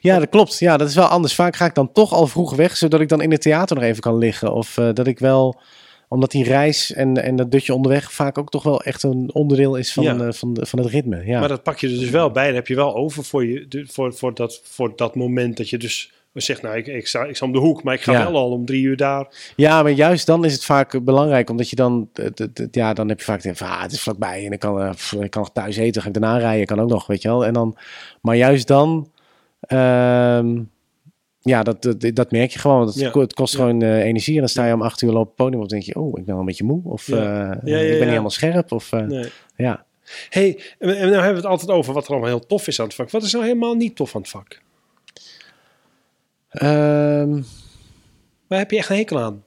[0.01, 0.59] Ja, dat klopt.
[0.59, 1.35] Ja, dat is wel anders.
[1.35, 3.85] Vaak ga ik dan toch al vroeg weg, zodat ik dan in het theater nog
[3.85, 4.53] even kan liggen.
[4.53, 5.61] Of uh, dat ik wel
[6.13, 9.77] omdat die reis en, en dat dutje onderweg vaak ook toch wel echt een onderdeel
[9.77, 10.15] is van, ja.
[10.15, 11.27] uh, van, van het ritme.
[11.27, 11.39] Ja.
[11.39, 12.47] Maar dat pak je er dus wel bij.
[12.47, 15.79] Dat heb je wel over voor, je, voor, voor, dat, voor dat moment dat je
[15.79, 18.25] dus zegt, nou, ik, ik, sta, ik sta om de hoek, maar ik ga ja.
[18.25, 19.53] wel al om drie uur daar.
[19.57, 22.09] Ja, maar juist dan is het vaak belangrijk, omdat je dan,
[22.71, 24.91] ja, dan heb je vaak van, ah, het is vlakbij en ik kan, uh,
[25.21, 27.47] ik kan nog thuis eten, ga ik daarna rijden, kan ook nog, weet je wel.
[27.47, 27.77] En dan,
[28.21, 29.11] maar juist dan,
[29.69, 30.45] uh,
[31.43, 32.87] ja, dat, dat, dat, merk je gewoon.
[32.87, 33.13] Dat, ja.
[33.13, 34.35] Het kost gewoon uh, energie.
[34.35, 35.61] En dan sta je om acht uur op het podium.
[35.61, 36.81] Of denk je, oh, ik ben wel een beetje moe.
[36.85, 37.49] Of ja.
[37.49, 38.73] Uh, ik ben niet helemaal scherp.
[38.73, 39.31] Of, uh, nee.
[39.57, 39.85] ja.
[40.29, 42.81] hey, en, en nou hebben we het altijd over wat er allemaal heel tof is
[42.81, 43.11] aan het vak.
[43.11, 44.61] Wat is nou helemaal niet tof aan het vak?
[46.63, 47.45] Um,
[48.47, 49.45] Waar heb je echt een hekel aan?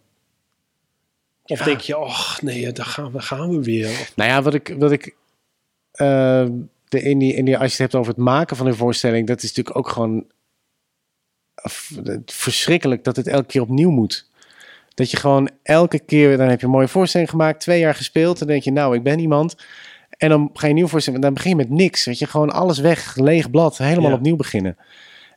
[1.46, 3.88] Of denk je, oh nee, daar gaan we, gaan we weer.
[3.88, 4.14] Of...
[4.16, 4.76] Nou ja, wat ik...
[4.78, 5.16] Wat ik
[6.89, 9.28] de, in die, in die, als je het hebt over het maken van een voorstelling...
[9.28, 10.26] dat is natuurlijk ook gewoon
[12.26, 14.28] verschrikkelijk dat het elke keer opnieuw moet.
[14.93, 18.39] Dat je gewoon elke keer, dan heb je een mooie voorstelling gemaakt, twee jaar gespeeld.
[18.39, 19.55] Dan denk je, nou, ik ben iemand.
[20.18, 22.05] En dan ga je een nieuwe voorstelling, dan begin je met niks.
[22.05, 24.16] Weet je, gewoon alles weg, leeg blad, helemaal Ja.
[24.16, 24.78] opnieuw beginnen.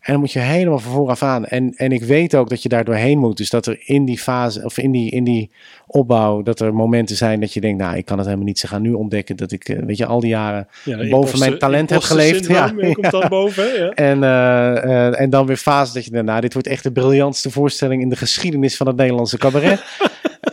[0.07, 1.47] En dan moet je helemaal van vooraf aan.
[1.47, 3.37] En, en ik weet ook dat je daar doorheen moet.
[3.37, 5.51] Dus dat er in die fase, of in die, in die
[5.87, 8.59] opbouw, dat er momenten zijn dat je denkt, nou, ik kan het helemaal niet.
[8.59, 11.59] Ze gaan nu ontdekken dat ik, eh, weet je, al die jaren Ja, boven mijn
[11.59, 12.47] talent heb geleefd.
[12.47, 13.91] Ja, Ja, komt dan boven, hè, ja.
[13.91, 16.93] en, eh, eh, en dan weer fase dat je denkt, nou, dit wordt echt de
[16.93, 19.85] briljantste voorstelling in de geschiedenis van het Nederlandse cabaret.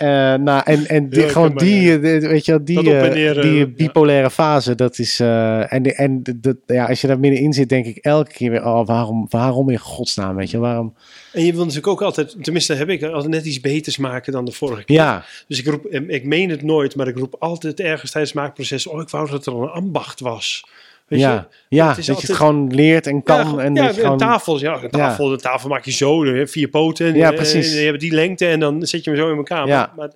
[0.04, 2.00] Eh, nou, en en die, gewoon die, eh,
[2.30, 6.58] weet je wel, die, Dat eh, neer, die bipolaire fase, dat is, en, en de-
[6.66, 9.78] ja, als je daar middenin zit, denk ik elke keer weer, oh, waarom, waarom in
[9.78, 10.94] godsnaam, weet je, waarom?
[11.34, 14.46] En je wil natuurlijk ook altijd, tenminste heb ik altijd net iets beters maken dan
[14.46, 14.96] de vorige keer.
[14.96, 18.42] Ja, Dus ik roep, ik meen het nooit, maar ik roep altijd ergens tijdens het
[18.44, 20.66] maakproces, oh ik wou dat er een ambacht was.
[21.14, 21.76] Weet ja, je?
[21.78, 23.56] ja dat je het gewoon leert en kan.
[23.56, 25.92] ja, en ja, dat je gewoon, een tafel, ja, een tafel, een tafel maak je
[25.92, 27.08] zo, hè, vier poten.
[27.08, 27.74] en, Ja, eh, precies.
[27.74, 29.68] En je hebt die lengte en dan zet je hem zo in elkaar.
[29.68, 29.78] Ja.
[29.78, 30.12] Maar, maar,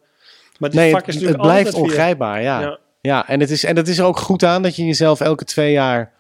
[0.58, 2.62] maar dit nee, vak het, is het natuurlijk blijft ongrijpbaar, ja.
[2.62, 2.80] Ja.
[3.02, 5.44] Ja, en, het is, en dat is er ook goed aan dat je jezelf elke
[5.44, 6.12] twee jaar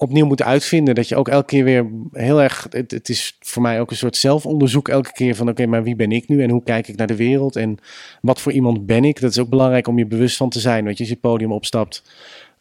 [0.00, 0.94] opnieuw moet uitvinden.
[0.94, 2.66] Dat je ook elke keer weer heel erg.
[2.70, 5.96] Het, het is voor mij ook een soort zelfonderzoek elke keer van: oké, maar wie
[5.96, 7.78] ben ik nu en hoe kijk ik naar de wereld en
[8.22, 9.20] wat voor iemand ben ik?
[9.20, 10.84] Dat is ook belangrijk om je bewust van te zijn.
[10.84, 12.02] Want je als je het podium opstapt,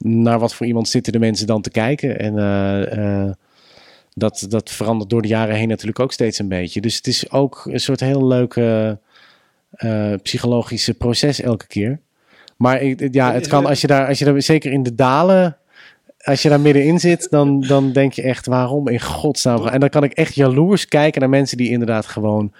[0.05, 2.19] naar wat voor iemand zitten de mensen dan te kijken.
[2.19, 3.31] En eh, eh,
[4.13, 6.81] dat, dat verandert door de jaren heen natuurlijk ook steeds een beetje.
[6.81, 8.99] Dus het is ook een soort heel leuke
[9.71, 11.99] eh, psychologische proces elke keer.
[12.57, 15.57] Maar ik, ja, het kan als je daar, als je daar zeker in de dalen,
[16.23, 19.67] als je daar middenin zit, dan, dan denk je echt waarom in godsnaam.
[19.67, 22.53] En dan kan ik echt jaloers kijken naar mensen die inderdaad gewoon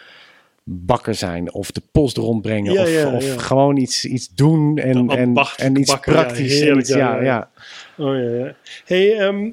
[0.71, 3.37] bakker zijn of de post rondbrengen Ja, of, ja, of ja.
[3.41, 6.59] gewoon iets, iets doen en, en, en iets praktisch.
[6.59, 7.49] en heerlijk, iets- ja, ja.
[7.97, 8.55] Oh ja, ja.
[8.85, 9.49] Hey, ehm,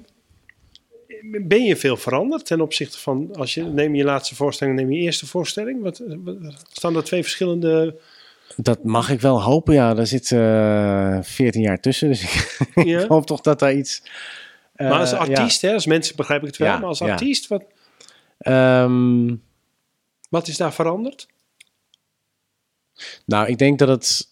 [1.47, 4.99] ben je veel veranderd ten opzichte van, als je neem je laatste voorstelling, neem je
[5.01, 5.83] eerste voorstelling?
[5.83, 6.37] Wat, wat-
[6.73, 7.97] staan er twee verschillende?
[8.57, 9.95] Dat mag ik wel hopen, ja.
[9.95, 13.01] Daar zit eh 14 jaar tussen, dus ik, Ja?
[13.01, 14.03] ik hoop toch dat daar iets...
[14.75, 15.17] eh, maar als ja.
[15.17, 17.65] artiest, hè, als mensen begrijp ik het wel, Ja, maar als artiest, wat,
[18.39, 19.35] Ehm,
[20.29, 21.29] wat is daar veranderd?
[23.27, 24.29] Nou, ik denk dat het.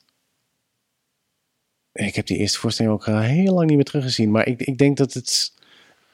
[1.92, 4.30] Ik heb die eerste voorstelling ook heel lang niet meer teruggezien.
[4.30, 5.52] Maar ik, ik denk dat het.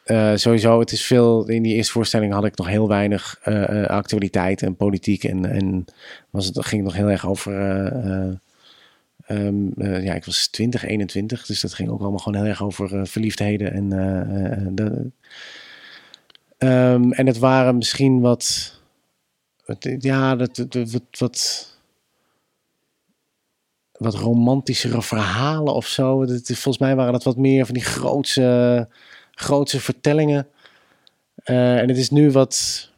[0.05, 1.49] eh, sowieso, het is veel.
[1.49, 5.25] In die eerste voorstelling had ik nog heel weinig eh, eh, actualiteit en politiek.
[5.25, 5.85] En, en
[6.31, 7.53] was het, ging nog heel erg over.
[7.61, 8.35] eh, eh,
[9.27, 11.47] ehm, eh, ja, ik was 20, 21.
[11.47, 13.73] Dus dat ging ook allemaal gewoon heel erg over verliefdheden.
[13.73, 13.89] En,
[14.75, 15.11] de,
[16.59, 18.79] Ehm, en het waren misschien wat.
[19.99, 21.69] Ja, dat, dat- wat, wat
[23.93, 26.23] wat romantischere verhalen of zo.
[26.23, 28.89] Is- volgens mij waren dat wat meer van die grootse,
[29.35, 30.47] grootse vertellingen.
[31.35, 32.89] Eh, en het is nu wat,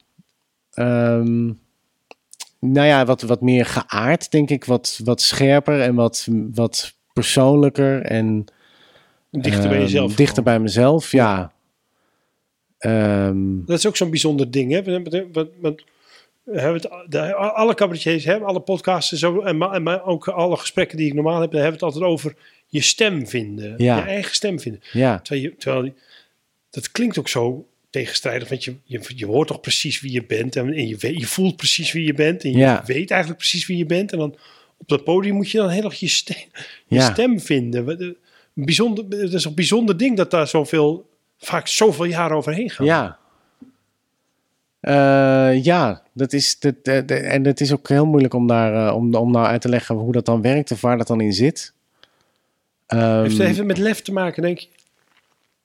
[0.73, 1.45] ehm,
[2.59, 4.64] nou ja, wat, wat meer geaard, denk ik.
[4.64, 8.45] Wat, wat scherper en wat, wat persoonlijker en
[9.31, 10.14] Dichter bij ehm, jezelf.
[10.14, 11.53] dichter bij mezelf, ja.
[12.79, 14.73] Ehm, Dat is ook zo'n bijzonder ding.
[14.73, 14.83] Hè?
[14.83, 15.83] We-
[16.43, 20.97] we- hebben het, de, alle cabaretiers, hè, alle podcasts en, zo, en, ook alle gesprekken
[20.97, 22.34] die ik normaal heb, daar hebben we het altijd over
[22.66, 23.74] je stem vinden.
[23.76, 23.97] Ja.
[23.97, 24.80] Je eigen stem vinden.
[24.93, 25.95] ja, Terwijl, je, terwijl
[26.70, 30.57] dat klinkt ook zo tegenstrijdig, want je, je, je hoort toch precies wie je bent
[30.57, 32.82] en, en je, weet, je voelt precies wie je bent en je Ja.
[32.86, 34.12] weet eigenlijk precies wie je bent.
[34.12, 34.36] En dan
[34.76, 36.36] op dat podium moet je dan heel erg je stem,
[36.86, 38.16] je stem vinden.
[38.55, 42.86] Bijzonder, het is een bijzonder ding dat daar zoveel, vaak zoveel jaren overheen gaan.
[42.86, 43.18] Ja.
[44.83, 48.95] Eh, ja, dat is, dat, dat- en het is ook heel moeilijk om, daar, eh,
[48.97, 51.33] om, om nou uit te leggen hoe dat dan werkt of waar dat dan in
[51.33, 51.72] zit.
[52.87, 54.68] Ehm, Heeft het even met lef te maken, denk je?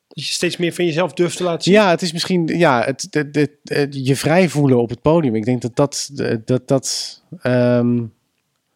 [0.07, 1.73] Dat je steeds meer van jezelf durft te laten zien?
[1.73, 5.35] ja, het is misschien ja, het, het, het- het- je vrij voelen op het podium.
[5.35, 6.09] Ik denk dat dat,
[6.45, 7.95] dat, dat ehm,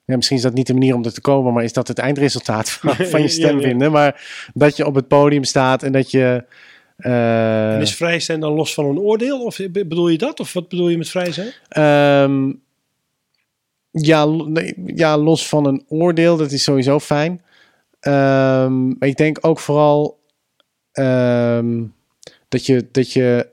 [0.05, 1.97] ja, misschien is dat niet de manier om er te komen, maar is dat het
[1.99, 3.67] eindresultaat van, van je stem Ja, ja.
[3.67, 3.91] vinden.
[3.91, 6.43] Maar dat je op het podium staat en dat je.
[7.01, 9.43] Eh, En is vrij zijn dan los van een oordeel?
[9.43, 10.39] Of bedoel je dat?
[10.39, 11.51] Of wat bedoel je met vrij zijn?
[11.69, 12.53] Ehm,
[13.91, 17.41] ja, nee, ja, los van een oordeel, dat is sowieso fijn.
[17.99, 20.19] Ehm, maar ik denk ook vooral
[20.91, 21.83] ehm,
[22.47, 23.49] dat je, dat je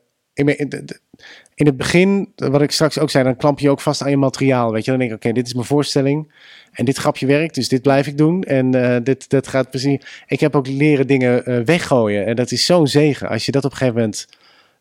[1.54, 4.16] in het begin, wat ik straks ook zei, dan klamp je ook vast aan je
[4.16, 4.72] materiaal.
[4.72, 6.32] Weet je, dan denk ik, oké, dit is mijn voorstelling
[6.78, 10.22] en dit grapje werkt, dus dit blijf ik doen en eh, dit, dat gaat precies.
[10.26, 13.64] Ik heb ook leren dingen eh, weggooien en dat is zo'n zegen als je dat
[13.64, 14.28] op een gegeven moment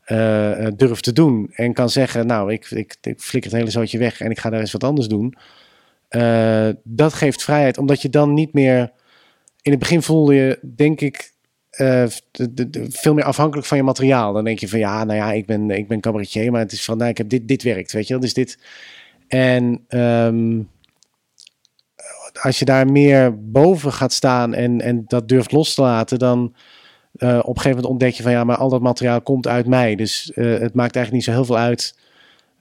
[0.03, 3.97] eh, durft te doen en kan zeggen, nou, ik, ik, ik flikker het hele zootje
[3.97, 5.33] weg en ik ga daar eens wat anders doen.
[6.83, 8.91] Dat geeft vrijheid, omdat je dan niet meer.
[9.61, 11.31] In het begin voelde je, denk ik,
[12.89, 14.33] veel meer afhankelijk van je materiaal.
[14.33, 16.85] Dan denk je van ja, nou ja, ik ben, ik ben cabaretier, maar het is
[16.85, 18.21] van, nou, ik heb dit, dit werkt, weet je wel.
[18.21, 18.59] Dus dit.
[19.27, 20.59] En ehm,
[22.41, 26.55] als je daar meer boven gaat staan en, en dat durft los te laten, dan
[27.17, 29.67] eh, op een gegeven moment ontdek je van ja, maar al dat materiaal komt uit
[29.67, 29.95] mij.
[29.95, 31.99] Dus eh, het maakt eigenlijk niet zo heel veel uit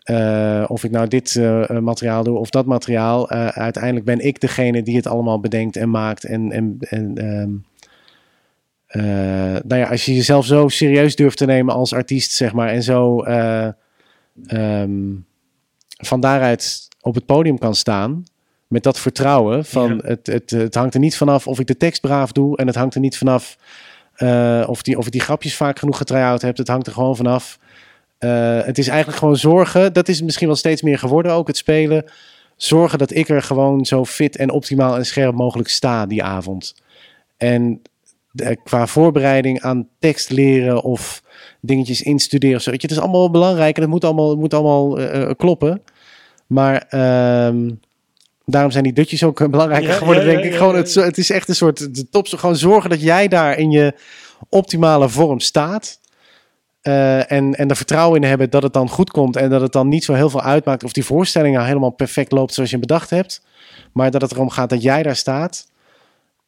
[0.03, 1.41] eh, of ik nou dit
[1.81, 3.31] materiaal doe of dat materiaal.
[3.51, 6.25] Uiteindelijk ben ik degene die het allemaal bedenkt en maakt.
[6.25, 7.65] En, en, en
[9.67, 13.23] ja, als je jezelf zo serieus durft te nemen als artiest, zeg maar, en zo
[13.23, 15.15] ehm,
[15.97, 18.25] van daaruit op het podium kan staan.
[18.67, 20.09] Met dat vertrouwen van Ja.
[20.09, 22.57] het, het, het hangt er niet vanaf of ik de tekst braaf doe.
[22.57, 23.57] En het hangt er niet vanaf
[24.15, 26.57] eh, of, die, of ik die grapjes vaak genoeg getry-out heb.
[26.57, 27.59] Het hangt er gewoon vanaf.
[28.19, 29.93] Eh, het is eigenlijk gewoon zorgen.
[29.93, 32.05] Dat is misschien wel steeds meer geworden ook, het spelen.
[32.57, 36.75] Zorgen dat ik er gewoon zo fit en optimaal en scherp mogelijk sta die avond.
[37.37, 37.83] En
[38.31, 41.23] de- qua voorbereiding aan tekst leren of
[41.61, 42.71] dingetjes instuderen of zo.
[42.71, 45.31] weet je, Het is allemaal belangrijk en het moet allemaal, het moet allemaal eh, eh,
[45.37, 45.83] kloppen.
[46.47, 47.71] Maar ehm,
[48.47, 50.57] daarom zijn die dutjes ook eh, belangrijker Ja, geworden, ja, denk ja, ik.
[50.57, 52.27] Gewoon het, het is echt een soort de top.
[52.29, 53.95] Gewoon zorgen dat jij daar in je
[54.49, 56.01] optimale vorm staat.
[56.81, 59.37] Eh, en, en er vertrouwen in hebben dat het dan goed komt.
[59.37, 62.33] En dat het dan niet zo heel veel uitmaakt of die voorstelling nou helemaal perfect
[62.33, 63.45] loopt zoals je hem bedacht hebt.
[63.93, 65.67] Maar dat het erom gaat dat jij daar staat.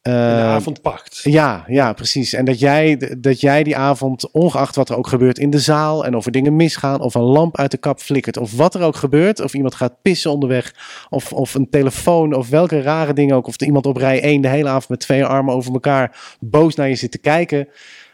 [0.01, 1.19] De Eh, avond pakt.
[1.23, 2.33] ja, ja, precies.
[2.33, 6.05] En dat jij, dat jij die avond, ongeacht wat er ook gebeurt in de zaal
[6.05, 8.81] en of er dingen misgaan, of een lamp uit de kap flikkert, of wat er
[8.81, 10.73] ook gebeurt, of iemand gaat pissen onderweg,
[11.09, 14.47] of, of een telefoon, of welke rare dingen ook, of iemand op rij 1 de
[14.47, 17.67] hele avond met twee armen over elkaar boos naar je zit te kijken,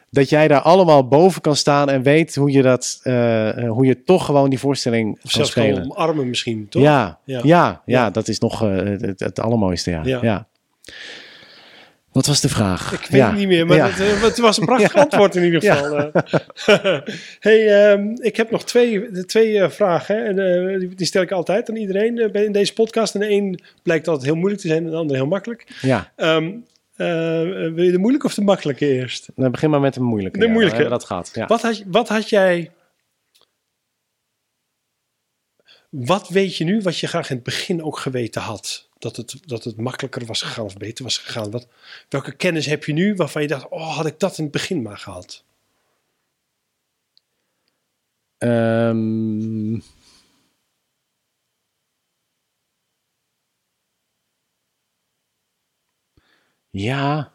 [0.09, 4.03] dat jij daar allemaal boven kan staan en weet hoe je dat, eh, hoe je
[4.03, 5.83] toch gewoon die voorstelling Of kan zelfs spelen.
[5.91, 6.81] omarmen misschien, toch?
[6.81, 7.81] Ja, Ja.
[7.85, 8.09] ja.
[8.09, 10.01] Dat is nog eh, het, het allermooiste, ja.
[10.03, 10.19] Ja.
[10.21, 10.47] ja.
[12.15, 12.93] Wat was de vraag?
[12.93, 13.27] Ik weet ja.
[13.29, 13.89] het niet meer, maar Ja.
[13.89, 15.01] het, eh, het was een prachtig Ja.
[15.01, 15.97] antwoord in ieder geval.
[15.97, 16.13] eh.
[17.39, 20.15] hey, ehm, ik heb nog twee, de twee eh, vragen.
[20.15, 23.13] hè, En, die, die stel ik altijd aan iedereen bij- in deze podcast.
[23.13, 25.65] En de een blijkt altijd heel moeilijk te zijn en de andere heel makkelijk.
[25.81, 26.51] Ja, Ehm,
[26.95, 27.07] eh,
[27.73, 29.29] wil je de moeilijke of de makkelijke eerst?
[29.35, 30.39] dan begin maar met een moeilijke.
[30.39, 30.87] De moeilijke.
[30.89, 31.31] dat.
[31.33, 31.45] Ja.
[31.45, 32.71] Wat, had, wat had jij...
[35.95, 38.89] Wat weet je nu wat je graag in het begin ook geweten had?
[38.97, 41.61] Dat het, dat het makkelijker was gegaan of beter was gegaan?
[42.09, 43.69] Welke kennis heb je nu waarvan je dacht...
[43.69, 45.43] Oh, had ik dat in het begin maar gehad?
[48.37, 49.79] Ehm,
[56.69, 57.33] ja.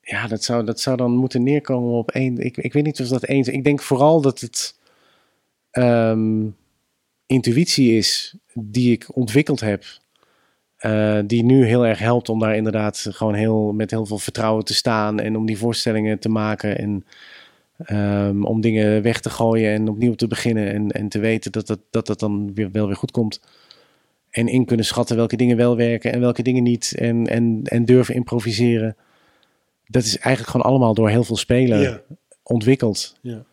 [0.00, 2.38] Ja, dat zou, dat zou dan moeten neerkomen op één.
[2.38, 3.48] Ik, ik weet niet of dat is.
[3.48, 4.78] Ik denk vooral dat het
[5.70, 6.46] ehm,
[7.26, 9.84] intuïtie is die ik ontwikkeld heb.
[10.76, 14.64] eh, die nu heel erg helpt om daar inderdaad gewoon heel, met heel veel vertrouwen
[14.64, 15.20] te staan.
[15.20, 16.78] En om die voorstellingen te maken.
[16.78, 17.04] En
[17.84, 20.72] Ehm, om dingen weg te gooien en opnieuw te beginnen.
[20.72, 23.40] En, en te weten dat dat, dat dat dan weer, wel weer goed komt.
[24.30, 26.94] En in kunnen schatten welke dingen wel werken en welke dingen niet.
[26.98, 28.96] En, en, en durven improviseren.
[29.86, 32.00] Dat is eigenlijk gewoon allemaal door heel veel spelen Ja.
[32.42, 33.16] ontwikkeld.
[33.20, 33.44] Ja,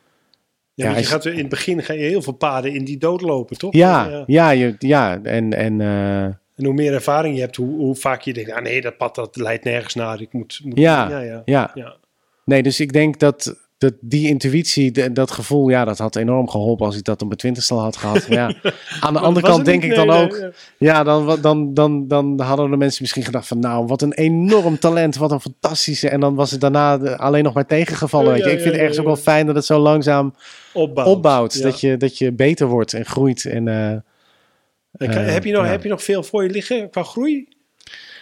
[0.85, 3.57] Ja, je gaat in het begin ga je heel veel paden in die dood lopen,
[3.57, 3.73] toch?
[3.73, 5.19] Ja, ja, je, ja.
[5.23, 8.51] En, en eh, En hoe meer ervaring je hebt, hoe, hoe vaak je denkt...
[8.51, 10.21] Ah nee, dat pad dat leidt nergens naar.
[10.21, 10.61] Ik moet...
[10.63, 11.19] moet ja.
[11.45, 11.71] ja.
[11.73, 11.97] ja.
[12.45, 16.49] Nee, dus ik denk dat, dat die intuïtie, de- dat gevoel, ja, dat had enorm
[16.49, 18.25] geholpen als ik dat op mijn twintigste al had gehad.
[18.29, 18.53] Ja,
[18.99, 20.31] aan de andere kant denk ik dan Nee, ook...
[20.31, 20.51] nee, ja.
[20.77, 23.59] Ja, dan, dan, dan, dan hadden de mensen misschien gedacht van...
[23.59, 26.09] nou, wat een enorm talent, wat een fantastische...
[26.09, 28.37] en dan was het daarna alleen nog maar tegengevallen.
[28.37, 30.33] Ja, ja, Ik vind het ergens ook wel fijn dat het zo langzaam
[30.73, 31.61] Opbouwt.
[31.61, 33.45] Dat, je, dat je beter wordt en groeit.
[33.45, 37.47] En, eh, Eh, heb, je nog, heb je nog veel voor je liggen qua groei?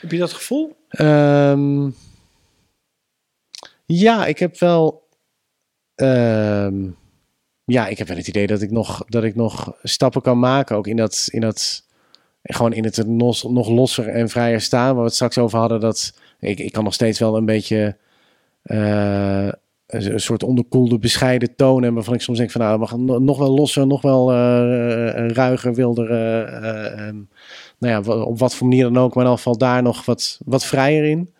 [0.02, 0.76] Heb je dat gevoel?
[0.90, 1.90] ehm,
[3.86, 5.05] ja, ik heb wel...
[5.96, 6.90] ehm,
[7.66, 10.76] ja, ik heb wel het idee dat ik nog, dat ik nog stappen kan maken.
[10.76, 11.28] Ook in dat...
[11.32, 11.84] In dat
[12.42, 14.88] gewoon in het nog, nog losser en vrijer staan.
[14.88, 15.80] Waar we het straks over hadden.
[15.80, 17.98] Dat ik, ik kan nog steeds wel een beetje...
[18.64, 19.50] eh,
[19.88, 21.94] een soort onderkoelde, bescheiden toon hebben.
[21.94, 26.12] Waarvan ik soms denk van nou, we nog wel losser, nog wel eh, ruiger, wilder.
[26.12, 27.18] eh, eh, ehm,
[27.78, 29.16] nou ja, op wat voor manier dan ook.
[29.16, 31.34] Maar in ieder geval daar nog wat, wat vrijer in.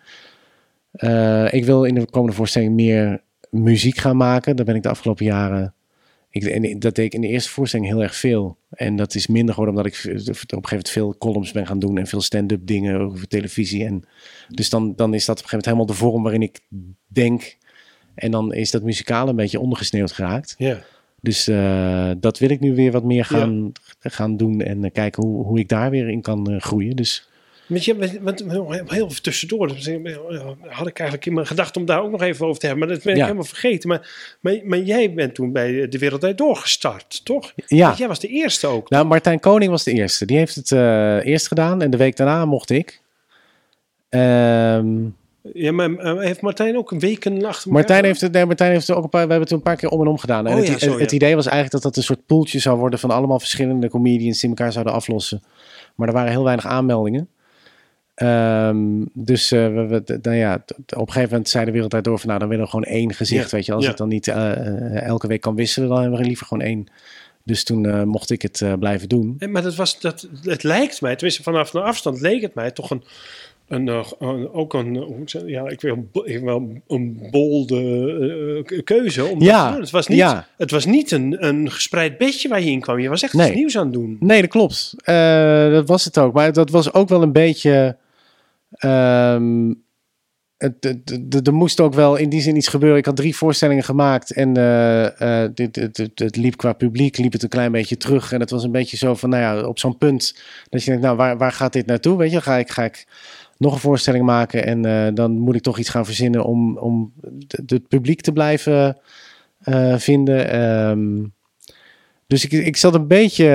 [0.92, 3.22] Eh, ik wil in de komende voorstelling meer
[3.64, 4.56] muziek gaan maken.
[4.56, 5.74] Daar ben ik de afgelopen jaren...
[6.30, 8.58] Ik, en dat deed ik in de eerste voorstelling heel erg veel.
[8.70, 11.68] En dat is minder geworden omdat ik v- op een gegeven moment veel columns ben
[11.68, 11.98] gaan doen.
[11.98, 13.86] En veel stand-up dingen over televisie.
[13.86, 14.04] En
[14.48, 16.60] dus dan, dan is dat op een gegeven moment helemaal de vorm waarin ik
[17.08, 17.58] denk...
[18.16, 20.56] En dan is dat muzikaal een beetje ondergesneeuwd geraakt.
[20.58, 20.84] Ja.
[21.22, 24.62] Dus eh, dat wil ik nu weer wat meer gaan, gaan doen.
[24.62, 26.96] En eh, kijken hoe, hoe ik daar weer in kan eh, groeien.
[26.96, 27.30] Dus
[27.68, 29.78] Want je, want, heel even tussendoor, dat
[30.68, 32.96] had ik eigenlijk in mijn gedachten om daar ook nog even over te hebben, maar
[32.96, 33.26] dat ben ik Ja.
[33.26, 33.90] helemaal vergeten.
[33.90, 37.54] Maar, maar, maar jij bent toen bij De Wereld Draait Door gestart, toch?
[37.68, 37.86] Ja.
[37.86, 38.90] Want jij was de eerste ook.
[38.90, 40.26] Nou, Martijn Koning was de eerste.
[40.26, 43.02] Die heeft het eh, eerst gedaan en de week daarna mocht ik.
[44.10, 45.04] Ehm,
[45.54, 48.72] Ja, maar eh, heeft Martijn ook een weken achter elkaar Martijn heeft het, nee, Martijn
[48.72, 50.18] heeft het ook een paar, we hebben het toen een paar keer om en om
[50.18, 50.48] gedaan.
[50.48, 51.16] En Oh het, ja, i- zo, het ja.
[51.16, 54.50] idee was eigenlijk dat dat een soort poeltje zou worden van allemaal verschillende comedians die
[54.50, 55.44] elkaar zouden aflossen.
[55.96, 57.28] Maar er waren heel weinig aanmeldingen.
[58.16, 58.78] Ehm,
[59.14, 62.28] dus eh, we, we- nou ja, op een gegeven moment zei de wereld daardoor van
[62.28, 63.74] nou dan willen we gewoon één gezicht, Ja, weet je.
[63.74, 63.90] Als ja.
[63.90, 66.86] het dan niet eh, eh, elke week kan wisselen, dan hebben we liever gewoon één.
[67.44, 69.36] Dus toen mocht ik het blijven doen.
[69.40, 72.72] Nee, maar dat was, dat, het lijkt mij, tenminste vanaf een afstand leek het mij
[72.72, 73.04] toch een,
[73.68, 73.88] een,
[74.20, 75.84] een- ook een, ja, ik
[76.24, 79.82] ik wil een bolde keuze om Ja, dat te doen.
[79.82, 80.48] Het was niet, ja.
[80.58, 83.00] het was niet een, een gespreid bedje waar je in kwam.
[83.00, 83.48] Je was echt Nee.
[83.48, 84.18] iets nieuws aan het doen.
[84.20, 84.94] Nee, dat klopt.
[85.72, 86.34] Dat was het ook.
[86.34, 87.96] Maar dat was ook wel een beetje.
[90.58, 92.98] Het- er moest ook wel in die zin iets gebeuren.
[92.98, 97.32] Ik had drie voorstellingen gemaakt en eh, eh, dit, het, het, liep qua publiek liep
[97.32, 98.32] het een klein beetje terug.
[98.32, 101.06] En het was een beetje zo van, nou ja, op zo'n punt dat je denkt,
[101.06, 102.18] nou, waar, waar gaat dit naartoe?
[102.18, 103.08] Weet je, ga ik, ga ik
[103.58, 107.14] nog een voorstelling maken en eh, dan moet ik toch iets gaan verzinnen om, om
[107.48, 108.98] het, publiek te blijven
[109.98, 110.50] vinden.
[110.50, 111.24] Ehm,
[112.28, 113.48] dus ik, ik zat een beetje,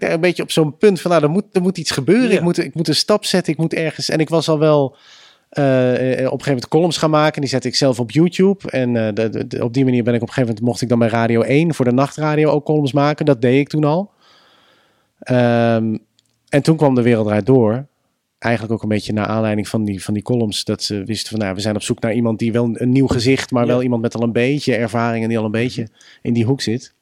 [0.00, 2.30] eh, een beetje op zo'n punt van, nou, er moet, er moet iets gebeuren.
[2.30, 2.36] Ja.
[2.36, 4.08] Ik, moet, ik moet een stap zetten, ik moet ergens.
[4.08, 4.96] En ik was al wel
[5.48, 7.40] eh, eh, op een gegeven moment columns gaan maken.
[7.40, 8.70] Die zette ik zelf op YouTube.
[8.70, 10.88] En de, de- de- op die manier ben ik op een gegeven moment, mocht ik
[10.88, 13.26] dan bij Radio 1 voor de nachtradio ook columns maken.
[13.26, 14.10] Dat deed ik toen al.
[15.18, 15.96] Ehm,
[16.48, 17.86] en toen kwam de wereld eruit door.
[18.38, 20.64] Eigenlijk ook een beetje naar aanleiding van die, van die columns.
[20.64, 22.90] Dat ze wisten van, nou, we zijn op zoek naar iemand die wel een, een
[22.90, 23.68] nieuw gezicht, maar Ja.
[23.68, 25.88] wel iemand met al een beetje ervaring en die al een beetje
[26.22, 26.94] in die hoek zit.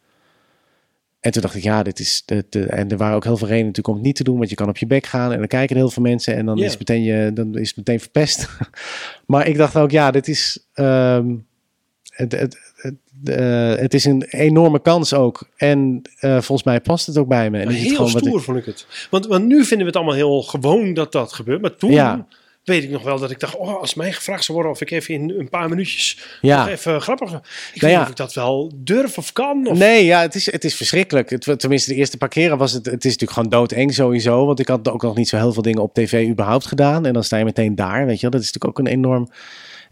[1.20, 2.24] En toen dacht ik, ja, dit is.
[2.52, 4.36] En er waren ook heel veel redenen natuurlijk om het niet te doen.
[4.38, 6.36] Want je kan op je bek gaan en dan kijken heel veel mensen.
[6.36, 8.48] En dan, is, het meteen je, dan is het meteen verpest.
[9.26, 10.66] maar ik dacht ook, ja, dit is.
[10.72, 11.34] ehm,
[12.10, 12.94] het, het, het,
[13.24, 15.48] eh, het is een enorme kans ook.
[15.56, 17.58] En eh, volgens mij past het ook bij me.
[17.58, 18.86] En heel wat ik- stoer vond ik het.
[19.10, 21.60] Want, want nu vinden we het allemaal heel gewoon dat dat gebeurt.
[21.60, 22.26] Maar toen Ja.
[22.70, 24.90] Weet ik nog wel dat ik dacht, oh, als mij gevraagd zou worden of ik
[24.90, 26.58] even in een paar minuutjes Ja.
[26.58, 27.28] nog even grappig.
[27.28, 27.42] Ik Nou
[27.74, 28.02] weet niet ja.
[28.02, 29.66] of ik dat wel durf of kan.
[29.66, 31.30] Of, Nee, ja, het is, het is verschrikkelijk.
[31.30, 32.84] Het, tenminste, de eerste paar keren was het...
[32.86, 34.46] Het is natuurlijk gewoon doodeng sowieso.
[34.46, 37.06] Want ik had ook nog niet zo heel veel dingen op tv überhaupt gedaan.
[37.06, 38.30] En dan sta je meteen daar, weet je wel.
[38.30, 39.28] Dat is natuurlijk ook een enorm...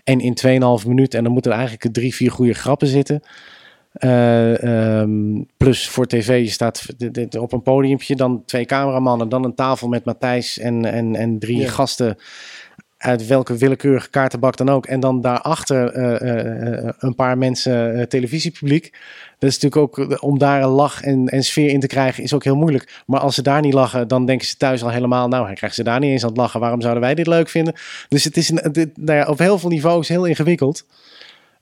[0.04, 0.36] En in
[0.82, 1.18] 2,5 minuten.
[1.18, 3.22] En dan moeten er eigenlijk drie, vier goede grappen zitten.
[3.92, 4.62] Eh,
[5.00, 6.86] ehm, plus voor tv, je staat
[7.38, 8.16] op een podiumpje.
[8.16, 9.28] Dan twee cameramannen.
[9.28, 11.68] Dan een tafel met Matthijs en, en, en drie Ja.
[11.68, 12.16] gasten
[12.98, 14.86] uit welke willekeurige kaartenbak dan ook.
[14.86, 18.92] En dan daarachter eh, een paar mensen televisiepubliek.
[19.38, 22.34] Dat is natuurlijk ook, om daar een lach en, en sfeer in te krijgen, is
[22.34, 23.02] ook heel moeilijk.
[23.06, 25.82] Maar als ze daar niet lachen, dan denken ze thuis al helemaal, nou, krijgt ze
[25.82, 26.60] daar niet eens aan het lachen.
[26.60, 27.74] Waarom zouden wij dit leuk vinden?
[28.08, 30.86] Dus het is een, dit, nou ja, op heel veel niveaus heel ingewikkeld.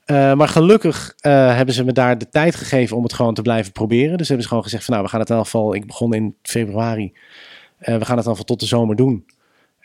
[0.07, 4.17] Maar gelukkig hebben ze me daar de tijd gegeven om het gewoon te blijven proberen.
[4.17, 6.13] Dus hebben ze gewoon gezegd van nou, we gaan het in elk geval, ik begon
[6.13, 7.13] in februari.
[7.77, 9.25] Eh, we gaan het elk geval tot de zomer doen.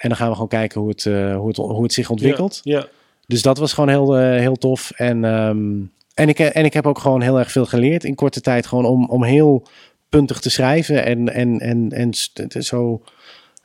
[0.02, 2.60] En dan gaan we gewoon kijken hoe het, eh, hoe het, hoe het zich ontwikkelt.
[2.62, 2.86] Ja, ja.
[3.26, 4.90] Dus dat was gewoon heel, eh, heel tof.
[4.90, 5.80] En, ehm,
[6.14, 8.66] en, ik, en ik heb ook gewoon heel erg veel geleerd in korte tijd.
[8.66, 9.66] Gewoon om, om heel
[10.08, 11.04] puntig te schrijven.
[11.04, 12.14] En, en, en, en
[12.64, 13.02] zo,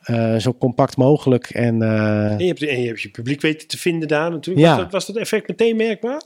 [0.01, 1.49] eh, zo compact mogelijk.
[1.49, 4.65] En En, je hebt, en je hebt je publiek weten te vinden daar natuurlijk.
[4.65, 4.71] Ja.
[4.71, 6.21] Was, dat, was dat effect meteen merkbaar?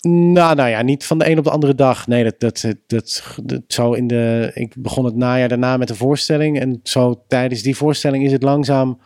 [0.00, 2.06] nou, nou ja, niet van de een op de andere dag.
[2.06, 4.50] Nee, dat, dat, dat, dat, dat zo in de.
[4.54, 6.60] Ik begon het najaar daarna met een voorstelling.
[6.60, 8.98] En zo tijdens die voorstelling is het langzaam.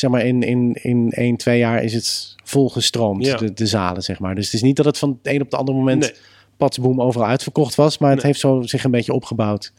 [0.00, 3.26] Zeg maar in, in, in één, twee jaar is het volgestroomd.
[3.26, 3.36] Ja.
[3.36, 4.34] De, de zalen, zeg maar.
[4.34, 6.00] Dus het is niet dat het van het een op het andere moment.
[6.00, 6.12] Nee.
[6.56, 7.98] patsboom overal uitverkocht was.
[7.98, 8.26] Maar het Nee.
[8.26, 9.72] heeft zo zich een beetje opgebouwd.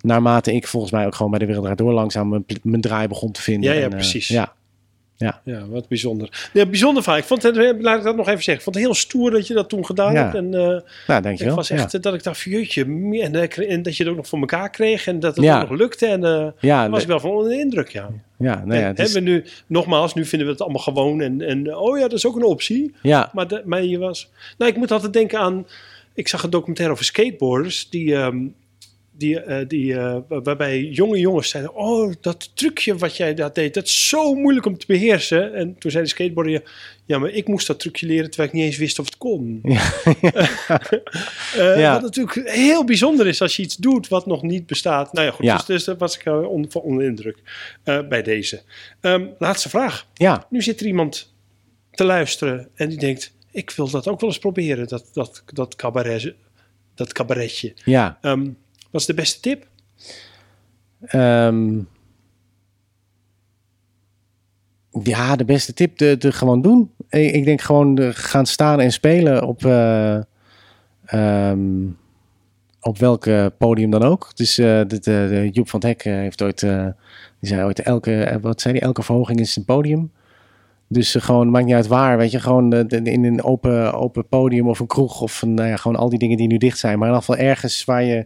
[0.00, 3.08] Naarmate ik volgens mij ook gewoon bij de Wereld Draait Door langzaam mijn, mijn draai
[3.08, 3.70] begon te vinden.
[3.70, 4.28] Ja, ja, En, eh, precies.
[4.28, 4.52] ja,
[5.44, 6.48] Ja, wat bijzonder.
[6.52, 7.18] Ja, bijzonder vaak.
[7.18, 8.54] Ik vond het, eh, laat ik dat nog even zeggen.
[8.54, 10.22] Ik vond het heel stoer dat je dat toen gedaan Ja.
[10.22, 10.34] hebt.
[10.34, 10.82] En eh, nou,
[11.18, 11.54] ik dankjewel.
[11.54, 14.28] was echt eh, dat ik dacht, jeetje, meer- en, en dat je het ook nog
[14.28, 15.06] voor elkaar kreeg.
[15.06, 15.62] En dat het Ja.
[15.62, 16.06] ook nog lukte.
[16.06, 18.10] En ja, ja, daar was ik wel van onder de indruk, ja.
[18.40, 20.82] Ja, nou ja, en, het is- hebben we nu, nogmaals, nu vinden we het allemaal
[20.82, 21.20] gewoon.
[21.20, 22.94] En, en oh ja, dat is ook een optie.
[23.02, 24.30] ja, Maar, de, maar je was...
[24.58, 25.66] Nou, ik moet altijd denken aan...
[26.14, 28.14] Ik zag een documentaire over skateboarders die...
[28.14, 28.46] ehm,
[29.20, 33.54] die, eh, die, eh, wa- waarbij jonge jongens zeiden: Oh, dat trucje wat jij dat
[33.54, 35.54] deed, dat is zo moeilijk om te beheersen.
[35.54, 36.62] En toen zei de skateboarder:
[37.06, 39.60] Ja, maar ik moest dat trucje leren terwijl ik niet eens wist of het kon.
[41.56, 41.92] Eh, Ja.
[41.92, 45.12] Wat natuurlijk heel bijzonder is als je iets doet wat nog niet bestaat.
[45.12, 45.56] Nou ja, goed, Ja.
[45.56, 47.38] dus, dus daar was ik onder, van onder de indruk
[48.08, 48.62] bij deze.
[49.00, 50.06] Ehm, laatste vraag.
[50.14, 51.32] ja, Nu zit er iemand
[51.90, 55.76] te luisteren en die denkt: Ik wil dat ook wel eens proberen, dat, dat, dat,
[55.76, 56.34] cabaret,
[56.94, 57.74] dat cabaretje.
[57.84, 58.18] ja.
[58.20, 58.48] Ehm,
[58.90, 59.66] wat is de beste tip?
[61.00, 61.78] Ehm,
[65.02, 66.90] Ja, de beste tip, de, de gewoon doen.
[67.08, 69.64] Ik, ik denk gewoon gaan staan en spelen op,
[71.06, 71.86] ehm,
[72.80, 73.26] op welk
[73.58, 74.30] podium dan ook.
[74.34, 78.38] Dus eh de, de, Joep van het Hek eh, heeft ooit, die zei ooit, elke,
[78.40, 80.10] wat zei die, elke verhoging is een podium.
[80.88, 84.78] Dus gewoon, maakt niet uit waar, weet je, gewoon in een open, open podium of
[84.80, 86.98] een kroeg of een, nou ja, gewoon al die dingen die nu dicht zijn.
[86.98, 88.24] Maar in ieder geval ergens waar je,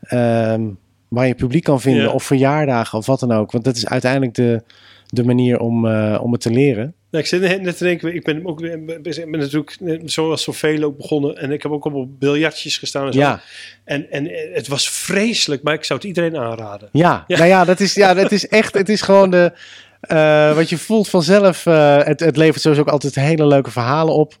[0.00, 0.62] ehm,
[1.08, 2.10] waar je publiek kan vinden Ja.
[2.10, 3.52] of verjaardagen of wat dan ook.
[3.52, 4.62] Want dat is uiteindelijk de,
[5.06, 6.94] de manier om, eh, om het te leren.
[7.10, 8.86] Nou, ik zit net te denken, ik ben, ook, ik
[9.30, 11.36] ben natuurlijk zoals zoveel ook begonnen.
[11.36, 13.18] En ik heb ook op biljartjes gestaan en zo.
[13.18, 13.40] Ja,
[13.84, 16.88] En, en het was vreselijk, maar ik zou het iedereen aanraden.
[16.92, 17.24] ja.
[17.26, 17.36] Ja.
[17.36, 19.52] nou ja, dat is, ja, dat is echt, het is gewoon de,
[20.00, 21.66] eh, wat je voelt vanzelf.
[21.66, 24.38] eh, het, het levert sowieso ook altijd hele leuke verhalen op.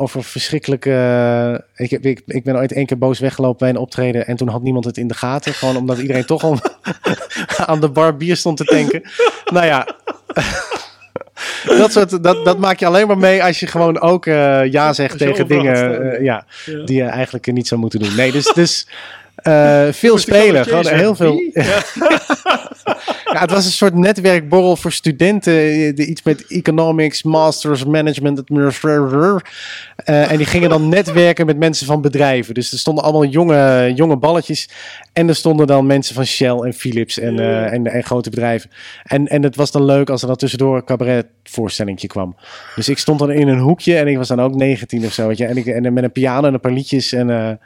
[0.00, 0.90] Over verschrikkelijke.
[1.76, 4.26] eh, ik, heb, ik, ik ben ooit één keer boos weggelopen bij een optreden.
[4.26, 5.54] En toen had niemand het in de gaten.
[5.54, 6.58] Gewoon omdat iedereen toch al
[7.66, 9.02] aan de bar bier stond te tanken.
[9.52, 9.86] Nou ja.
[11.66, 14.92] Dat, soort, dat, dat maak je alleen maar mee als je gewoon ook eh, ja
[14.92, 16.84] zegt tegen dingen eh, ja, Ja.
[16.84, 18.14] die je eigenlijk niet zou moeten doen.
[18.14, 18.86] Nee, dus, dus
[19.42, 20.64] eh, veel spelen.
[20.64, 21.42] Gewoon heel veel.
[21.52, 21.82] Ja.
[23.32, 25.52] Ja, het was een soort netwerkborrel voor studenten.
[25.52, 29.42] eh, Iets met economics, masters, management, administrator.
[29.96, 32.54] Eh, en die gingen dan netwerken met mensen van bedrijven.
[32.54, 34.68] Dus er stonden allemaal jonge, jonge balletjes.
[35.12, 37.38] En er stonden dan mensen van Shell en Philips en,
[37.70, 38.70] en, en grote bedrijven.
[39.04, 42.36] En, en het was dan leuk als er dan tussendoor een cabaretvoorstellingje kwam.
[42.76, 45.26] Dus ik stond dan in een hoekje en ik was dan ook 19 of zo.
[45.26, 45.46] Weet je?
[45.46, 47.12] En, ik, en met een piano en een paar liedjes.
[47.12, 47.58] En,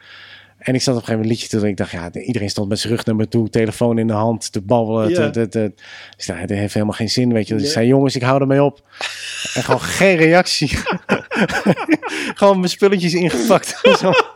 [0.65, 1.67] en ik zat op een gegeven moment een liedje te doen.
[1.69, 3.51] Ik dacht, ja, iedereen stond met zijn rug naar me toe.
[3.51, 5.09] Telefoon in de hand, te babbelen.
[5.09, 5.31] Ja.
[5.31, 5.73] te- te- te-
[6.17, 7.53] Dus nou, dat heeft helemaal geen zin, weet je.
[7.53, 7.71] Dus Nee.
[7.71, 8.81] ik zei, jongens, ik hou ermee op.
[9.55, 10.69] En gewoon geen reactie.
[12.39, 13.81] gewoon mijn spulletjes ingepakt.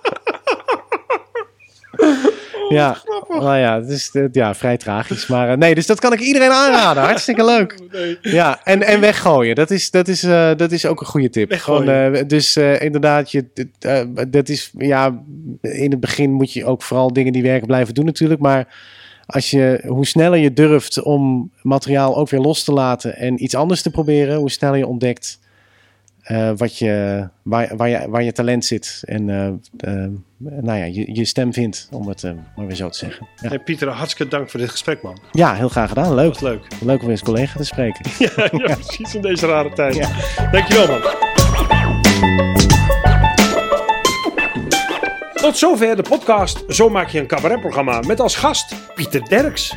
[2.69, 2.97] Ja,
[3.29, 5.27] nou ja, het is ja, vrij tragisch.
[5.27, 7.03] Maar eh, nee, dus dat kan ik iedereen aanraden.
[7.03, 7.77] Hartstikke leuk.
[7.93, 8.19] Nee.
[8.21, 9.55] Ja, en, en weggooien.
[9.55, 11.49] Dat is, dat, is, eh, dat is ook een goede tip.
[11.49, 11.83] Weggooien.
[11.83, 13.45] Gewoon, eh, dus inderdaad, je,
[14.29, 15.23] dat is, ja,
[15.61, 18.41] in het begin moet je ook vooral dingen die werken blijven doen natuurlijk.
[18.41, 18.77] Maar
[19.27, 23.55] als je, hoe sneller je durft om materiaal ook weer los te laten en iets
[23.55, 25.39] anders te proberen, hoe sneller je ontdekt
[26.29, 29.03] eh, wat je, waar, waar, je, waar je talent zit.
[29.05, 29.47] En eh,
[29.95, 32.23] eh, nou ja, je, je stem vindt, om het
[32.57, 33.27] maar weer zo te zeggen.
[33.37, 35.19] Ja, Hey, Pieter, hartstikke dank voor dit gesprek, man.
[35.33, 36.15] ja heel graag gedaan.
[36.15, 36.33] Leuk.
[36.33, 36.67] Was leuk.
[36.81, 38.11] Leuk om weer eens collega te spreken.
[38.19, 39.95] Ja, ja, precies in deze rare tijd.
[39.95, 40.09] Ja.
[40.51, 41.01] Dankjewel, man.
[45.35, 49.77] Tot zover de podcast Zo maak je een cabaretprogramma met als gast Pieter Derks.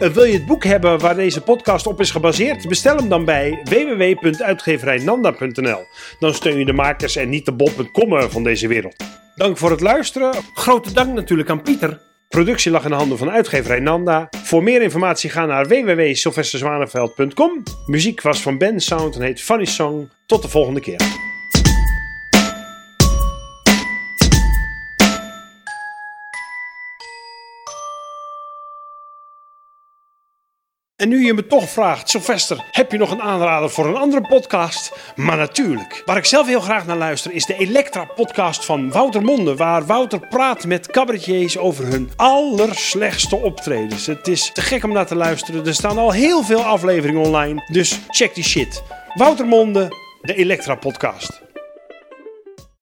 [0.00, 2.68] Eh, Wil je het boek hebben waar deze podcast op is gebaseerd?
[2.68, 5.86] Bestel hem dan bij www.uitgeverijnanda.nl.
[6.18, 8.96] Dan steun je de makers en niet de bol.com van deze wereld.
[9.34, 10.34] Dank voor het luisteren.
[10.54, 12.00] Grote dank natuurlijk aan Pieter.
[12.28, 14.28] Productie lag in de handen van uitgeverij Nanda.
[14.42, 17.62] Voor meer informatie ga naar www.sylvesterzwaneveld.com.
[17.86, 20.10] Muziek was van Ben Sound en heet Funny Song.
[20.26, 21.29] Tot de volgende keer.
[31.00, 34.28] En nu je me toch vraagt, Sylvester, heb je nog een aanrader voor een andere
[34.28, 34.92] podcast?
[35.16, 36.02] Maar natuurlijk.
[36.04, 39.56] Waar ik zelf heel graag naar luister is de Elektra-podcast van Wouter Monde.
[39.56, 44.06] Waar Wouter praat met cabaretiers over hun allerslechtste optredens.
[44.06, 45.66] Het is te gek om naar te luisteren.
[45.66, 47.64] Er staan al heel veel afleveringen online.
[47.72, 48.82] Dus check die shit.
[49.14, 49.88] Wouter Monde,
[50.20, 51.49] de Elektra-podcast.